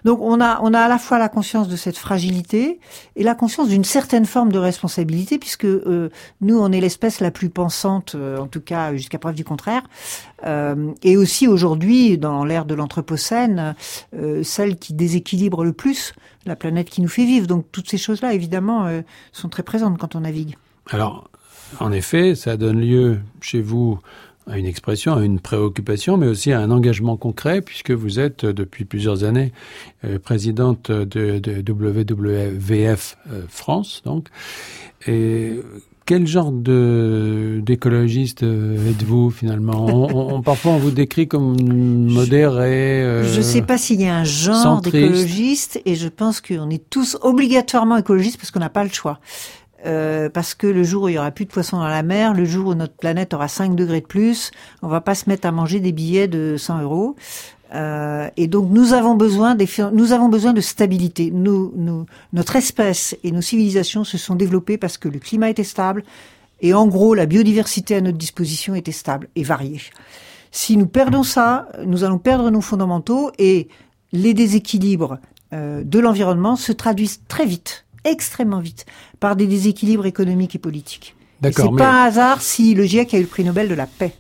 Donc 0.05 0.21
on 0.21 0.41
a, 0.41 0.61
on 0.63 0.73
a 0.73 0.81
à 0.81 0.89
la 0.89 0.99
fois 0.99 1.19
la 1.19 1.29
conscience 1.29 1.69
de 1.69 1.77
cette 1.77 1.97
fragilité 1.97 2.81
et 3.17 3.23
la 3.23 3.35
conscience 3.35 3.69
d'une 3.69 3.85
certaine 3.85 4.27
forme 4.27 4.53
de 4.53 4.59
responsabilité, 4.59 5.39
puisque 5.39 5.65
euh, 5.65 6.11
nous 6.41 6.59
on 6.59 6.73
est 6.73 6.81
l'espèce 6.81 7.21
la 7.21 7.31
plus 7.31 7.51
pensante, 7.51 8.15
euh, 8.15 8.39
en 8.39 8.47
tout 8.47 8.61
cas 8.61 8.95
jusqu'à 8.95 9.19
preuve 9.19 9.35
du 9.35 9.45
contraire, 9.45 9.83
euh, 10.45 10.93
et 11.03 11.17
aussi 11.17 11.49
aujourd'hui 11.49 12.19
dans 12.19 12.45
l'ère 12.45 12.65
de 12.65 12.75
l'anthropocène, 12.75 13.75
celle 14.43 14.77
qui 14.77 14.95
déséquilibre 14.95 15.65
le 15.65 15.73
plus 15.73 16.15
la 16.45 16.57
planète 16.57 16.91
qui 16.91 17.03
nous 17.03 17.09
fait 17.09 17.25
vivre. 17.25 17.47
Donc 17.47 17.67
toutes 17.73 17.91
ces 17.91 17.99
choses-là 17.99 18.33
évidemment 18.33 18.89
sont 19.33 19.49
très 19.49 19.63
présentes 19.63 19.99
quand 19.99 20.15
on 20.15 20.21
navigue. 20.21 20.57
Alors 20.91 21.29
en 21.81 21.93
effet, 21.93 22.35
ça 22.35 22.57
donne 22.57 22.81
lieu 22.81 23.19
chez 23.41 23.61
vous 23.61 23.99
à 24.49 24.59
une 24.59 24.67
expression, 24.67 25.15
à 25.15 25.25
une 25.25 25.41
préoccupation, 25.41 26.17
mais 26.17 26.29
aussi 26.29 26.53
à 26.53 26.61
un 26.61 26.71
engagement 26.71 27.17
concret, 27.17 27.61
puisque 27.61 27.91
vous 27.91 28.21
êtes 28.21 28.47
depuis 28.47 28.85
plusieurs 28.85 29.25
années 29.25 29.53
euh, 30.05 30.19
présidente 30.21 30.91
de, 30.91 31.39
de 31.39 31.73
WWF 31.73 33.19
euh, 33.33 33.43
France, 33.49 34.03
donc. 34.05 34.29
Et 35.09 35.61
quel 36.07 36.25
genre 36.29 36.53
de 36.53 37.61
d'écologiste 37.67 38.45
euh, 38.45 38.91
êtes-vous 38.91 39.31
finalement? 39.31 39.87
On, 39.87 40.37
on, 40.37 40.43
Parfois, 40.43 40.73
on 40.73 40.79
vous 40.79 40.93
décrit 40.93 41.27
comme 41.27 41.61
modéré. 41.61 43.03
Euh, 43.03 43.25
je 43.25 43.39
ne 43.39 43.43
sais 43.43 43.63
pas 43.63 43.77
s'il 43.77 44.01
y 44.01 44.07
a 44.07 44.17
un 44.17 44.25
genre 44.25 44.81
d'écologiste, 44.81 45.83
et 45.85 45.97
je 45.97 46.07
pense 46.07 46.41
qu'on 46.41 46.71
est 46.71 46.89
tous 46.89 47.19
obligatoirement 47.23 47.97
écologistes 47.97 48.39
parce 48.39 48.53
qu'on 48.53 48.61
n'a 48.61 48.71
pas 48.71 48.85
le 48.85 48.91
choix. 48.91 49.19
Euh, 49.87 50.29
parce 50.29 50.55
que 50.55 50.67
le 50.67 50.83
jour 50.83 51.05
où 51.05 51.09
il 51.09 51.15
y 51.15 51.19
aura 51.19 51.31
plus 51.31 51.45
de 51.45 51.51
poissons 51.51 51.79
dans 51.79 51.87
la 51.87 52.03
mer, 52.03 52.35
le 52.35 52.45
jour 52.45 52.69
où 52.69 52.75
notre 52.75 52.95
planète 52.95 53.35
aura 53.35 53.47
5 53.47 53.77
degrés 53.77 54.01
de 54.01 54.07
plus, 54.07 54.51
on 54.83 54.89
va 54.89 55.01
pas 55.01 55.15
se 55.15 55.29
mettre 55.29 55.47
à 55.47 55.53
manger 55.53 55.79
des 55.79 55.93
billets 55.93 56.27
de 56.29 56.57
100 56.59 56.83
euros. 56.83 57.15
Euh, 57.75 58.29
et 58.37 58.47
donc 58.47 58.71
nous 58.71 58.93
avons 58.93 59.15
besoin 59.15 59.55
de 59.55 60.61
stabilité. 60.61 61.33
Notre 62.33 62.57
espèce 62.57 63.17
et 63.23 63.31
nos 63.31 63.41
civilisations 63.41 64.05
se 64.05 64.19
sont 64.19 64.35
développées 64.35 64.79
parce 64.79 64.99
que 64.99 65.09
le 65.09 65.19
climat 65.19 65.51
était 65.51 65.65
stable 65.65 66.05
et 66.61 66.75
en 66.75 66.87
gros 66.87 67.15
la 67.15 67.27
biodiversité 67.27 67.97
à 67.97 68.01
notre 68.01 68.19
disposition 68.19 68.75
était 68.75 68.93
stable 68.93 69.29
et 69.37 69.43
variée. 69.43 69.81
Si 70.51 70.77
nous 70.77 70.87
perdons 70.87 71.23
ça, 71.23 71.69
nous 71.85 72.05
allons 72.05 72.19
perdre 72.19 72.51
nos 72.51 72.61
fondamentaux 72.61 73.31
et 73.39 73.69
les 74.13 74.33
déséquilibres 74.33 75.19
euh, 75.53 75.83
de 75.85 75.99
l'environnement 75.99 76.57
se 76.57 76.73
traduisent 76.73 77.21
très 77.29 77.47
vite 77.47 77.86
extrêmement 78.07 78.61
vite 78.61 78.87
par 79.21 79.37
des 79.37 79.47
déséquilibres 79.47 80.07
économiques 80.07 80.55
et 80.55 80.59
politiques. 80.59 81.15
D'accord. 81.41 81.67
C'est 81.67 81.71
mais... 81.73 81.79
pas 81.79 81.91
un 81.91 82.07
hasard 82.07 82.41
si 82.41 82.75
le 82.75 82.85
GIEC 82.85 83.15
a 83.15 83.19
eu 83.19 83.23
le 83.23 83.27
prix 83.27 83.45
Nobel 83.45 83.69
de 83.69 83.75
la 83.75 83.87
paix. 83.87 84.13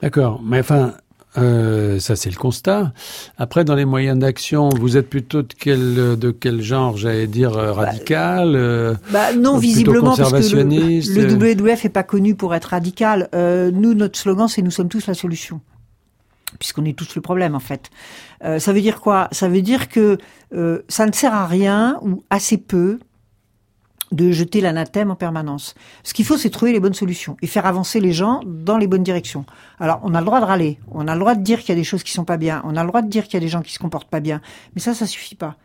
D'accord, 0.00 0.40
mais 0.44 0.60
enfin, 0.60 0.94
euh, 1.38 1.98
ça 1.98 2.16
c'est 2.16 2.30
le 2.30 2.36
constat. 2.36 2.92
Après, 3.38 3.64
dans 3.64 3.74
les 3.74 3.84
moyens 3.84 4.18
d'action, 4.18 4.68
vous 4.68 4.96
êtes 4.96 5.08
plutôt 5.08 5.42
de 5.42 5.52
quel 5.58 5.94
de 6.16 6.30
quel 6.30 6.62
genre, 6.62 6.96
j'allais 6.96 7.26
dire 7.26 7.56
euh, 7.56 7.72
radical 7.72 8.54
euh, 8.54 8.94
bah, 9.10 9.32
Non, 9.32 9.58
visiblement, 9.58 10.16
parce 10.16 10.50
que 10.50 10.56
le, 10.56 10.62
le 10.62 11.54
WWF 11.54 11.84
est 11.84 11.90
pas 11.90 12.02
connu 12.02 12.34
pour 12.34 12.54
être 12.54 12.66
radical. 12.66 13.28
Euh, 13.34 13.70
nous, 13.72 13.94
notre 13.94 14.18
slogan, 14.18 14.48
c'est 14.48 14.62
nous 14.62 14.70
sommes 14.70 14.88
tous 14.88 15.06
la 15.06 15.14
solution 15.14 15.60
puisqu'on 16.58 16.84
est 16.84 16.96
tous 16.96 17.14
le 17.14 17.20
problème 17.20 17.54
en 17.54 17.60
fait. 17.60 17.90
Euh, 18.44 18.58
ça 18.58 18.72
veut 18.72 18.80
dire 18.80 19.00
quoi? 19.00 19.28
Ça 19.32 19.48
veut 19.48 19.62
dire 19.62 19.88
que 19.88 20.18
euh, 20.54 20.82
ça 20.88 21.06
ne 21.06 21.12
sert 21.12 21.34
à 21.34 21.46
rien 21.46 21.98
ou 22.02 22.22
assez 22.30 22.58
peu 22.58 22.98
de 24.12 24.30
jeter 24.30 24.60
l'anathème 24.60 25.10
en 25.10 25.16
permanence. 25.16 25.74
Ce 26.04 26.14
qu'il 26.14 26.24
faut, 26.24 26.36
c'est 26.36 26.50
trouver 26.50 26.72
les 26.72 26.80
bonnes 26.80 26.94
solutions 26.94 27.36
et 27.42 27.46
faire 27.46 27.66
avancer 27.66 28.00
les 28.00 28.12
gens 28.12 28.40
dans 28.46 28.78
les 28.78 28.86
bonnes 28.86 29.02
directions. 29.02 29.44
Alors, 29.80 30.00
on 30.04 30.14
a 30.14 30.20
le 30.20 30.26
droit 30.26 30.40
de 30.40 30.44
râler, 30.44 30.78
on 30.90 31.08
a 31.08 31.14
le 31.14 31.20
droit 31.20 31.34
de 31.34 31.42
dire 31.42 31.60
qu'il 31.60 31.70
y 31.70 31.72
a 31.72 31.76
des 31.76 31.84
choses 31.84 32.02
qui 32.02 32.12
sont 32.12 32.24
pas 32.24 32.36
bien, 32.36 32.62
on 32.64 32.76
a 32.76 32.82
le 32.82 32.88
droit 32.88 33.02
de 33.02 33.08
dire 33.08 33.24
qu'il 33.24 33.34
y 33.34 33.36
a 33.38 33.40
des 33.40 33.48
gens 33.48 33.62
qui 33.62 33.72
se 33.72 33.78
comportent 33.78 34.10
pas 34.10 34.20
bien, 34.20 34.40
mais 34.74 34.80
ça, 34.80 34.94
ça 34.94 35.06
suffit 35.06 35.34
pas. 35.34 35.56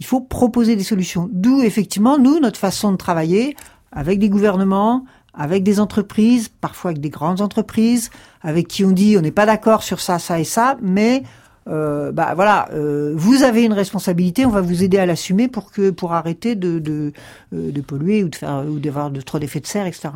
Il 0.00 0.06
faut 0.06 0.20
proposer 0.20 0.76
des 0.76 0.84
solutions. 0.84 1.28
D'où, 1.32 1.60
effectivement, 1.62 2.18
nous, 2.18 2.38
notre 2.38 2.58
façon 2.58 2.92
de 2.92 2.96
travailler 2.96 3.56
avec 3.92 4.18
des 4.18 4.28
gouvernements, 4.28 5.04
avec 5.38 5.62
des 5.62 5.80
entreprises, 5.80 6.48
parfois 6.48 6.90
avec 6.90 7.00
des 7.00 7.08
grandes 7.08 7.40
entreprises, 7.40 8.10
avec 8.42 8.68
qui 8.68 8.84
on 8.84 8.90
dit 8.90 9.16
on 9.16 9.22
n'est 9.22 9.30
pas 9.30 9.46
d'accord 9.46 9.82
sur 9.82 10.00
ça, 10.00 10.18
ça 10.18 10.38
et 10.40 10.44
ça, 10.44 10.76
mais 10.82 11.22
euh, 11.68 12.12
bah 12.12 12.32
voilà, 12.34 12.68
euh, 12.72 13.12
vous 13.14 13.42
avez 13.42 13.62
une 13.62 13.72
responsabilité, 13.72 14.44
on 14.44 14.50
va 14.50 14.60
vous 14.60 14.82
aider 14.82 14.98
à 14.98 15.06
l'assumer 15.06 15.48
pour 15.48 15.70
que 15.70 15.90
pour 15.90 16.12
arrêter 16.12 16.56
de 16.56 16.78
de, 16.78 17.12
euh, 17.54 17.70
de 17.70 17.80
polluer 17.80 18.24
ou 18.24 18.28
de 18.28 18.34
faire 18.34 18.64
ou 18.68 18.78
d'avoir 18.80 19.12
trop 19.24 19.38
d'effets 19.38 19.60
de 19.60 19.66
serre, 19.66 19.86
etc. 19.86 20.10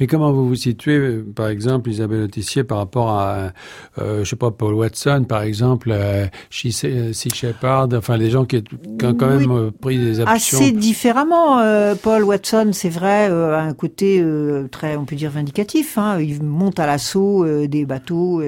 Mais 0.00 0.06
comment 0.06 0.32
vous 0.32 0.48
vous 0.48 0.54
situez, 0.54 1.18
par 1.34 1.48
exemple, 1.48 1.90
Isabelle 1.90 2.22
Autissier, 2.22 2.64
par 2.64 2.78
rapport 2.78 3.10
à, 3.10 3.52
euh, 3.98 4.24
je 4.24 4.30
sais 4.30 4.36
pas, 4.36 4.50
Paul 4.50 4.74
Watson, 4.74 5.24
par 5.28 5.42
exemple, 5.42 5.90
euh, 5.92 6.26
Sea 6.50 7.30
Shepard, 7.34 7.88
enfin, 7.94 8.16
les 8.16 8.30
gens 8.30 8.44
qui, 8.44 8.56
ont 8.56 9.14
quand 9.14 9.28
même 9.28 9.50
euh, 9.50 9.70
pris 9.70 9.98
des 9.98 10.20
actions. 10.20 10.58
Assez 10.58 10.72
différemment. 10.72 11.60
Euh, 11.60 11.94
Paul 11.94 12.24
Watson, 12.24 12.70
c'est 12.72 12.88
vrai, 12.88 13.28
euh, 13.30 13.56
a 13.56 13.60
un 13.60 13.74
côté 13.74 14.24
très, 14.70 14.96
on 14.96 15.04
peut 15.04 15.16
dire, 15.16 15.30
vindicatif. 15.30 15.98
Hein. 15.98 16.20
Il 16.20 16.42
monte 16.42 16.78
à 16.78 16.86
l'assaut 16.86 17.46
des 17.66 17.84
bateaux 17.84 18.42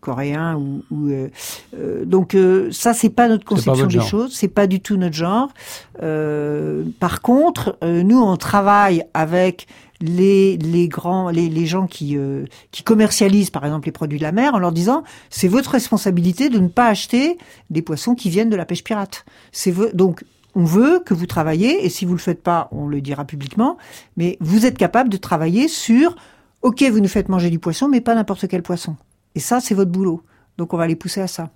coréens 0.00 0.56
ou, 0.56 0.82
ou 0.90 1.10
donc 2.04 2.36
ça, 2.70 2.94
c'est 2.94 3.10
pas 3.10 3.28
notre 3.28 3.44
conception 3.44 3.86
des 3.86 4.00
choses, 4.00 4.34
c'est 4.34 4.48
pas 4.48 4.66
du 4.66 4.80
tout 4.80 4.96
notre 4.96 5.14
genre. 5.14 5.48
par 6.98 7.22
contre, 7.22 7.78
nous, 7.82 8.20
on 8.20 8.36
travaille 8.36 9.04
avec 9.14 9.26
avec 9.36 9.66
les, 10.00 10.56
les 10.56 10.88
grands, 10.88 11.30
les, 11.30 11.48
les 11.48 11.66
gens 11.66 11.86
qui, 11.86 12.16
euh, 12.16 12.44
qui 12.70 12.82
commercialisent 12.82 13.50
par 13.50 13.64
exemple 13.64 13.86
les 13.86 13.92
produits 13.92 14.18
de 14.18 14.22
la 14.22 14.32
mer 14.32 14.54
en 14.54 14.58
leur 14.58 14.72
disant 14.72 15.04
c'est 15.30 15.48
votre 15.48 15.70
responsabilité 15.70 16.48
de 16.48 16.58
ne 16.58 16.68
pas 16.68 16.86
acheter 16.86 17.38
des 17.70 17.82
poissons 17.82 18.14
qui 18.14 18.30
viennent 18.30 18.50
de 18.50 18.56
la 18.56 18.64
pêche 18.64 18.84
pirate. 18.84 19.24
C'est 19.52 19.74
donc 19.94 20.24
on 20.54 20.64
veut 20.64 21.02
que 21.04 21.12
vous 21.12 21.26
travaillez 21.26 21.84
et 21.84 21.90
si 21.90 22.04
vous 22.04 22.12
le 22.12 22.18
faites 22.18 22.42
pas, 22.42 22.68
on 22.72 22.86
le 22.86 23.00
dira 23.00 23.24
publiquement, 23.24 23.76
mais 24.16 24.38
vous 24.40 24.64
êtes 24.64 24.78
capable 24.78 25.10
de 25.10 25.18
travailler 25.18 25.68
sur 25.68 26.16
OK, 26.66 26.82
vous 26.90 26.98
nous 26.98 27.06
faites 27.06 27.28
manger 27.28 27.48
du 27.48 27.60
poisson 27.60 27.88
mais 27.88 28.00
pas 28.00 28.16
n'importe 28.16 28.48
quel 28.48 28.60
poisson. 28.60 28.96
Et 29.36 29.38
ça 29.38 29.60
c'est 29.60 29.76
votre 29.76 29.92
boulot. 29.92 30.22
Donc 30.58 30.74
on 30.74 30.76
va 30.76 30.88
les 30.88 30.96
pousser 30.96 31.20
à 31.20 31.28
ça. 31.28 31.50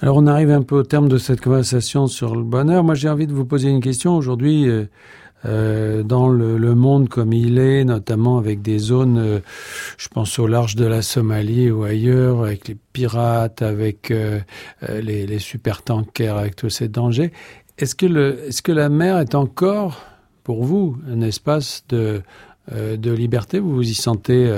Alors 0.00 0.18
on 0.18 0.28
arrive 0.28 0.52
un 0.52 0.62
peu 0.62 0.76
au 0.76 0.82
terme 0.84 1.08
de 1.08 1.18
cette 1.18 1.40
conversation 1.40 2.06
sur 2.06 2.36
le 2.36 2.44
bonheur. 2.44 2.84
Moi 2.84 2.94
j'ai 2.94 3.08
envie 3.08 3.26
de 3.26 3.32
vous 3.32 3.44
poser 3.44 3.70
une 3.70 3.80
question 3.80 4.14
aujourd'hui. 4.14 4.68
Euh, 4.68 4.84
euh, 5.46 6.04
dans 6.04 6.28
le, 6.28 6.74
monde 6.76 7.08
comme 7.08 7.32
il 7.32 7.58
est, 7.58 7.82
notamment 7.82 8.38
avec 8.38 8.62
des 8.62 8.78
zones, 8.78 9.18
euh, 9.18 9.40
je 9.98 10.06
pense 10.06 10.38
au 10.38 10.46
large 10.46 10.76
de 10.76 10.84
la 10.84 11.02
Somalie 11.02 11.68
ou 11.68 11.82
ailleurs, 11.82 12.44
avec 12.44 12.68
les 12.68 12.76
pirates, 12.92 13.62
avec 13.62 14.14
les, 14.88 15.26
les 15.26 15.38
super 15.40 15.82
tankers, 15.82 16.36
avec 16.36 16.54
tous 16.54 16.70
ces 16.70 16.86
dangers. 16.86 17.32
Est-ce 17.76 17.96
que, 17.96 18.46
est-ce 18.46 18.62
que 18.62 18.70
la 18.70 18.88
mer 18.88 19.18
est 19.18 19.34
encore, 19.34 20.00
pour 20.44 20.62
vous, 20.62 20.96
un 21.10 21.22
espace 21.22 21.82
de, 21.88 22.22
de 22.70 23.10
liberté 23.10 23.58
Vous 23.58 23.74
vous 23.74 23.88
y 23.88 23.94
sentez 23.94 24.50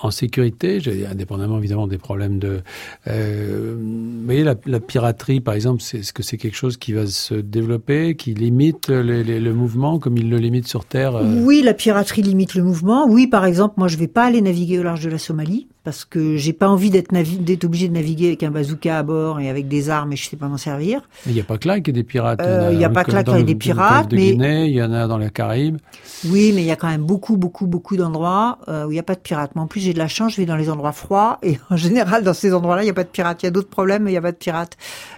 en 0.00 0.10
sécurité, 0.10 0.80
indépendamment 1.10 1.58
évidemment 1.58 1.86
des 1.86 1.98
problèmes 1.98 2.38
de. 2.38 2.60
Euh, 3.08 3.76
vous 3.78 4.24
voyez, 4.24 4.44
la, 4.44 4.80
piraterie, 4.80 5.40
par 5.40 5.54
exemple, 5.54 5.82
est-ce 5.82 6.12
que 6.12 6.22
c'est 6.22 6.36
quelque 6.36 6.56
chose 6.56 6.76
qui 6.76 6.92
va 6.92 7.06
se 7.06 7.34
développer, 7.34 8.14
qui 8.14 8.34
limite 8.34 8.88
le 8.88 9.52
mouvement 9.52 9.98
comme 9.98 10.16
il 10.16 10.30
le 10.30 10.38
limite 10.38 10.68
sur 10.68 10.84
Terre 10.84 11.16
euh? 11.16 11.42
Oui, 11.42 11.62
la 11.62 11.74
piraterie 11.74 12.22
limite 12.22 12.54
le 12.54 12.62
mouvement. 12.62 13.06
Oui, 13.08 13.26
par 13.26 13.44
exemple, 13.44 13.74
moi, 13.76 13.88
je 13.88 13.96
vais 13.96 14.08
pas 14.08 14.24
aller 14.24 14.40
naviguer 14.40 14.78
au 14.78 14.82
large 14.82 15.02
de 15.02 15.10
la 15.10 15.18
Somalie 15.18 15.66
parce 15.88 16.04
que 16.04 16.36
j'ai 16.36 16.52
pas 16.52 16.68
envie 16.68 16.90
d'être, 16.90 17.14
d'être 17.14 17.64
obligé 17.64 17.88
de 17.88 17.94
naviguer 17.94 18.26
avec 18.26 18.42
un 18.42 18.50
bazooka 18.50 18.98
à 18.98 19.02
bord 19.02 19.40
et 19.40 19.48
avec 19.48 19.68
des 19.68 19.88
armes 19.88 20.12
et 20.12 20.16
je 20.16 20.28
sais 20.28 20.36
pas 20.36 20.46
m'en 20.46 20.58
servir. 20.58 21.00
Il 21.24 21.32
n'y 21.32 21.40
a 21.40 21.44
pas 21.44 21.56
que 21.56 21.66
là 21.66 21.80
qu'il 21.80 21.96
y 21.96 21.98
a 21.98 22.02
des 22.02 22.04
pirates. 22.04 22.42
Euh, 22.42 22.68
il 22.72 22.76
n'y 22.76 22.84
a, 22.84 22.90
pas 22.90 23.04
que 23.04 23.12
là 23.12 23.24
qu'il 23.24 23.38
y 23.38 23.40
a 23.40 23.42
des 23.42 23.54
pirates, 23.54 24.10
de 24.10 24.16
mais 24.16 24.32
Guinée, 24.32 24.66
il 24.66 24.74
y 24.74 24.82
en 24.82 24.92
a 24.92 25.06
dans 25.06 25.16
les 25.16 25.30
Caraïbes. 25.30 25.78
Oui, 26.26 26.52
mais 26.54 26.60
il 26.60 26.66
y 26.66 26.70
a 26.70 26.76
quand 26.76 26.88
même 26.88 27.04
beaucoup, 27.04 27.38
beaucoup, 27.38 27.66
beaucoup 27.66 27.96
d'endroits 27.96 28.58
euh, 28.68 28.84
où 28.84 28.90
il 28.90 28.96
n'y 28.96 29.00
a 29.00 29.02
pas 29.02 29.14
de 29.14 29.20
pirates. 29.20 29.52
Mais 29.54 29.62
en 29.62 29.66
plus, 29.66 29.80
j'ai 29.80 29.94
de 29.94 29.98
la 29.98 30.08
chance, 30.08 30.34
je 30.34 30.42
vais 30.42 30.44
dans 30.44 30.56
les 30.56 30.68
endroits 30.68 30.92
froids 30.92 31.38
et 31.42 31.58
en 31.70 31.76
général, 31.78 32.22
dans 32.22 32.34
ces 32.34 32.52
endroits-là, 32.52 32.82
il 32.82 32.84
n'y 32.84 32.90
a 32.90 32.94
pas 32.94 33.04
de 33.04 33.08
pirates. 33.08 33.42
Il 33.42 33.46
y 33.46 33.48
a 33.48 33.50
d'autres 33.50 33.70
problèmes, 33.70 34.02
mais 34.02 34.10
il 34.10 34.14
n'y 34.14 34.18
a 34.18 34.22
pas 34.22 34.32
de 34.32 34.36
pirates. 34.36 34.76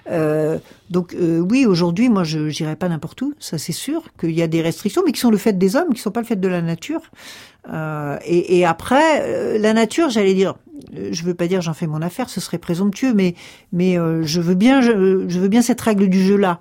Euh, 0.09 0.59
donc 0.91 1.15
euh, 1.15 1.41
oui, 1.41 1.67
aujourd'hui, 1.67 2.09
moi, 2.09 2.23
je 2.23 2.39
n'irai 2.39 2.77
pas 2.77 2.89
n'importe 2.89 3.21
où. 3.23 3.35
Ça, 3.41 3.59
c'est 3.59 3.73
sûr 3.73 4.03
qu'il 4.21 4.31
y 4.31 4.43
a 4.43 4.47
des 4.47 4.63
restrictions, 4.63 5.03
mais 5.05 5.11
qui 5.11 5.21
sont 5.21 5.31
le 5.33 5.37
fait 5.37 5.59
des 5.59 5.75
hommes, 5.75 5.89
qui 5.89 5.95
ne 5.95 5.99
sont 5.99 6.11
pas 6.13 6.21
le 6.21 6.27
fait 6.27 6.39
de 6.39 6.49
la 6.49 6.63
nature. 6.63 7.01
Euh, 7.69 8.19
et, 8.25 8.59
et, 8.59 8.65
après, 8.65 9.23
euh, 9.23 9.59
la 9.59 9.73
nature, 9.73 10.11
j'allais 10.11 10.35
dire, 10.35 10.55
euh, 10.97 11.09
je 11.13 11.23
veux 11.25 11.35
pas 11.35 11.47
dire 11.47 11.61
j'en 11.61 11.75
fais 11.75 11.87
mon 11.87 12.03
affaire, 12.03 12.29
ce 12.31 12.41
serait 12.41 12.59
présomptueux, 12.59 13.13
mais 13.15 13.35
mais 13.73 13.95
je 13.95 14.41
veux 14.41 14.55
bien, 14.55 14.81
je, 14.81 15.27
je, 15.29 15.39
veux 15.39 15.49
bien 15.49 15.63
cette 15.63 15.81
règle 15.81 16.09
du 16.09 16.23
jeu 16.23 16.37
là. 16.37 16.59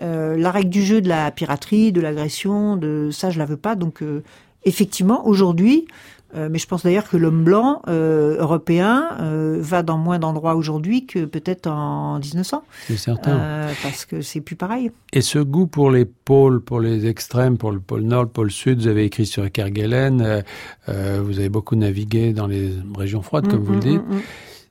la 0.00 0.50
règle 0.50 0.70
du 0.70 0.82
jeu 0.82 1.00
de 1.00 1.08
la 1.08 1.30
piraterie, 1.30 1.92
de 1.92 2.00
l'agression, 2.00 2.76
de 2.76 3.10
ça, 3.12 3.30
je 3.30 3.38
la 3.38 3.44
veux 3.44 3.56
pas. 3.56 3.76
Donc 3.76 4.02
effectivement, 4.64 5.26
aujourd'hui, 5.26 5.86
euh, 6.36 6.48
mais 6.50 6.58
je 6.58 6.66
pense 6.66 6.82
d'ailleurs 6.82 7.08
que 7.08 7.16
l'homme 7.16 7.44
blanc 7.44 7.82
euh, 7.88 8.36
européen 8.38 9.08
euh, 9.20 9.58
va 9.60 9.82
dans 9.82 9.98
moins 9.98 10.18
d'endroits 10.18 10.56
aujourd'hui 10.56 11.06
que 11.06 11.24
peut-être 11.24 11.68
en 11.68 12.18
1900. 12.18 12.64
C'est 12.88 12.96
certain. 12.96 13.68
Parce 13.82 14.04
que 14.04 14.20
c'est 14.20 14.40
plus 14.40 14.56
pareil. 14.56 14.90
Et 15.12 15.20
ce 15.20 15.38
goût 15.38 15.66
pour 15.66 15.90
les 15.90 16.04
pôles, 16.04 16.60
pour 16.60 16.80
les 16.80 17.06
extrêmes, 17.06 17.56
pour 17.56 17.72
le 17.72 17.80
pôle 17.80 18.02
nord, 18.02 18.24
le 18.24 18.28
pôle 18.28 18.50
sud, 18.50 18.80
vous 18.80 18.88
avez 18.88 19.04
écrit 19.04 19.26
sur 19.26 19.50
Kerguelen, 19.50 20.42
vous 20.88 21.38
avez 21.38 21.48
beaucoup 21.48 21.76
navigué 21.76 22.32
dans 22.32 22.46
les 22.46 22.72
régions 22.96 23.22
froides, 23.22 23.48
comme 23.48 23.60
mmh, 23.60 23.64
vous 23.64 23.74
le 23.74 23.80
dites. 23.80 24.08
Mmh, 24.08 24.16
mmh. 24.16 24.22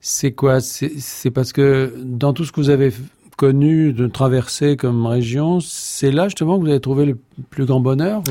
C'est 0.02 0.32
quoi? 0.34 0.60
C'est 0.60 1.32
parce 1.32 1.54
que 1.54 1.94
dans 2.04 2.34
tout 2.34 2.44
ce 2.44 2.52
que 2.52 2.60
vous 2.60 2.70
avez 2.70 2.92
connu 3.36 3.94
de 3.94 4.08
traverser 4.08 4.78
comme 4.78 5.06
région, 5.06 5.60
c'est 5.60 6.12
là 6.12 6.28
justement 6.28 6.58
que 6.58 6.64
vous 6.64 6.70
avez 6.70 6.80
trouvé 6.80 7.06
le 7.06 7.18
plus 7.50 7.66
grand 7.66 7.80
bonheur 7.80 8.22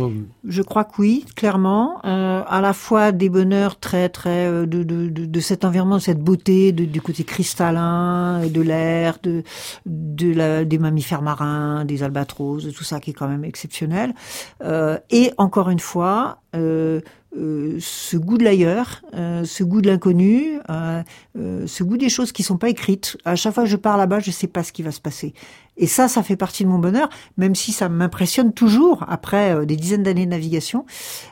Je 0.46 0.62
crois 0.62 0.84
que 0.84 0.94
oui, 0.98 1.24
clairement. 1.34 2.00
Euh, 2.04 2.42
à 2.46 2.60
la 2.60 2.72
fois 2.72 3.12
des 3.12 3.28
bonheurs 3.28 3.78
très 3.78 4.08
très 4.08 4.46
euh, 4.46 4.66
de, 4.66 4.82
de, 4.82 5.08
de, 5.08 5.40
cet 5.40 5.64
environnement, 5.64 5.96
de 5.96 6.02
cette 6.02 6.20
beauté, 6.20 6.72
du 6.72 7.00
côté 7.00 7.24
cristallin, 7.24 8.46
de 8.46 8.60
l'air, 8.60 9.18
de, 9.22 9.42
de 9.86 10.32
la, 10.32 10.64
des 10.64 10.78
mammifères 10.78 11.22
marins, 11.22 11.84
des 11.84 12.02
albatros, 12.02 12.64
de 12.64 12.70
tout 12.70 12.84
ça 12.84 13.00
qui 13.00 13.10
est 13.10 13.14
quand 13.14 13.28
même 13.28 13.44
exceptionnel. 13.44 14.14
Euh, 14.62 14.98
et 15.10 15.32
encore 15.36 15.70
une 15.70 15.80
fois, 15.80 16.38
euh, 16.54 17.00
euh, 17.36 17.78
ce 17.80 18.16
goût 18.16 18.36
de 18.36 18.44
l'ailleurs, 18.44 19.02
euh, 19.14 19.44
ce 19.44 19.64
goût 19.64 19.80
de 19.80 19.88
l'inconnu, 19.88 20.60
euh, 20.68 21.02
euh, 21.38 21.66
ce 21.66 21.82
goût 21.82 21.96
des 21.96 22.08
choses 22.08 22.30
qui 22.32 22.42
sont 22.42 22.58
pas 22.58 22.68
écrites. 22.68 23.16
À 23.24 23.36
chaque 23.36 23.54
fois 23.54 23.64
que 23.64 23.70
je 23.70 23.76
pars 23.76 23.96
là-bas, 23.96 24.20
je 24.20 24.30
sais 24.30 24.46
pas 24.46 24.62
ce 24.62 24.72
qui 24.72 24.82
va 24.82 24.90
se 24.90 25.00
passer. 25.00 25.32
Et 25.78 25.86
ça, 25.86 26.08
ça 26.08 26.22
fait 26.22 26.36
partie 26.36 26.64
de 26.64 26.68
mon 26.68 26.78
bonheur, 26.78 27.08
même 27.38 27.54
si 27.54 27.72
ça 27.72 27.88
m'impressionne 27.88 28.52
toujours 28.52 29.04
après 29.08 29.54
euh, 29.54 29.64
des 29.64 29.76
dizaines 29.76 30.02
d'années 30.02 30.26
de 30.26 30.30
navigation. 30.30 30.84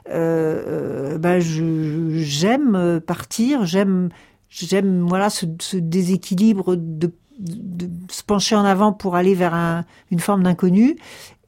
bah, 0.06 1.40
j'aime 1.40 3.00
partir, 3.06 3.66
j'aime, 3.66 4.08
j'aime 4.48 5.06
voilà 5.06 5.28
ce, 5.28 5.44
ce 5.60 5.76
déséquilibre 5.76 6.76
de, 6.76 7.12
de, 7.38 7.90
se 8.10 8.22
pencher 8.22 8.56
en 8.56 8.64
avant 8.64 8.92
pour 8.92 9.16
aller 9.16 9.34
vers 9.34 9.54
un, 9.54 9.84
une 10.10 10.20
forme 10.20 10.42
d'inconnu, 10.44 10.96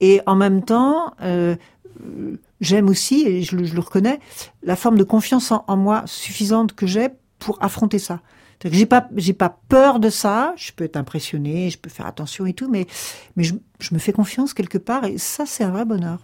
et 0.00 0.20
en 0.26 0.36
même 0.36 0.62
temps 0.62 1.14
j'aime 2.62 2.88
aussi, 2.88 3.26
et 3.26 3.42
je 3.42 3.56
le, 3.56 3.64
je 3.64 3.74
le, 3.74 3.80
reconnais, 3.80 4.20
la 4.62 4.76
forme 4.76 4.96
de 4.96 5.04
confiance 5.04 5.52
en, 5.52 5.64
en 5.68 5.76
moi 5.76 6.04
suffisante 6.06 6.72
que 6.72 6.86
j'ai 6.86 7.08
pour 7.38 7.58
affronter 7.62 7.98
ça. 7.98 8.20
J'ai 8.70 8.86
pas, 8.86 9.08
j'ai 9.16 9.32
pas 9.32 9.58
peur 9.68 9.98
de 9.98 10.08
ça. 10.08 10.54
Je 10.56 10.70
peux 10.72 10.84
être 10.84 10.96
impressionné, 10.96 11.70
je 11.70 11.78
peux 11.78 11.90
faire 11.90 12.06
attention 12.06 12.46
et 12.46 12.52
tout, 12.52 12.70
mais, 12.70 12.86
mais 13.36 13.44
je, 13.44 13.54
je 13.80 13.92
me 13.92 13.98
fais 13.98 14.12
confiance 14.12 14.54
quelque 14.54 14.78
part 14.78 15.04
et 15.04 15.18
ça, 15.18 15.44
c'est 15.46 15.64
un 15.64 15.70
vrai 15.70 15.84
bonheur. 15.84 16.20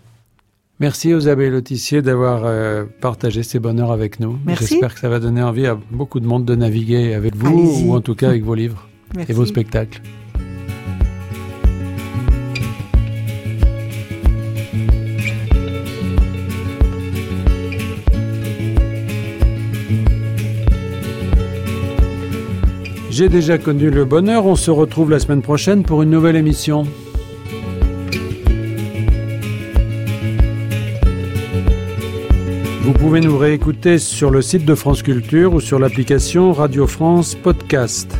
Merci 0.80 1.12
aux 1.12 1.26
abeilles 1.26 1.50
lotissiers 1.50 2.02
d'avoir 2.02 2.42
euh, 2.44 2.84
partagé 3.00 3.42
ces 3.42 3.58
bonheurs 3.58 3.90
avec 3.90 4.20
nous. 4.20 4.38
J'espère 4.46 4.94
que 4.94 5.00
ça 5.00 5.08
va 5.08 5.18
donner 5.18 5.42
envie 5.42 5.66
à 5.66 5.74
beaucoup 5.74 6.20
de 6.20 6.26
monde 6.26 6.44
de 6.44 6.54
naviguer 6.54 7.14
avec 7.14 7.34
vous 7.34 7.86
ou 7.86 7.94
en 7.96 8.00
tout 8.00 8.14
cas 8.14 8.28
avec 8.28 8.44
vos 8.44 8.54
livres 8.54 8.88
Merci. 9.16 9.32
et 9.32 9.34
vos 9.34 9.46
spectacles. 9.46 10.00
J'ai 23.18 23.28
déjà 23.28 23.58
connu 23.58 23.90
le 23.90 24.04
bonheur. 24.04 24.46
On 24.46 24.54
se 24.54 24.70
retrouve 24.70 25.10
la 25.10 25.18
semaine 25.18 25.42
prochaine 25.42 25.82
pour 25.82 26.02
une 26.02 26.10
nouvelle 26.10 26.36
émission. 26.36 26.84
Vous 32.82 32.92
pouvez 32.92 33.20
nous 33.20 33.36
réécouter 33.36 33.98
sur 33.98 34.30
le 34.30 34.40
site 34.40 34.64
de 34.64 34.76
France 34.76 35.02
Culture 35.02 35.52
ou 35.52 35.60
sur 35.60 35.80
l'application 35.80 36.52
Radio 36.52 36.86
France 36.86 37.34
Podcast. 37.34 38.16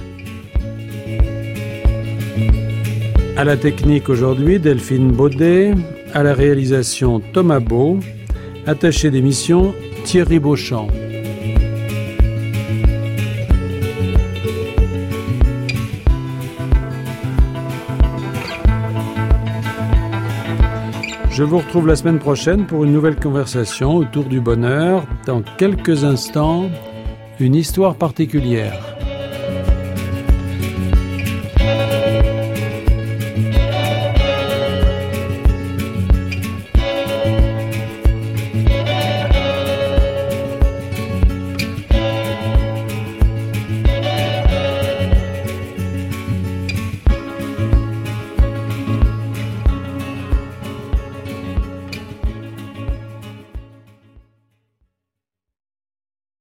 À 3.36 3.44
la 3.44 3.56
technique 3.56 4.08
aujourd'hui, 4.08 4.58
Delphine 4.58 5.12
Baudet, 5.12 5.74
À 6.12 6.24
la 6.24 6.34
réalisation 6.34 7.20
Thomas 7.20 7.60
Beau, 7.60 8.00
attaché 8.66 9.12
d'émission 9.12 9.76
Thierry 10.02 10.40
Beauchamp. 10.40 10.88
Je 21.38 21.44
vous 21.44 21.58
retrouve 21.58 21.86
la 21.86 21.94
semaine 21.94 22.18
prochaine 22.18 22.66
pour 22.66 22.82
une 22.82 22.92
nouvelle 22.92 23.14
conversation 23.14 23.94
autour 23.94 24.24
du 24.24 24.40
bonheur. 24.40 25.06
Dans 25.24 25.40
quelques 25.40 26.02
instants, 26.02 26.68
une 27.38 27.54
histoire 27.54 27.94
particulière. 27.94 28.97